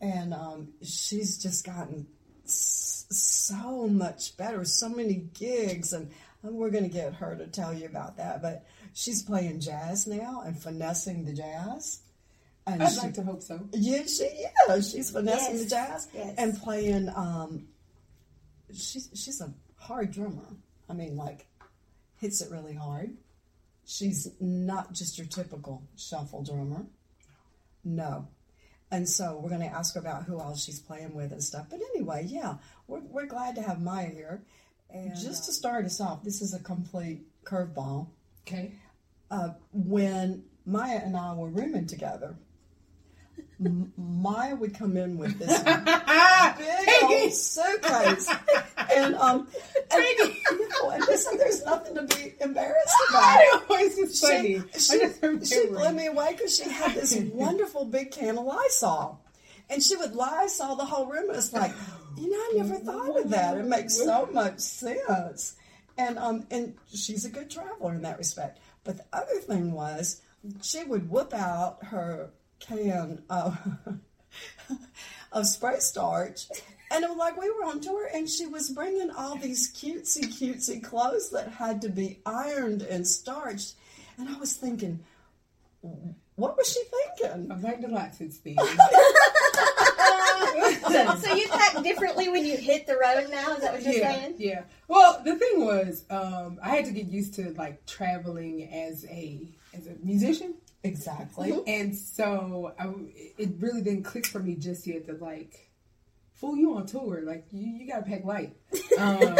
and 0.00 0.32
um, 0.34 0.68
she's 0.82 1.38
just 1.38 1.64
gotten 1.66 2.06
s- 2.44 3.06
so 3.10 3.86
much 3.88 4.36
better. 4.36 4.64
So 4.64 4.88
many 4.88 5.28
gigs, 5.34 5.92
and 5.92 6.10
we're 6.42 6.70
going 6.70 6.84
to 6.84 6.90
get 6.90 7.14
her 7.14 7.36
to 7.36 7.46
tell 7.46 7.74
you 7.74 7.86
about 7.86 8.16
that. 8.16 8.40
But 8.42 8.64
she's 8.94 9.22
playing 9.22 9.60
jazz 9.60 10.06
now 10.06 10.42
and 10.44 10.60
finessing 10.60 11.24
the 11.24 11.32
jazz. 11.32 12.00
And 12.66 12.82
I'd 12.82 12.92
she, 12.92 12.98
like 13.00 13.14
to 13.14 13.22
hope 13.22 13.42
so. 13.42 13.60
yeah, 13.72 14.02
she 14.04 14.28
yeah, 14.68 14.76
she's 14.80 15.10
finessing 15.10 15.54
Yes, 15.56 15.64
the 15.64 15.70
jazz 15.70 16.08
yes. 16.14 16.34
and 16.36 16.56
playing. 16.58 17.08
Um, 17.14 17.68
she's 18.72 19.08
she's 19.14 19.40
a 19.40 19.52
hard 19.76 20.10
drummer. 20.12 20.44
I 20.88 20.92
mean, 20.92 21.16
like 21.16 21.46
hits 22.18 22.40
it 22.40 22.50
really 22.50 22.74
hard. 22.74 23.16
She's 23.84 24.28
not 24.40 24.92
just 24.92 25.16
your 25.16 25.26
typical 25.26 25.82
shuffle 25.96 26.42
drummer. 26.42 26.86
No. 27.84 28.28
And 28.90 29.08
so 29.08 29.38
we're 29.38 29.50
going 29.50 29.62
to 29.62 29.74
ask 29.74 29.94
her 29.94 30.00
about 30.00 30.24
who 30.24 30.40
else 30.40 30.64
she's 30.64 30.80
playing 30.80 31.14
with 31.14 31.32
and 31.32 31.42
stuff. 31.42 31.66
But 31.70 31.80
anyway, 31.94 32.24
yeah, 32.26 32.56
we're, 32.86 33.00
we're 33.00 33.26
glad 33.26 33.54
to 33.56 33.62
have 33.62 33.80
Maya 33.80 34.08
here. 34.08 34.42
And 34.90 35.14
just 35.14 35.44
to 35.44 35.52
start 35.52 35.84
us 35.84 36.00
off, 36.00 36.22
this 36.22 36.40
is 36.40 36.54
a 36.54 36.58
complete 36.58 37.26
curveball. 37.44 38.08
Okay. 38.46 38.72
Uh, 39.30 39.50
when 39.72 40.44
Maya 40.64 41.00
and 41.04 41.16
I 41.16 41.34
were 41.34 41.48
rooming 41.50 41.86
together, 41.86 42.36
Maya 43.58 44.54
would 44.54 44.74
come 44.74 44.96
in 44.96 45.18
with 45.18 45.38
this 45.38 45.62
big 45.62 47.02
old 47.02 47.32
suitcase, 47.32 48.32
and 48.94 49.16
um, 49.16 49.48
and, 49.90 50.04
you 50.50 50.68
know, 50.68 50.90
and 50.90 51.04
listen, 51.06 51.36
there's 51.38 51.64
nothing 51.64 51.94
to 51.96 52.02
be 52.02 52.34
embarrassed 52.40 52.94
about. 53.08 53.22
I 53.22 53.60
know 53.68 53.76
it's 53.76 53.96
just 53.96 54.24
funny. 54.24 54.62
She, 54.74 54.98
she, 55.00 55.44
she 55.44 55.66
blew 55.66 55.92
me 55.92 56.06
away 56.06 56.32
because 56.32 56.56
she 56.56 56.70
had 56.70 56.94
this 56.94 57.16
wonderful 57.32 57.84
big 57.84 58.12
can 58.12 58.38
of 58.38 58.44
Lysol. 58.44 59.20
And 59.70 59.82
she 59.82 59.96
would 59.96 60.14
Lysol 60.14 60.76
the 60.76 60.84
whole 60.84 61.06
room. 61.06 61.26
It's 61.30 61.52
like, 61.52 61.72
you 62.16 62.30
know, 62.30 62.36
I 62.36 62.52
never 62.68 62.82
thought 62.82 63.18
of 63.18 63.30
that. 63.30 63.58
It 63.58 63.66
makes 63.66 63.96
so 63.96 64.26
much 64.32 64.60
sense. 64.60 65.56
And 65.98 66.18
um, 66.18 66.46
and 66.50 66.74
she's 66.94 67.24
a 67.24 67.28
good 67.28 67.50
traveler 67.50 67.94
in 67.94 68.02
that 68.02 68.18
respect. 68.18 68.60
But 68.84 68.98
the 68.98 69.04
other 69.12 69.40
thing 69.40 69.72
was, 69.72 70.22
she 70.62 70.84
would 70.84 71.10
whip 71.10 71.34
out 71.34 71.78
her 71.86 72.30
can 72.60 73.22
of, 73.28 73.58
of 75.32 75.46
spray 75.46 75.80
starch. 75.80 76.46
And 76.90 77.04
it 77.04 77.10
was 77.10 77.18
like 77.18 77.36
we 77.36 77.50
were 77.50 77.64
on 77.64 77.80
tour, 77.80 78.08
and 78.12 78.28
she 78.28 78.46
was 78.46 78.70
bringing 78.70 79.10
all 79.10 79.36
these 79.36 79.72
cutesy, 79.72 80.24
cutesy 80.24 80.82
clothes 80.82 81.30
that 81.30 81.48
had 81.48 81.82
to 81.82 81.90
be 81.90 82.20
ironed 82.24 82.82
and 82.82 83.06
starched. 83.06 83.74
And 84.16 84.28
I 84.28 84.38
was 84.38 84.54
thinking, 84.54 85.00
what 86.36 86.56
was 86.56 86.72
she 86.72 86.82
thinking? 86.84 87.52
I've 87.52 87.62
learned 87.62 87.84
a 87.84 87.88
lot 87.88 88.14
since 88.14 88.38
then. 88.38 88.56
So, 90.88 91.14
so 91.16 91.34
you 91.34 91.48
pack 91.48 91.82
differently 91.82 92.28
when 92.28 92.44
you 92.44 92.56
hit 92.56 92.86
the 92.86 92.94
road 92.94 93.28
now? 93.30 93.54
Is 93.54 93.60
that 93.60 93.74
what 93.74 93.82
you're 93.82 93.94
yeah, 93.94 94.14
saying? 94.14 94.34
yeah. 94.38 94.62
Well, 94.86 95.20
the 95.24 95.36
thing 95.36 95.64
was, 95.64 96.04
um, 96.10 96.58
I 96.62 96.70
had 96.70 96.86
to 96.86 96.92
get 96.92 97.06
used 97.06 97.34
to 97.34 97.50
like 97.50 97.84
traveling 97.86 98.68
as 98.72 99.04
a 99.06 99.40
as 99.74 99.86
a 99.86 99.94
musician, 100.02 100.54
Exactly. 100.84 101.60
and 101.66 101.94
so 101.94 102.72
I, 102.78 102.92
it 103.36 103.50
really 103.58 103.82
didn't 103.82 104.04
click 104.04 104.26
for 104.26 104.38
me 104.38 104.54
just 104.54 104.86
yet 104.86 105.06
that 105.06 105.20
like, 105.20 105.68
fool, 106.34 106.56
you 106.56 106.74
on 106.74 106.86
tour, 106.86 107.22
like 107.22 107.46
you, 107.50 107.66
you 107.66 107.88
gotta 107.88 108.02
pack 108.02 108.24
light. 108.24 108.54
Um, 108.96 109.20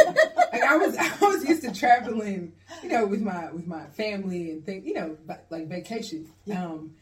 like 0.53 0.63
I 0.63 0.77
was 0.77 0.97
I 0.99 1.17
was 1.21 1.45
used 1.45 1.63
to 1.63 1.73
traveling, 1.73 2.53
you 2.83 2.89
know, 2.91 3.07
with 3.07 3.21
my 3.21 3.51
with 3.53 3.67
my 3.67 3.87
family 3.87 4.51
and 4.51 4.65
things, 4.67 4.85
you 4.87 4.95
know, 4.95 5.17
like 5.51 5.69
vacation. 5.69 6.29
Um, 6.53 6.95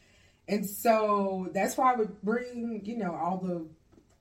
and 0.48 0.68
so 0.68 1.48
that's 1.52 1.76
why 1.76 1.92
I 1.92 1.96
would 1.96 2.22
bring, 2.22 2.82
you 2.84 2.98
know, 2.98 3.14
all 3.14 3.38
the 3.38 3.66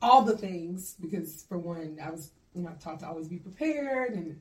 all 0.01 0.21
the 0.23 0.37
things 0.37 0.95
because 1.01 1.43
for 1.47 1.57
one, 1.57 1.97
I 2.01 2.09
was, 2.09 2.31
you 2.53 2.61
know, 2.61 2.71
taught 2.79 3.01
to 3.01 3.07
always 3.07 3.27
be 3.27 3.37
prepared 3.37 4.13
and 4.13 4.39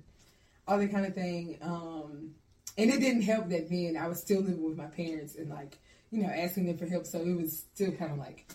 all 0.69 0.79
that 0.79 0.93
kind 0.93 1.07
of 1.07 1.15
thing. 1.15 1.59
Um, 1.63 2.35
and 2.79 2.91
it 2.91 3.01
didn't 3.01 3.23
help 3.23 3.49
that 3.51 3.69
then 3.71 3.97
I 3.97 4.09
was 4.09 4.21
still 4.21 4.41
living 4.41 4.63
with 4.65 4.77
my 4.77 4.87
parents 4.87 5.37
and 5.37 5.51
like, 5.51 5.79
you 6.11 6.23
know, 6.23 6.29
asking 6.29 6.67
them 6.67 6.77
for 6.79 6.87
help. 6.87 7.07
So 7.07 7.21
it 7.21 7.37
was 7.37 7.65
still 7.75 7.93
kind 7.93 8.13
of 8.13 8.19
like, 8.19 8.47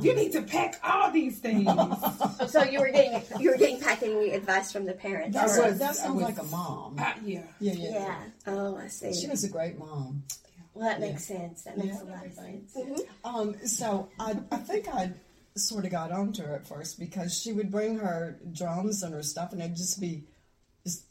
you 0.00 0.12
need 0.14 0.32
to 0.32 0.42
pack 0.42 0.74
all 0.82 1.10
these 1.12 1.38
things. 1.38 1.68
So 2.48 2.64
you 2.64 2.80
were 2.80 2.90
getting 2.90 3.22
you 3.40 3.50
were 3.50 3.56
getting 3.56 3.80
packing 3.80 4.32
advice 4.32 4.72
from 4.72 4.86
the 4.86 4.92
parents. 4.94 5.36
That's 5.36 5.58
I 5.58 5.70
was- 5.70 5.78
that 5.78 5.94
sounds 5.96 6.14
was- 6.16 6.24
like 6.24 6.38
a 6.40 6.44
mom. 6.44 6.96
Uh, 6.98 7.12
yeah. 7.24 7.42
Yeah, 7.60 7.72
yeah, 7.74 7.90
yeah. 7.92 8.18
Oh, 8.48 8.76
I 8.76 8.88
see. 8.88 9.12
She 9.14 9.28
was 9.28 9.44
a 9.44 9.48
great 9.48 9.78
mom. 9.78 10.24
well, 10.74 10.88
that 10.88 11.00
makes 11.00 11.24
sense. 11.24 11.62
That 11.62 11.76
makes 11.78 11.96
Yeah. 11.96 12.02
a 12.02 12.10
lot 12.10 12.26
of 12.26 12.32
sense. 12.32 12.76
Um, 13.24 13.54
so 13.66 14.08
I, 14.18 14.36
I 14.50 14.56
think 14.56 14.88
I 14.88 15.12
sort 15.56 15.84
of 15.84 15.90
got 15.92 16.10
onto 16.10 16.42
her 16.42 16.54
at 16.54 16.66
first 16.66 16.98
because 16.98 17.36
she 17.38 17.52
would 17.52 17.70
bring 17.70 17.98
her 17.98 18.38
drums 18.52 19.02
and 19.04 19.12
her 19.14 19.22
stuff, 19.22 19.52
and 19.52 19.60
it'd 19.60 19.76
just 19.76 20.00
be 20.00 20.24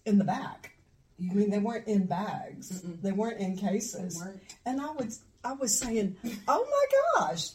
in 0.06 0.18
the 0.18 0.24
back. 0.26 0.72
I 1.20 1.34
mean, 1.34 1.50
they 1.50 1.60
weren't 1.60 1.88
in 1.88 2.06
bags. 2.06 2.72
Mm-mm. 2.72 3.02
They 3.02 3.12
weren't 3.12 3.40
in 3.40 3.58
cases. 3.58 4.20
They 4.20 4.26
weren't. 4.26 4.42
And 4.66 4.82
I 4.82 4.92
was, 4.92 5.22
I 5.44 5.54
was 5.54 5.78
saying, 5.78 6.16
oh 6.48 6.66
my 6.70 7.28
gosh, 7.28 7.50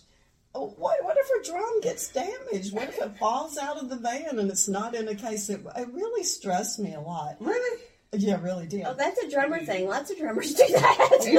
oh, 0.54 0.74
what, 0.78 1.02
what 1.04 1.16
if 1.16 1.28
a 1.40 1.50
drum 1.50 1.80
gets 1.80 2.08
damaged? 2.08 2.74
What 2.74 2.88
if 2.88 2.98
it 3.00 3.16
falls 3.18 3.56
out 3.58 3.80
of 3.80 3.88
the 3.88 3.96
van 3.96 4.38
and 4.38 4.50
it's 4.50 4.68
not 4.68 4.94
in 4.94 5.08
a 5.08 5.14
case? 5.14 5.48
It, 5.48 5.60
it 5.76 5.88
really 5.92 6.24
stressed 6.24 6.78
me 6.78 6.94
a 6.94 7.00
lot. 7.00 7.36
Really? 7.40 7.80
Yeah, 8.14 8.40
really 8.42 8.66
did. 8.66 8.84
Oh, 8.84 8.94
that's 8.94 9.18
a 9.22 9.30
drummer 9.30 9.64
thing. 9.64 9.88
Lots 9.88 10.10
of 10.10 10.18
drummers 10.18 10.52
do 10.52 10.66
that. 10.68 11.18
They 11.20 11.30
do. 11.30 11.38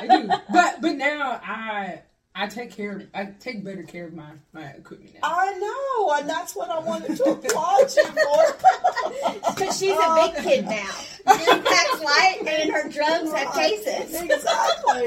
They 0.00 0.08
do. 0.08 0.28
But 0.52 0.82
but 0.82 0.96
now 0.96 1.40
I 1.42 2.02
I 2.34 2.46
take 2.46 2.70
care 2.70 2.96
of 2.96 3.02
I 3.14 3.26
take 3.38 3.62
better 3.62 3.82
care 3.82 4.06
of 4.06 4.14
my 4.14 4.30
my 4.52 4.64
equipment 4.64 5.14
now. 5.14 5.20
I 5.22 5.52
know, 5.58 6.14
and 6.18 6.28
that's 6.28 6.56
what 6.56 6.70
I 6.70 6.78
wanted 6.78 7.16
to 7.16 7.24
applaud 7.24 7.90
you 7.94 8.04
for. 8.04 8.56
Because 9.52 9.78
she's 9.78 9.92
a 9.96 10.14
big 10.14 10.42
kid 10.42 10.64
now. 10.64 10.90
She 10.90 11.46
packs 11.46 12.00
light 12.02 12.42
and 12.46 12.72
her 12.72 12.88
drums 12.88 13.32
have 13.32 13.52
cases. 13.54 14.20
Exactly. 14.20 15.06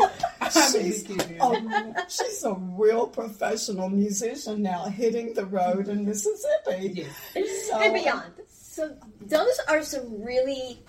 She's, 0.51 1.03
big 1.03 1.19
kid 1.19 1.37
now. 1.39 1.51
a, 1.51 2.05
she's 2.07 2.43
a 2.43 2.53
real 2.53 3.07
professional 3.07 3.89
musician 3.89 4.61
now, 4.61 4.85
hitting 4.85 5.33
the 5.33 5.45
road 5.45 5.89
in 5.89 6.05
Mississippi. 6.05 7.05
Yes. 7.33 7.67
So, 7.67 7.79
and 7.81 7.93
beyond. 7.93 8.31
So 8.47 8.95
those 9.21 9.59
are 9.67 9.83
some 9.83 10.23
really 10.23 10.79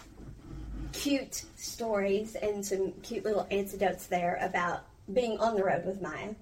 cute 0.93 1.45
stories 1.57 2.35
and 2.37 2.65
some 2.65 2.93
cute 3.03 3.25
little 3.25 3.47
anecdotes 3.51 4.07
there 4.07 4.39
about 4.43 4.85
being 5.13 5.39
on 5.39 5.55
the 5.55 5.65
road 5.65 5.85
with 5.85 6.03
Maya. 6.03 6.35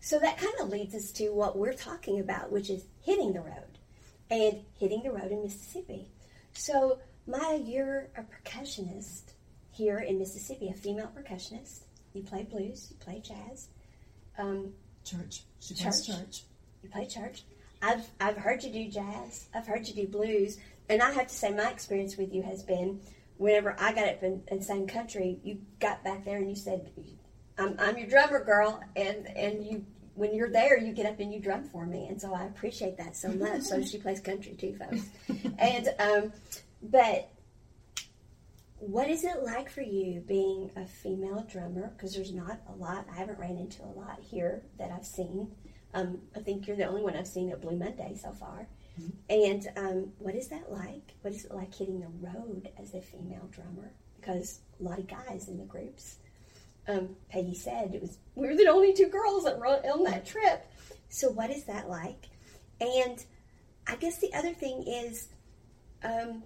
So 0.00 0.18
that 0.18 0.38
kind 0.38 0.54
of 0.60 0.68
leads 0.68 0.94
us 0.94 1.10
to 1.12 1.30
what 1.30 1.58
we're 1.58 1.72
talking 1.72 2.20
about, 2.20 2.52
which 2.52 2.70
is 2.70 2.84
hitting 3.02 3.32
the 3.32 3.40
road 3.40 3.78
and 4.30 4.60
hitting 4.78 5.02
the 5.02 5.10
road 5.10 5.30
in 5.30 5.42
Mississippi. 5.42 6.08
So 6.52 6.98
Maya, 7.26 7.58
you're 7.58 8.08
a 8.16 8.22
percussionist 8.22 9.32
here 9.70 9.98
in 9.98 10.18
Mississippi, 10.18 10.68
a 10.68 10.74
female 10.74 11.10
percussionist. 11.16 11.80
You 12.14 12.22
play 12.22 12.44
blues, 12.44 12.88
you 12.90 12.96
play 12.96 13.20
jazz, 13.20 13.68
um, 14.38 14.72
Church. 15.04 15.42
She 15.60 15.74
Church. 15.74 16.06
church. 16.06 16.42
you 16.82 16.90
play 16.90 17.06
church. 17.06 17.44
I've 17.80 18.06
I've 18.20 18.36
heard 18.36 18.62
you 18.62 18.72
do 18.72 18.90
jazz. 18.90 19.46
I've 19.54 19.66
heard 19.66 19.86
you 19.86 19.94
do 19.94 20.06
blues, 20.06 20.58
and 20.88 21.00
I 21.00 21.12
have 21.12 21.28
to 21.28 21.34
say 21.34 21.52
my 21.52 21.70
experience 21.70 22.16
with 22.16 22.32
you 22.32 22.42
has 22.42 22.62
been 22.62 23.00
whenever 23.38 23.74
I 23.78 23.92
got 23.92 24.08
up 24.08 24.22
and, 24.22 24.42
and 24.48 24.62
sang 24.62 24.86
country, 24.86 25.38
you 25.42 25.58
got 25.80 26.04
back 26.04 26.24
there 26.24 26.36
and 26.36 26.50
you 26.50 26.56
said, 26.56 26.90
"I'm 27.58 27.76
I'm 27.78 27.98
your 27.98 28.08
drummer, 28.08 28.44
girl," 28.44 28.82
and 28.96 29.26
and 29.36 29.64
you. 29.66 29.84
When 30.14 30.34
you're 30.34 30.50
there, 30.50 30.76
you 30.76 30.92
get 30.92 31.06
up 31.06 31.20
and 31.20 31.32
you 31.32 31.38
drum 31.38 31.62
for 31.62 31.86
me, 31.86 32.08
and 32.08 32.20
so 32.20 32.34
I 32.34 32.46
appreciate 32.46 32.96
that 32.96 33.16
so 33.16 33.28
much. 33.28 33.62
so 33.62 33.80
she 33.84 33.98
plays 33.98 34.18
country 34.18 34.54
too, 34.54 34.76
folks. 34.76 35.06
And 35.60 35.88
um, 36.00 36.32
but 36.82 37.30
what 38.80 39.08
is 39.08 39.24
it 39.24 39.42
like 39.44 39.70
for 39.70 39.82
you 39.82 40.20
being 40.20 40.70
a 40.76 40.84
female 40.86 41.46
drummer? 41.48 41.92
Because 41.96 42.14
there's 42.14 42.32
not 42.32 42.60
a 42.68 42.72
lot. 42.72 43.06
I 43.12 43.16
haven't 43.16 43.38
ran 43.38 43.56
into 43.58 43.82
a 43.84 43.92
lot 43.94 44.18
here 44.20 44.62
that 44.78 44.90
I've 44.90 45.06
seen. 45.06 45.52
Um, 45.94 46.18
I 46.36 46.40
think 46.40 46.66
you're 46.66 46.76
the 46.76 46.86
only 46.86 47.02
one 47.02 47.16
I've 47.16 47.26
seen 47.26 47.50
at 47.50 47.60
Blue 47.60 47.76
Monday 47.76 48.16
so 48.20 48.32
far. 48.32 48.66
And 49.30 49.68
um, 49.76 50.12
what 50.18 50.34
is 50.34 50.48
that 50.48 50.70
like? 50.72 51.14
What 51.22 51.32
is 51.32 51.44
it 51.44 51.54
like 51.54 51.72
hitting 51.72 52.00
the 52.00 52.08
road 52.20 52.70
as 52.80 52.94
a 52.94 53.00
female 53.00 53.48
drummer? 53.52 53.92
Because 54.18 54.60
a 54.80 54.82
lot 54.82 54.98
of 54.98 55.06
guys 55.06 55.48
in 55.48 55.58
the 55.58 55.64
groups. 55.64 56.16
Um, 56.88 57.16
Peggy 57.28 57.54
said 57.54 57.94
it 57.94 58.00
was 58.00 58.18
we 58.34 58.48
were 58.48 58.56
the 58.56 58.66
only 58.66 58.94
two 58.94 59.08
girls 59.08 59.44
that 59.44 59.56
on 59.56 60.04
that 60.04 60.26
trip. 60.26 60.66
So 61.10 61.30
what 61.30 61.50
is 61.50 61.64
that 61.64 61.88
like? 61.88 62.28
And 62.80 63.24
I 63.86 63.96
guess 63.96 64.18
the 64.18 64.32
other 64.34 64.52
thing 64.52 64.84
is, 64.86 65.28
um, 66.02 66.42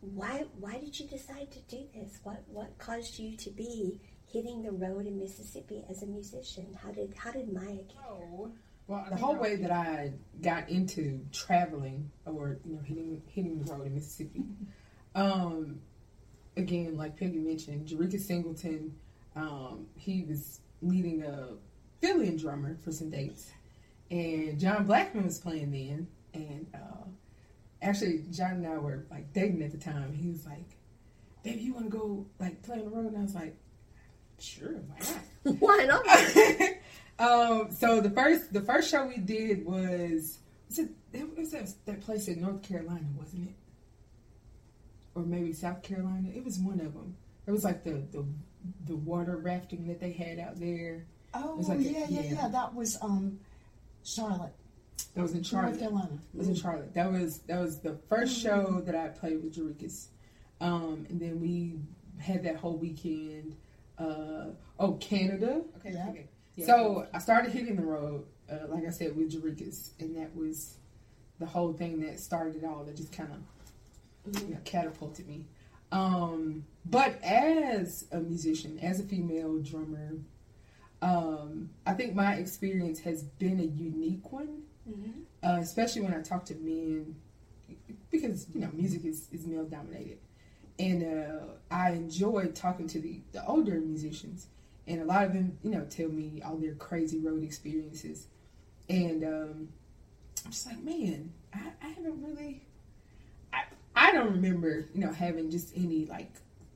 why 0.00 0.44
why 0.58 0.78
did 0.78 0.98
you 0.98 1.06
decide 1.06 1.50
to 1.52 1.58
do 1.74 1.84
this? 1.94 2.20
What 2.22 2.42
what 2.48 2.76
caused 2.78 3.18
you 3.18 3.36
to 3.36 3.50
be 3.50 4.00
hitting 4.26 4.62
the 4.62 4.72
road 4.72 5.06
in 5.06 5.18
Mississippi 5.18 5.84
as 5.90 6.02
a 6.02 6.06
musician? 6.06 6.76
How 6.82 6.90
did 6.90 7.14
how 7.16 7.30
did 7.32 7.52
Maya 7.52 7.76
get 7.76 7.96
So, 7.96 8.52
well, 8.86 9.06
the 9.08 9.16
whole 9.16 9.36
way 9.36 9.56
that 9.56 9.70
I 9.70 10.12
got 10.40 10.68
into 10.68 11.20
traveling 11.32 12.10
or 12.24 12.58
you 12.64 12.74
know 12.74 12.82
hitting 12.82 13.22
hitting 13.26 13.62
the 13.62 13.72
road 13.72 13.86
in 13.86 13.94
Mississippi, 13.94 14.44
um, 15.14 15.80
again, 16.56 16.96
like 16.96 17.16
Peggy 17.16 17.38
mentioned, 17.38 17.86
Jarekus 17.86 18.22
Singleton, 18.22 18.94
um, 19.36 19.86
he 19.96 20.24
was 20.28 20.60
leading 20.82 21.22
a 21.22 21.48
fill-in 22.00 22.36
drummer 22.36 22.76
for 22.82 22.92
some 22.92 23.10
dates, 23.10 23.50
and 24.10 24.58
John 24.58 24.86
Blackman 24.86 25.24
was 25.24 25.38
playing 25.38 25.70
then, 25.70 26.08
and 26.34 26.66
uh, 26.74 27.06
actually 27.82 28.24
John 28.30 28.52
and 28.52 28.66
I 28.66 28.78
were 28.78 29.06
like 29.10 29.32
dating 29.32 29.62
at 29.62 29.72
the 29.72 29.78
time. 29.78 30.12
He 30.12 30.30
was 30.30 30.46
like, 30.46 30.76
"Baby, 31.42 31.62
you 31.62 31.74
want 31.74 31.86
to 31.86 31.96
go 31.96 32.26
like 32.38 32.62
play 32.62 32.78
on 32.78 32.84
the 32.84 32.90
road?" 32.90 33.06
And 33.06 33.18
I 33.18 33.22
was 33.22 33.34
like, 33.34 33.56
"Sure, 34.38 34.72
why 34.72 34.98
not?" 34.98 35.20
Why 35.60 35.84
not? 35.86 36.06
um, 37.18 37.72
so 37.72 38.00
the 38.00 38.10
first 38.10 38.52
the 38.52 38.60
first 38.60 38.90
show 38.90 39.06
we 39.06 39.18
did 39.18 39.64
was 39.64 40.38
was 40.68 40.78
it, 40.78 40.90
it 41.12 41.36
was 41.36 41.50
that, 41.52 41.72
that 41.86 42.00
place 42.00 42.28
in 42.28 42.40
North 42.40 42.62
Carolina, 42.62 43.06
wasn't 43.16 43.48
it? 43.48 43.54
Or 45.14 45.22
maybe 45.22 45.52
South 45.52 45.82
Carolina. 45.82 46.28
It 46.34 46.44
was 46.44 46.58
one 46.58 46.80
of 46.80 46.92
them. 46.92 47.16
It 47.46 47.50
was 47.52 47.64
like 47.64 47.84
the 47.84 48.02
the, 48.12 48.24
the 48.86 48.96
water 48.96 49.36
rafting 49.36 49.86
that 49.86 50.00
they 50.00 50.12
had 50.12 50.38
out 50.38 50.58
there. 50.58 51.04
Oh, 51.34 51.56
was 51.56 51.68
like 51.68 51.78
a- 51.78 51.82
yeah, 51.82 52.06
yeah, 52.08 52.20
yeah. 52.22 52.32
yeah. 52.32 52.48
That 52.48 52.74
was 52.74 52.98
um, 53.02 53.38
Charlotte, 54.04 54.52
That 55.14 55.22
was 55.22 55.32
in 55.34 55.42
Charlotte. 55.42 55.68
North. 55.72 55.80
Carolina. 55.80 56.18
It 56.34 56.38
was 56.38 56.48
in 56.48 56.54
Charlotte. 56.54 56.94
That 56.94 57.10
was 57.12 57.38
that 57.40 57.60
was 57.60 57.78
the 57.80 57.92
1st 58.10 58.42
show 58.42 58.82
that 58.84 58.94
I 58.94 59.08
played 59.08 59.42
with 59.42 59.54
Jarekus. 59.54 60.06
Um, 60.60 61.06
and 61.08 61.20
then 61.20 61.40
we 61.40 61.78
had 62.18 62.42
that 62.44 62.56
whole 62.56 62.76
weekend. 62.76 63.56
Uh, 63.98 64.46
oh, 64.78 64.92
Canada. 65.00 65.62
Okay, 65.78 65.92
Yeah. 65.92 66.08
okay. 66.10 66.28
So 66.66 67.06
I 67.14 67.18
started 67.18 67.52
hitting 67.52 67.76
the 67.76 67.82
road, 67.84 68.26
uh, 68.50 68.66
like 68.68 68.84
I 68.86 68.90
said, 68.90 69.16
with 69.16 69.32
Jarekus, 69.32 69.90
and 70.00 70.16
that 70.16 70.34
was 70.36 70.74
the 71.38 71.46
whole 71.46 71.72
thing 71.72 72.00
that 72.00 72.20
started 72.20 72.56
it 72.56 72.64
all. 72.64 72.84
That 72.84 72.96
just 72.96 73.12
kind 73.12 73.30
of 73.32 74.42
you 74.42 74.54
know, 74.54 74.60
catapulted 74.64 75.26
me. 75.26 75.46
Um, 75.92 76.64
but 76.84 77.22
as 77.22 78.06
a 78.12 78.20
musician, 78.20 78.78
as 78.80 79.00
a 79.00 79.02
female 79.02 79.58
drummer, 79.58 80.18
um, 81.02 81.70
I 81.86 81.94
think 81.94 82.14
my 82.14 82.34
experience 82.34 83.00
has 83.00 83.22
been 83.22 83.60
a 83.60 83.64
unique 83.64 84.32
one 84.32 84.62
uh, 85.42 85.58
especially 85.60 86.02
when 86.02 86.14
I 86.14 86.22
talk 86.22 86.44
to 86.46 86.54
men, 86.56 87.16
because 88.10 88.46
you 88.54 88.60
know 88.60 88.70
music 88.72 89.04
is, 89.04 89.28
is 89.32 89.46
male 89.46 89.64
dominated, 89.64 90.18
and 90.78 91.02
uh, 91.02 91.44
I 91.70 91.92
enjoy 91.92 92.46
talking 92.54 92.86
to 92.88 93.00
the, 93.00 93.20
the 93.32 93.44
older 93.46 93.80
musicians, 93.80 94.48
and 94.86 95.00
a 95.00 95.04
lot 95.04 95.24
of 95.24 95.32
them 95.32 95.58
you 95.62 95.70
know 95.70 95.86
tell 95.88 96.08
me 96.08 96.42
all 96.44 96.56
their 96.56 96.74
crazy 96.74 97.18
road 97.18 97.42
experiences, 97.42 98.26
and 98.88 99.24
um, 99.24 99.68
I'm 100.44 100.50
just 100.50 100.66
like, 100.66 100.82
man, 100.82 101.32
I, 101.54 101.60
I 101.82 101.88
haven't 101.88 102.22
really, 102.22 102.62
I 103.96 104.08
I 104.08 104.12
don't 104.12 104.32
remember 104.32 104.86
you 104.94 105.00
know 105.00 105.12
having 105.12 105.50
just 105.50 105.72
any 105.76 106.06
like 106.06 106.32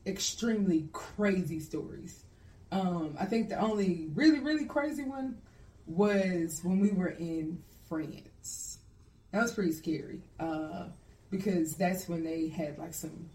extremely 0.06 0.88
crazy 0.92 1.60
stories. 1.60 2.24
Um, 2.72 3.16
I 3.18 3.24
think 3.26 3.48
the 3.48 3.58
only 3.60 4.08
really 4.14 4.40
really 4.40 4.64
crazy 4.66 5.04
one 5.04 5.38
was 5.86 6.60
when 6.62 6.80
we 6.80 6.90
were 6.90 7.08
in 7.10 7.62
France. 7.88 8.78
That 9.32 9.42
was 9.42 9.52
pretty 9.52 9.72
scary 9.72 10.20
uh, 10.38 10.88
because 11.30 11.74
that's 11.74 12.08
when 12.08 12.22
they 12.24 12.48
had 12.48 12.78
like 12.78 12.94
some 12.94 13.28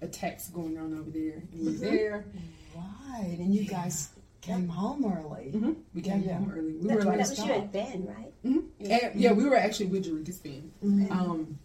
attacks 0.00 0.48
going 0.48 0.78
on 0.78 0.98
over 0.98 1.10
there. 1.10 1.42
And 1.52 1.60
we 1.60 1.64
were 1.72 1.78
there. 1.78 2.24
Right, 2.74 3.36
and 3.38 3.54
you 3.54 3.64
guys 3.64 4.08
came 4.40 4.66
home 4.68 5.04
early. 5.04 5.52
Mm-hmm. 5.54 5.72
We 5.94 6.00
came 6.00 6.22
Yeah, 6.22 6.28
yeah. 6.30 6.38
home 6.38 6.52
early. 6.56 6.72
We 6.72 6.88
That, 6.88 6.96
were 6.96 7.04
like, 7.04 7.18
that 7.18 7.28
was 7.28 7.38
you 7.38 7.44
stop. 7.44 7.56
and 7.58 7.72
Ben, 7.72 8.06
right? 8.06 8.32
Mhm. 8.44 8.64
And, 8.80 9.20
yeah, 9.20 9.32
we 9.32 9.44
were 9.44 9.56
actually 9.56 9.86
with 9.86 10.06
Eureka 10.06 10.32
Spin. 10.32 10.72
Mhm. 10.82 11.10
Um, 11.10 11.58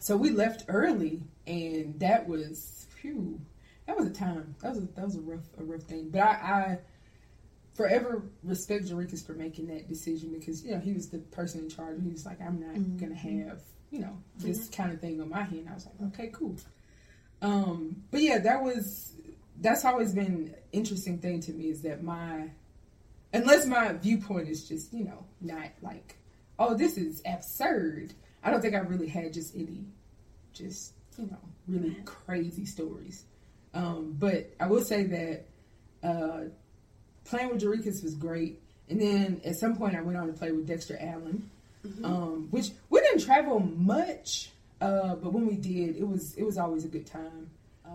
so 0.00 0.16
we 0.16 0.30
left 0.30 0.64
early, 0.68 1.22
and 1.46 1.98
that 2.00 2.26
was 2.28 2.86
phew. 3.00 3.40
That 3.86 3.96
was 3.96 4.06
a 4.06 4.10
time. 4.12 4.54
That 4.62 4.70
was 4.70 4.78
a, 4.78 4.86
that 4.96 5.04
was 5.04 5.14
a 5.16 5.20
rough 5.20 5.46
a 5.58 5.62
rough 5.62 5.82
thing. 5.82 6.10
But 6.10 6.22
I, 6.22 6.26
I 6.32 6.78
forever 7.74 8.22
respect 8.42 8.86
Jarekus 8.86 9.24
for 9.24 9.32
making 9.34 9.66
that 9.68 9.88
decision 9.88 10.30
because 10.32 10.64
you 10.64 10.72
know 10.72 10.78
he 10.80 10.92
was 10.92 11.08
the 11.08 11.18
person 11.18 11.60
in 11.60 11.68
charge. 11.70 12.02
He 12.02 12.08
was 12.10 12.26
like, 12.26 12.40
I'm 12.40 12.60
not 12.60 12.74
Mhm. 12.74 12.98
gonna 13.00 13.14
have 13.14 13.60
you 13.90 14.00
know 14.00 14.16
this 14.38 14.68
kind 14.68 14.92
of 14.92 15.00
thing 15.00 15.20
on 15.20 15.28
my 15.28 15.42
hand. 15.42 15.68
I 15.70 15.74
was 15.74 15.86
like, 15.86 16.12
okay, 16.12 16.30
cool. 16.32 16.56
Um, 17.42 18.02
but 18.10 18.20
yeah, 18.20 18.38
that 18.38 18.62
was 18.62 19.12
that's 19.60 19.84
always 19.84 20.12
been 20.12 20.26
an 20.26 20.54
interesting 20.72 21.18
thing 21.18 21.40
to 21.40 21.52
me 21.52 21.68
is 21.68 21.82
that 21.82 22.02
my 22.02 22.50
unless 23.32 23.66
my 23.66 23.92
viewpoint 23.94 24.48
is 24.48 24.66
just 24.68 24.92
you 24.92 25.04
know 25.04 25.24
not 25.40 25.68
like 25.82 26.16
oh 26.58 26.74
this 26.74 26.96
is 26.96 27.22
absurd. 27.26 28.14
I 28.42 28.50
don't 28.50 28.60
think 28.60 28.74
I 28.74 28.78
really 28.78 29.08
had 29.08 29.32
just 29.32 29.54
any 29.54 29.84
just 30.52 30.92
you 31.18 31.26
know 31.26 31.38
really 31.68 31.96
crazy 32.04 32.64
stories. 32.64 33.24
Um, 33.72 34.16
but 34.18 34.52
I 34.58 34.66
will 34.66 34.82
say 34.82 35.04
that 35.04 35.46
uh, 36.02 36.40
playing 37.24 37.50
with 37.50 37.62
Jarekus 37.62 38.02
was 38.02 38.14
great. 38.14 38.60
And 38.88 39.00
then 39.00 39.40
at 39.44 39.56
some 39.56 39.76
point, 39.76 39.94
I 39.94 40.00
went 40.00 40.18
on 40.18 40.26
to 40.26 40.32
play 40.32 40.50
with 40.50 40.66
Dexter 40.66 40.98
Allen, 41.00 41.48
um, 42.02 42.48
which 42.50 42.70
we 42.88 43.00
didn't 43.00 43.24
travel 43.24 43.60
much, 43.60 44.50
uh, 44.80 45.14
but 45.14 45.32
when 45.32 45.46
we 45.46 45.54
did, 45.54 45.96
it 45.96 46.06
was 46.06 46.34
it 46.34 46.42
was 46.42 46.58
always 46.58 46.84
a 46.84 46.88
good 46.88 47.06
time. 47.06 47.50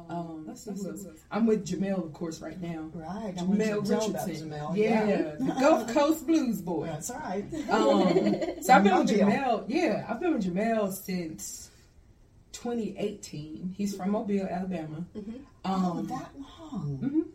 Um, 0.09 0.45
let's 0.47 0.63
see 0.63 0.71
let's 0.71 0.83
who 0.83 0.89
else. 1.09 1.19
I'm 1.31 1.45
with 1.45 1.65
Jamel, 1.67 2.03
of 2.05 2.13
course, 2.13 2.41
right 2.41 2.59
now. 2.61 2.89
Right. 2.93 3.33
I 3.37 3.41
Jamel 3.41 3.83
to 3.83 3.89
tell 3.89 4.05
about 4.09 4.27
Richardson. 4.27 4.49
Jamel. 4.49 4.77
Yeah, 4.77 5.35
the 5.39 5.55
Gulf 5.59 5.93
Coast 5.93 6.27
Blues 6.27 6.61
boy. 6.61 6.85
That's 6.87 7.09
right. 7.11 7.45
Um, 7.69 8.13
so 8.61 8.73
I've 8.73 8.83
been 8.83 8.97
with 8.97 9.09
Jamel. 9.09 9.65
Yeah, 9.67 10.05
I've 10.09 10.19
been 10.19 10.33
with 10.33 10.45
Jamel 10.45 10.93
since 10.93 11.71
2018. 12.53 13.73
He's 13.77 13.95
from 13.95 14.11
Mobile, 14.11 14.47
Alabama. 14.49 15.05
oh, 15.65 15.91
Um, 15.99 16.07
that 16.07 16.29
long. 16.39 16.99
mhm. 17.01 17.25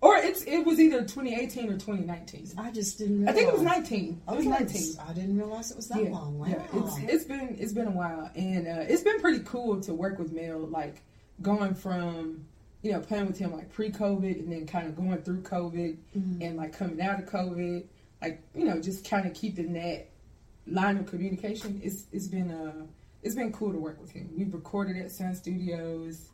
Or 0.00 0.16
it's 0.16 0.42
it 0.44 0.66
was 0.66 0.80
either 0.80 1.02
2018 1.02 1.68
or 1.68 1.74
2019. 1.74 2.48
I 2.58 2.72
just 2.72 2.98
didn't 2.98 3.28
I 3.28 3.32
realize. 3.32 3.34
think 3.36 3.48
it 3.48 3.52
was 3.54 3.62
19. 3.62 4.22
It 4.28 4.36
was 4.36 4.46
19. 4.46 4.94
I 5.08 5.12
didn't 5.12 5.36
realize 5.38 5.70
it 5.70 5.76
was 5.76 5.86
that 5.88 6.02
yeah, 6.02 6.10
long. 6.10 6.38
Wow. 6.40 6.46
yeah. 6.48 6.62
It's 6.74 6.98
it's 7.14 7.24
been 7.24 7.56
it's 7.60 7.72
been 7.72 7.86
a 7.86 7.92
while, 7.92 8.28
and 8.34 8.66
uh, 8.66 8.80
it's 8.88 9.02
been 9.04 9.20
pretty 9.20 9.44
cool 9.44 9.80
to 9.82 9.94
work 9.94 10.18
with 10.18 10.32
Mel. 10.32 10.58
Like 10.58 11.02
going 11.40 11.74
from 11.74 12.44
you 12.82 12.92
know 12.92 13.00
playing 13.00 13.26
with 13.26 13.38
him 13.38 13.52
like 13.52 13.72
pre-COVID, 13.72 14.40
and 14.40 14.52
then 14.52 14.66
kind 14.66 14.86
of 14.88 14.96
going 14.96 15.22
through 15.22 15.42
COVID, 15.42 15.96
Mhm. 16.16 16.42
and 16.42 16.56
like 16.56 16.72
coming 16.76 17.00
out 17.00 17.20
of 17.22 17.28
COVID, 17.28 17.84
like 18.20 18.40
you 18.54 18.64
know 18.64 18.80
just 18.80 19.08
kind 19.08 19.26
of 19.26 19.34
keeping 19.34 19.72
that 19.74 20.08
line 20.66 20.98
of 20.98 21.06
communication. 21.06 21.80
It's 21.82 22.06
it's 22.12 22.28
been 22.28 22.50
uh 22.50 22.86
it's 23.22 23.34
been 23.36 23.52
cool 23.52 23.72
to 23.72 23.78
work 23.78 24.00
with 24.00 24.10
him. 24.10 24.30
We've 24.36 24.52
recorded 24.52 24.96
at 24.96 25.10
Sun 25.12 25.34
Studios. 25.36 26.28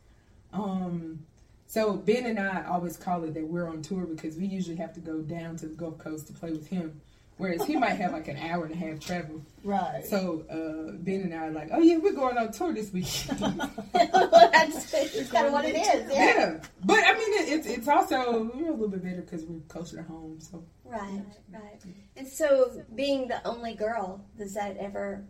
Um, 0.51 1.19
so 1.67 1.93
Ben 1.97 2.25
and 2.25 2.39
I 2.39 2.65
always 2.65 2.97
call 2.97 3.23
it 3.25 3.35
that 3.35 3.47
we're 3.47 3.67
on 3.67 3.83
tour 3.83 4.05
because 4.07 4.37
we 4.37 4.47
usually 4.47 4.77
have 4.77 4.93
to 4.93 4.99
go 4.99 5.21
down 5.21 5.55
to 5.57 5.67
the 5.67 5.75
Gulf 5.75 5.99
Coast 5.99 6.25
to 6.27 6.33
play 6.33 6.51
with 6.51 6.67
him. 6.67 6.99
Whereas 7.39 7.63
he 7.63 7.77
might 7.77 7.93
have 7.93 8.11
like 8.11 8.27
an 8.27 8.35
hour 8.35 8.65
and 8.65 8.73
a 8.73 8.77
half 8.77 8.99
travel. 8.99 9.41
right. 9.63 10.05
So 10.05 10.43
uh, 10.49 10.91
Ben 10.99 11.21
and 11.21 11.33
I 11.33 11.47
are 11.47 11.51
like, 11.51 11.69
oh 11.71 11.79
yeah, 11.79 11.97
we're 11.97 12.11
going 12.11 12.37
on 12.37 12.51
tour 12.51 12.73
this 12.73 12.91
week. 12.91 13.05
That's 13.93 14.91
kind 15.31 15.47
of 15.47 15.53
what 15.53 15.63
it 15.63 15.77
is. 15.77 16.11
Yeah. 16.11 16.25
yeah, 16.25 16.59
but 16.83 16.99
I 16.99 17.13
mean, 17.13 17.33
it, 17.41 17.49
it's 17.49 17.67
it's 17.67 17.87
also 17.87 18.17
a 18.29 18.57
little 18.57 18.89
bit 18.89 19.03
better 19.03 19.21
because 19.21 19.45
we're 19.45 19.61
closer 19.69 19.97
to 19.97 20.03
home. 20.03 20.41
So 20.41 20.63
Right, 20.89 21.23
right. 21.53 21.81
And 22.17 22.27
so, 22.27 22.83
being 22.95 23.27
the 23.27 23.45
only 23.47 23.75
girl, 23.75 24.25
does 24.37 24.55
that 24.55 24.75
ever? 24.77 25.23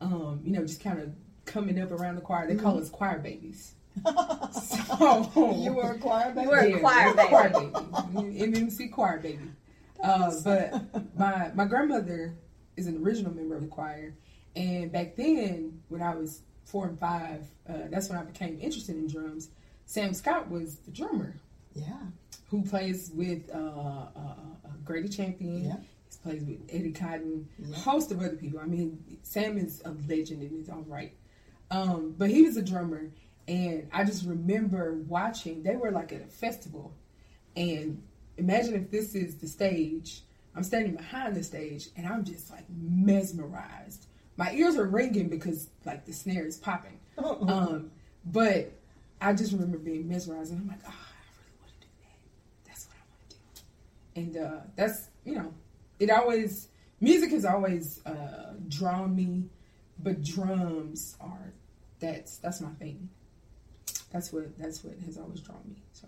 um, 0.00 0.40
you 0.44 0.52
know, 0.52 0.62
just 0.62 0.82
kind 0.82 0.98
of 1.00 1.12
coming 1.44 1.80
up 1.80 1.90
around 1.90 2.16
the 2.16 2.20
choir, 2.20 2.46
they 2.46 2.54
call 2.56 2.78
us 2.78 2.88
choir 2.90 3.18
babies. 3.18 3.74
So 4.52 5.54
you 5.56 5.72
were 5.72 5.92
a 5.92 5.98
choir 5.98 6.30
baby. 6.32 6.42
You 6.44 6.48
were 6.50 6.56
a 6.58 6.70
yeah, 6.70 6.78
choir 6.78 7.08
we're 7.08 7.14
baby. 7.16 7.28
choir 7.28 7.48
baby. 7.50 8.52
MMC 8.52 8.92
choir 8.92 9.18
baby. 9.18 9.48
Uh, 10.02 10.32
but 10.44 10.82
my 11.16 11.50
my 11.54 11.64
grandmother 11.64 12.34
is 12.76 12.86
an 12.86 12.96
original 13.04 13.32
member 13.34 13.54
of 13.56 13.62
the 13.62 13.68
choir, 13.68 14.14
and 14.56 14.90
back 14.90 15.14
then 15.16 15.80
when 15.88 16.02
I 16.02 16.14
was 16.14 16.40
four 16.64 16.86
and 16.86 16.98
five, 16.98 17.44
uh, 17.68 17.74
that's 17.90 18.08
when 18.08 18.18
I 18.18 18.22
became 18.22 18.58
interested 18.60 18.96
in 18.96 19.06
drums. 19.08 19.50
Sam 19.86 20.14
Scott 20.14 20.50
was 20.50 20.76
the 20.76 20.90
drummer 20.90 21.34
Yeah. 21.74 21.98
who 22.50 22.62
plays 22.62 23.10
with 23.14 23.50
uh, 23.54 23.58
uh, 23.58 24.06
Grady 24.84 25.08
Champion. 25.08 25.64
Yeah. 25.64 25.76
He 26.10 26.16
plays 26.22 26.44
with 26.44 26.60
Eddie 26.70 26.92
Cotton, 26.92 27.48
Yeah. 27.58 27.74
a 27.74 27.78
host 27.80 28.12
of 28.12 28.18
other 28.20 28.36
people. 28.36 28.60
I 28.60 28.66
mean, 28.66 29.02
Sam 29.22 29.56
is 29.58 29.82
a 29.84 29.90
legend 30.08 30.42
in 30.42 30.50
his 30.56 30.68
own 30.68 30.84
right. 30.88 31.14
Um, 31.70 32.14
but 32.18 32.28
he 32.30 32.42
was 32.42 32.56
a 32.58 32.62
drummer, 32.62 33.10
and 33.48 33.88
I 33.92 34.04
just 34.04 34.26
remember 34.26 34.94
watching. 35.08 35.62
They 35.62 35.74
were 35.76 35.90
like 35.90 36.12
at 36.12 36.20
a 36.20 36.26
festival, 36.26 36.92
and 37.56 38.02
imagine 38.36 38.74
if 38.74 38.90
this 38.90 39.14
is 39.14 39.36
the 39.36 39.46
stage. 39.48 40.22
I'm 40.54 40.62
standing 40.64 40.94
behind 40.96 41.34
the 41.34 41.42
stage, 41.42 41.88
and 41.96 42.06
I'm 42.06 42.24
just 42.24 42.50
like 42.50 42.64
mesmerized. 42.68 44.06
My 44.36 44.52
ears 44.52 44.76
are 44.76 44.84
ringing 44.86 45.28
because 45.28 45.68
like 45.86 46.04
the 46.04 46.12
snare 46.12 46.46
is 46.46 46.56
popping. 46.58 46.98
Um, 47.18 47.90
but 48.26 48.72
I 49.20 49.32
just 49.32 49.52
remember 49.52 49.78
being 49.78 50.08
mesmerized, 50.08 50.50
and 50.52 50.60
I'm 50.60 50.68
like, 50.68 50.80
oh, 50.86 50.88
I 50.88 51.38
really 51.38 51.56
want 51.60 51.72
to 51.80 51.86
do 51.86 51.92
that. 52.02 52.68
That's 52.68 52.86
what 52.86 52.96
I 52.96 53.04
want 53.08 53.30
to 53.30 53.36
do. 53.36 53.62
And 54.14 54.36
uh, 54.36 54.60
that's 54.76 55.08
you 55.24 55.34
know, 55.34 55.52
it 55.98 56.10
always 56.10 56.68
music 57.00 57.30
has 57.30 57.44
always 57.44 58.04
uh, 58.06 58.54
drawn 58.68 59.14
me, 59.14 59.44
but 59.98 60.22
drums 60.22 61.16
are 61.20 61.52
that's 62.00 62.38
that's 62.38 62.60
my 62.60 62.70
thing. 62.72 63.08
That's 64.10 64.32
what 64.32 64.58
that's 64.58 64.84
what 64.84 64.98
has 65.04 65.18
always 65.18 65.40
drawn 65.40 65.62
me. 65.68 65.82
So 65.92 66.06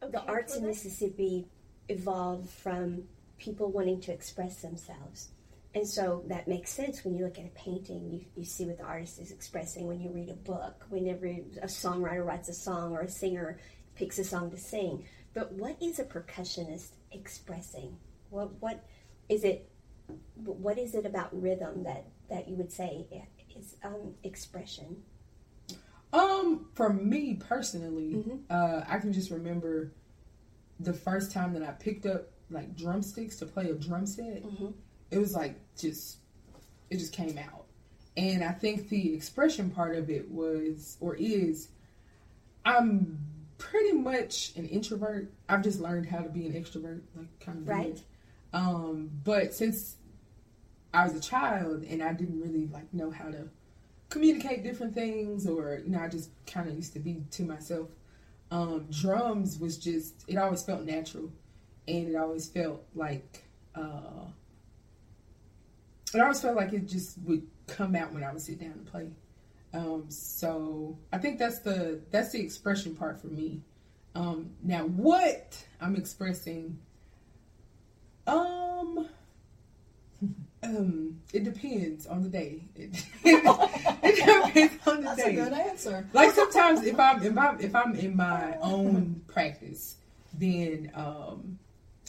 the 0.00 0.22
arts 0.22 0.56
in 0.56 0.66
Mississippi 0.66 1.46
evolved 1.88 2.48
from 2.48 3.04
people 3.38 3.70
wanting 3.70 4.00
to 4.02 4.12
express 4.12 4.62
themselves. 4.62 5.28
And 5.74 5.86
so 5.86 6.24
that 6.28 6.48
makes 6.48 6.70
sense 6.70 7.04
when 7.04 7.14
you 7.14 7.24
look 7.24 7.38
at 7.38 7.44
a 7.44 7.50
painting, 7.50 8.10
you, 8.10 8.24
you 8.36 8.44
see 8.44 8.64
what 8.64 8.78
the 8.78 8.84
artist 8.84 9.20
is 9.20 9.30
expressing. 9.30 9.86
When 9.86 10.00
you 10.00 10.10
read 10.10 10.30
a 10.30 10.34
book, 10.34 10.84
whenever 10.88 11.26
a 11.26 11.66
songwriter 11.66 12.24
writes 12.24 12.48
a 12.48 12.54
song 12.54 12.92
or 12.92 13.02
a 13.02 13.08
singer 13.08 13.58
picks 13.94 14.18
a 14.18 14.24
song 14.24 14.50
to 14.50 14.56
sing. 14.56 15.04
But 15.34 15.52
what 15.52 15.76
is 15.80 15.98
a 15.98 16.04
percussionist 16.04 16.88
expressing? 17.12 17.96
What 18.30 18.60
what 18.60 18.84
is 19.28 19.44
it? 19.44 19.70
What 20.44 20.78
is 20.78 20.94
it 20.94 21.04
about 21.06 21.28
rhythm 21.40 21.82
that 21.84 22.06
that 22.28 22.48
you 22.48 22.56
would 22.56 22.72
say 22.72 23.06
is 23.56 23.76
um, 23.82 24.14
expression? 24.22 25.02
Um, 26.12 26.68
for 26.74 26.92
me 26.92 27.34
personally, 27.34 28.14
Mhm. 28.14 28.40
uh, 28.48 28.84
I 28.86 28.98
can 28.98 29.12
just 29.12 29.30
remember 29.30 29.92
the 30.80 30.92
first 30.92 31.32
time 31.32 31.52
that 31.54 31.62
I 31.62 31.72
picked 31.72 32.06
up 32.06 32.30
like 32.50 32.74
drumsticks 32.76 33.36
to 33.40 33.46
play 33.46 33.70
a 33.70 33.74
drum 33.74 34.06
set. 34.06 34.42
Mhm. 34.42 34.72
It 35.10 35.18
was 35.18 35.34
like 35.34 35.56
just, 35.76 36.18
it 36.88 36.96
just 36.98 37.12
came 37.12 37.36
out, 37.36 37.66
and 38.16 38.42
I 38.42 38.52
think 38.52 38.88
the 38.88 39.14
expression 39.14 39.70
part 39.70 39.96
of 39.96 40.08
it 40.08 40.30
was 40.30 40.96
or 41.00 41.14
is, 41.16 41.68
I'm 42.64 43.18
pretty 43.58 43.92
much 43.92 44.52
an 44.56 44.66
introvert. 44.68 45.32
I've 45.48 45.62
just 45.62 45.80
learned 45.80 46.06
how 46.06 46.18
to 46.20 46.28
be 46.28 46.46
an 46.46 46.52
extrovert, 46.52 47.02
like 47.16 47.26
kind 47.40 47.58
of 47.58 47.68
Right. 47.68 47.86
weird. 47.86 48.00
Um, 48.52 49.10
but 49.24 49.52
since 49.52 49.96
I 50.94 51.04
was 51.04 51.14
a 51.14 51.20
child 51.20 51.82
and 51.82 52.02
I 52.02 52.12
didn't 52.14 52.40
really 52.40 52.66
like 52.66 52.92
know 52.94 53.10
how 53.10 53.30
to 53.30 53.48
communicate 54.08 54.62
different 54.62 54.94
things 54.94 55.46
or 55.46 55.80
you 55.84 55.90
know 55.90 56.00
i 56.00 56.08
just 56.08 56.30
kind 56.46 56.66
of 56.66 56.74
used 56.74 56.94
to 56.94 56.98
be 56.98 57.22
to 57.30 57.42
myself 57.42 57.90
um, 58.50 58.86
drums 58.90 59.58
was 59.58 59.76
just 59.76 60.24
it 60.26 60.38
always 60.38 60.62
felt 60.62 60.84
natural 60.84 61.30
and 61.86 62.08
it 62.08 62.16
always 62.16 62.48
felt 62.48 62.86
like 62.94 63.44
uh, 63.74 64.24
and 66.12 66.22
I 66.22 66.24
always 66.24 66.40
felt 66.40 66.56
like 66.56 66.72
it 66.72 66.86
just 66.86 67.18
would 67.24 67.46
come 67.66 67.94
out 67.94 68.12
when 68.12 68.24
I 68.24 68.32
would 68.32 68.40
sit 68.40 68.58
down 68.60 68.70
and 68.70 68.86
play. 68.86 69.10
Um, 69.74 70.06
so 70.08 70.98
I 71.12 71.18
think 71.18 71.38
that's 71.38 71.60
the 71.60 72.00
that's 72.10 72.32
the 72.32 72.40
expression 72.40 72.94
part 72.94 73.20
for 73.20 73.28
me. 73.28 73.62
Um, 74.14 74.50
now, 74.62 74.84
what 74.84 75.62
I'm 75.80 75.94
expressing, 75.94 76.78
um, 78.26 79.08
um, 80.62 81.20
it 81.32 81.44
depends 81.44 82.06
on 82.06 82.22
the 82.22 82.28
day. 82.28 82.62
It, 82.74 83.04
it 83.24 84.52
depends 84.54 84.88
on 84.88 84.96
the 84.96 85.02
That's 85.02 85.22
day. 85.22 85.36
a 85.36 85.44
good 85.44 85.52
answer. 85.52 86.08
Like 86.12 86.32
sometimes 86.32 86.84
if 86.84 86.98
I'm 86.98 87.22
if 87.22 87.36
I'm 87.36 87.60
if 87.60 87.74
I'm 87.74 87.94
in 87.94 88.16
my 88.16 88.56
own 88.60 89.22
practice, 89.28 89.96
then 90.34 90.90
um, 90.94 91.58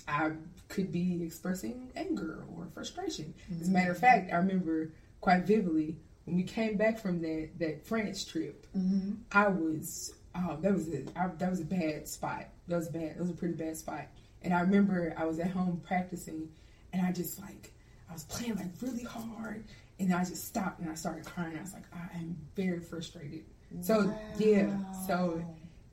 I 0.07 0.31
could 0.69 0.91
be 0.91 1.23
expressing 1.23 1.91
anger 1.95 2.43
or 2.55 2.67
frustration. 2.73 3.33
As 3.59 3.67
a 3.67 3.71
matter 3.71 3.91
of 3.91 3.97
fact, 3.97 4.31
I 4.31 4.37
remember 4.37 4.91
quite 5.19 5.43
vividly 5.43 5.97
when 6.29 6.37
we 6.37 6.43
came 6.43 6.77
back 6.77 6.99
from 6.99 7.21
that 7.21 7.49
that 7.59 7.85
France 7.85 8.23
trip. 8.23 8.65
Mm-hmm. 8.77 9.13
I 9.31 9.47
was 9.47 10.13
oh 10.35 10.57
that 10.61 10.73
was 10.73 10.87
a 10.89 11.03
I, 11.19 11.27
that 11.37 11.49
was 11.49 11.59
a 11.59 11.65
bad 11.65 12.07
spot. 12.07 12.45
That 12.67 12.77
was 12.77 12.89
bad. 12.89 13.15
That 13.15 13.19
was 13.19 13.29
a 13.31 13.33
pretty 13.33 13.55
bad 13.55 13.75
spot. 13.77 14.05
And 14.41 14.53
I 14.53 14.61
remember 14.61 15.13
I 15.17 15.25
was 15.25 15.39
at 15.39 15.49
home 15.51 15.81
practicing, 15.85 16.49
and 16.93 17.05
I 17.05 17.11
just 17.11 17.39
like 17.41 17.71
I 18.09 18.13
was 18.13 18.23
playing 18.23 18.55
like 18.55 18.67
really 18.81 19.03
hard, 19.03 19.63
and 19.99 20.13
I 20.13 20.23
just 20.23 20.45
stopped 20.47 20.79
and 20.79 20.89
I 20.89 20.95
started 20.95 21.25
crying. 21.25 21.57
I 21.57 21.61
was 21.61 21.73
like 21.73 21.83
I 21.93 22.15
am 22.17 22.37
very 22.55 22.79
frustrated. 22.79 23.43
So 23.81 24.13
yeah, 24.37 24.69
so 25.07 25.43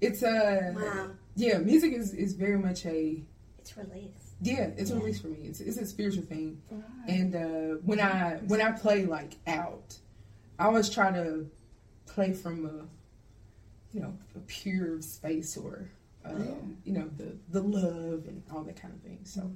it's 0.01 0.22
a 0.22 0.72
Wow. 0.76 1.11
yeah. 1.34 1.59
Music 1.59 1.93
is 1.93 2.12
is 2.14 2.34
very 2.34 2.59
much 2.59 2.84
a 2.87 3.22
It's 3.59 3.76
release. 3.76 4.34
yeah. 4.41 4.70
It's 4.76 4.91
a 4.91 4.97
release 4.97 5.20
for 5.20 5.28
me. 5.28 5.39
It's 5.45 5.61
it's 5.61 5.76
a 5.78 5.87
spiritual 5.87 6.24
thing. 6.24 6.61
Right. 6.70 6.84
And 7.09 7.34
uh, 7.34 7.78
when 7.84 8.01
I 8.01 8.37
when 8.47 8.61
I 8.62 8.72
play 8.72 9.05
like 9.07 9.34
out, 9.47 9.97
I 10.59 10.67
always 10.67 10.89
try 10.89 11.11
to 11.13 11.49
play 12.07 12.33
from 12.33 12.65
a 12.67 13.95
you 13.97 14.01
know 14.03 14.15
a 14.35 14.39
pure 14.41 15.01
space 15.01 15.57
or 15.57 15.89
um, 16.25 16.41
Yeah. 16.45 16.55
you 16.85 16.93
know 16.99 17.11
the 17.17 17.37
the 17.51 17.63
love 17.63 18.27
and 18.27 18.43
all 18.53 18.63
that 18.65 18.81
kind 18.81 18.95
of 18.95 19.01
thing. 19.03 19.21
So 19.25 19.51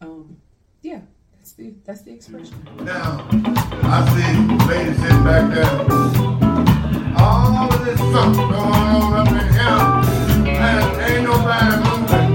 um, 0.00 0.36
yeah, 0.82 1.00
that's 1.36 1.52
the 1.52 1.74
that's 1.84 2.02
the 2.02 2.12
expression. 2.12 2.56
Now, 2.82 3.26
I 3.30 3.98
see 4.14 4.66
ladies 4.68 4.96
sitting 5.00 5.24
back 5.24 5.54
there. 5.54 5.78
All 7.20 7.72
of 7.72 7.84
this 7.84 7.98
stuff 7.98 8.36
going 8.36 8.52
on 8.54 9.12
up 9.14 9.28
in 9.28 9.52
here. 9.52 10.54
And 10.58 11.00
ain't 11.00 11.24
nobody 11.24 11.76
moving 11.88 12.27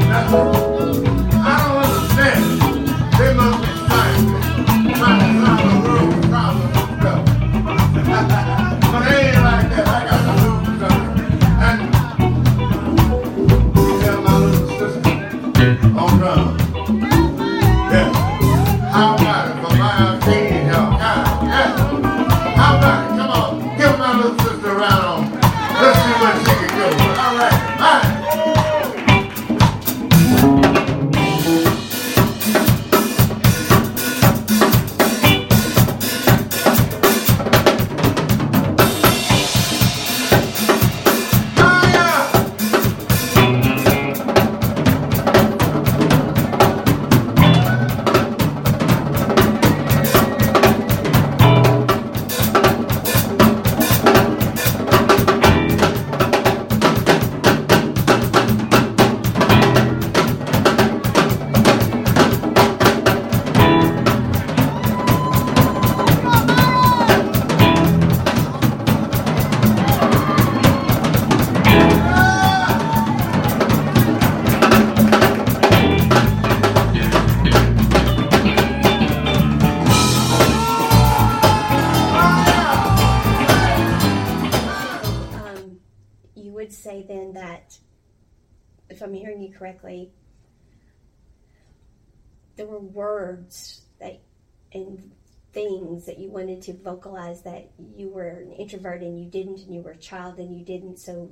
wanted 97.05 97.21
to 97.27 97.33
vocalize 97.33 97.41
that 97.43 97.71
you 97.95 98.09
were 98.09 98.27
an 98.29 98.51
introvert 98.53 99.01
and 99.01 99.19
you 99.19 99.29
didn't, 99.29 99.59
and 99.59 99.73
you 99.73 99.81
were 99.81 99.91
a 99.91 99.97
child 99.97 100.39
and 100.39 100.55
you 100.57 100.63
didn't, 100.63 100.97
so 100.99 101.29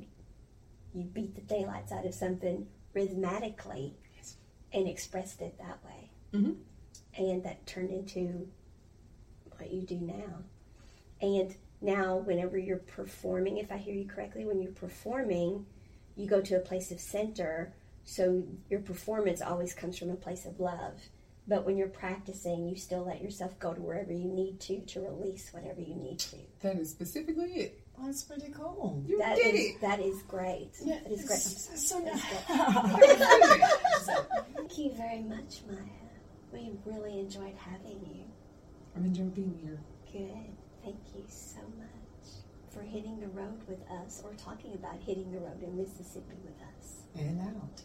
you 0.94 1.04
beat 1.06 1.36
the 1.36 1.42
daylights 1.42 1.92
out 1.92 2.06
of 2.06 2.14
something 2.14 2.68
rhythmatically 2.94 3.94
Yes. 4.16 4.38
and 4.74 4.88
expressed 4.88 5.42
it 5.42 5.58
that 5.58 5.84
way. 5.86 6.10
Mhm. 6.34 6.58
And 7.18 7.44
that 7.44 7.66
turned 7.66 7.92
into 7.92 8.50
what 9.58 9.72
you 9.72 9.82
do 9.82 10.00
now. 10.00 10.44
And 11.22 11.56
now, 11.82 12.18
whenever 12.18 12.58
you're 12.58 12.78
performing, 12.78 13.58
if 13.58 13.72
I 13.72 13.78
hear 13.78 13.96
you 13.96 14.08
correctly, 14.08 14.46
when 14.46 14.62
you're 14.62 14.72
performing, 14.72 15.66
you 16.16 16.28
go 16.28 16.42
to 16.42 16.56
a 16.56 16.60
place 16.60 16.92
of 16.92 17.00
center. 17.00 17.74
So 18.04 18.44
your 18.70 18.82
performance 18.82 19.42
always 19.42 19.74
comes 19.74 19.98
from 19.98 20.10
a 20.10 20.16
place 20.16 20.46
of 20.46 20.60
love. 20.60 21.10
But 21.48 21.66
when 21.66 21.76
you're 21.78 21.88
practicing, 21.90 22.68
you 22.70 22.76
still 22.76 23.04
let 23.06 23.22
yourself 23.22 23.58
go 23.60 23.74
to 23.74 23.82
wherever 23.82 24.14
you 24.14 24.30
need 24.30 24.60
to 24.62 24.80
to 24.82 25.02
release 25.02 25.52
whatever 25.52 25.82
you 25.82 25.96
need 25.96 26.20
to. 26.20 26.36
That 26.62 26.78
is 26.78 26.90
specifically 26.92 27.52
it. 27.54 27.80
That's 28.02 28.24
pretty 28.24 28.52
cool. 28.52 29.04
You 29.08 29.18
That 29.20 29.36
did 29.36 29.54
is 29.56 29.62
it. 29.76 29.82
that 29.82 30.00
is 30.00 30.22
great. 30.24 30.72
Yeah, 30.84 31.00
that 31.04 31.12
is 31.12 31.26
great. 31.26 31.40
it's- 31.40 31.88
so 31.90 32.00
That's 32.02 32.50
now- 32.50 33.68
Thank 34.56 34.78
you 34.78 34.92
very 34.94 35.22
much, 35.22 35.62
Maya. 35.68 35.78
We 36.54 36.72
really 36.86 37.20
enjoyed 37.20 37.56
having 37.58 38.00
you. 38.14 38.24
I've 38.96 39.06
enjoyed 39.06 39.34
being 39.36 39.58
here. 39.62 39.80
Good. 40.12 40.56
Thank 40.84 40.98
you 41.16 41.24
so 41.28 41.60
much 41.78 42.34
for 42.72 42.82
hitting 42.82 43.20
the 43.20 43.28
road 43.28 43.62
with 43.68 43.80
us 43.90 44.22
or 44.24 44.34
talking 44.34 44.74
about 44.74 44.96
hitting 45.06 45.32
the 45.32 45.40
road 45.40 45.62
in 45.62 45.78
Mississippi 45.78 46.36
with 46.44 46.56
us. 46.78 47.04
and 47.18 47.40
out. 47.42 47.82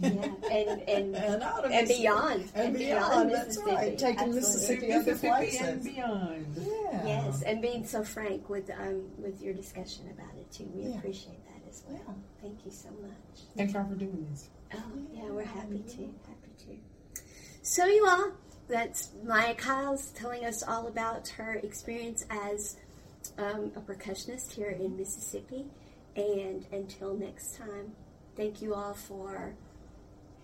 Yeah, 0.00 0.10
and 0.50 0.80
and 0.82 1.16
And 1.16 1.42
out 1.42 1.64
of 1.64 1.70
and 1.70 1.88
Mississippi. 1.88 2.02
beyond 2.02 2.52
And 2.54 2.76
beyond, 2.78 3.30
that's 3.32 3.46
Mississippi. 3.58 3.74
right. 3.74 3.98
Taking 3.98 4.34
Mississippi 4.34 4.92
other 4.92 5.04
Mississippi 5.12 5.28
places. 5.34 5.60
and 5.60 5.84
beyond. 5.84 6.46
Yeah. 6.56 7.06
Yes, 7.06 7.42
and 7.42 7.60
being 7.62 7.84
so 7.86 8.04
frank 8.04 8.48
with 8.48 8.70
um 8.70 9.02
with 9.18 9.42
your 9.42 9.54
discussion 9.54 10.08
about 10.10 10.34
it 10.36 10.50
too. 10.52 10.70
We 10.74 10.82
Yeah. 10.90 10.98
appreciate 10.98 11.44
that 11.46 11.68
as 11.68 11.82
well. 11.88 12.00
Yeah. 12.06 12.14
Thank 12.42 12.64
you 12.64 12.70
so 12.70 12.88
much. 13.02 13.42
Thanks 13.56 13.72
y'all 13.74 13.88
for 13.88 13.94
doing 13.96 14.26
this. 14.30 14.48
Oh, 14.74 14.78
yeah, 15.12 15.30
we're 15.30 15.44
happy 15.44 15.78
to. 15.78 15.96
Happy 16.28 16.52
to. 16.66 17.22
So, 17.62 17.86
you 17.86 18.06
all, 18.06 18.32
that's 18.68 19.10
Maya 19.24 19.54
Kyles 19.54 20.10
telling 20.12 20.44
us 20.44 20.62
all 20.62 20.86
about 20.86 21.28
her 21.30 21.54
experience 21.54 22.24
as 22.30 22.76
um, 23.38 23.72
a 23.76 23.80
percussionist 23.80 24.52
here 24.52 24.70
in 24.70 24.96
Mississippi. 24.96 25.66
And 26.16 26.66
until 26.72 27.14
next 27.14 27.56
time, 27.56 27.92
thank 28.36 28.60
you 28.62 28.74
all 28.74 28.94
for 28.94 29.54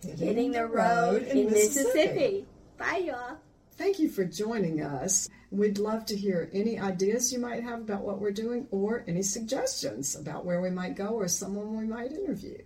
hitting 0.05 0.53
the 0.53 0.67
road 0.67 1.23
in 1.25 1.51
Mississippi. 1.51 2.47
Bye, 2.79 3.05
y'all. 3.07 3.39
Thank 3.77 3.99
you 3.99 4.09
for 4.09 4.25
joining 4.25 4.83
us. 4.83 5.29
We'd 5.51 5.79
love 5.79 6.05
to 6.07 6.17
hear 6.17 6.49
any 6.53 6.79
ideas 6.79 7.33
you 7.33 7.39
might 7.39 7.63
have 7.63 7.81
about 7.81 8.03
what 8.03 8.21
we're 8.21 8.31
doing 8.31 8.67
or 8.71 9.05
any 9.09 9.23
suggestions 9.23 10.15
about 10.15 10.45
where 10.45 10.61
we 10.61 10.71
might 10.71 10.97
go 10.97 11.09
or 11.09 11.29
someone 11.29 11.77
we 11.77 11.85
might 11.85 12.13
interview. 12.13 12.59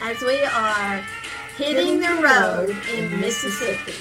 As 0.00 0.20
we 0.22 0.42
are 0.44 1.02
hitting 1.56 2.00
the 2.00 2.14
road 2.22 2.76
in 2.94 3.20
Mississippi. 3.20 3.94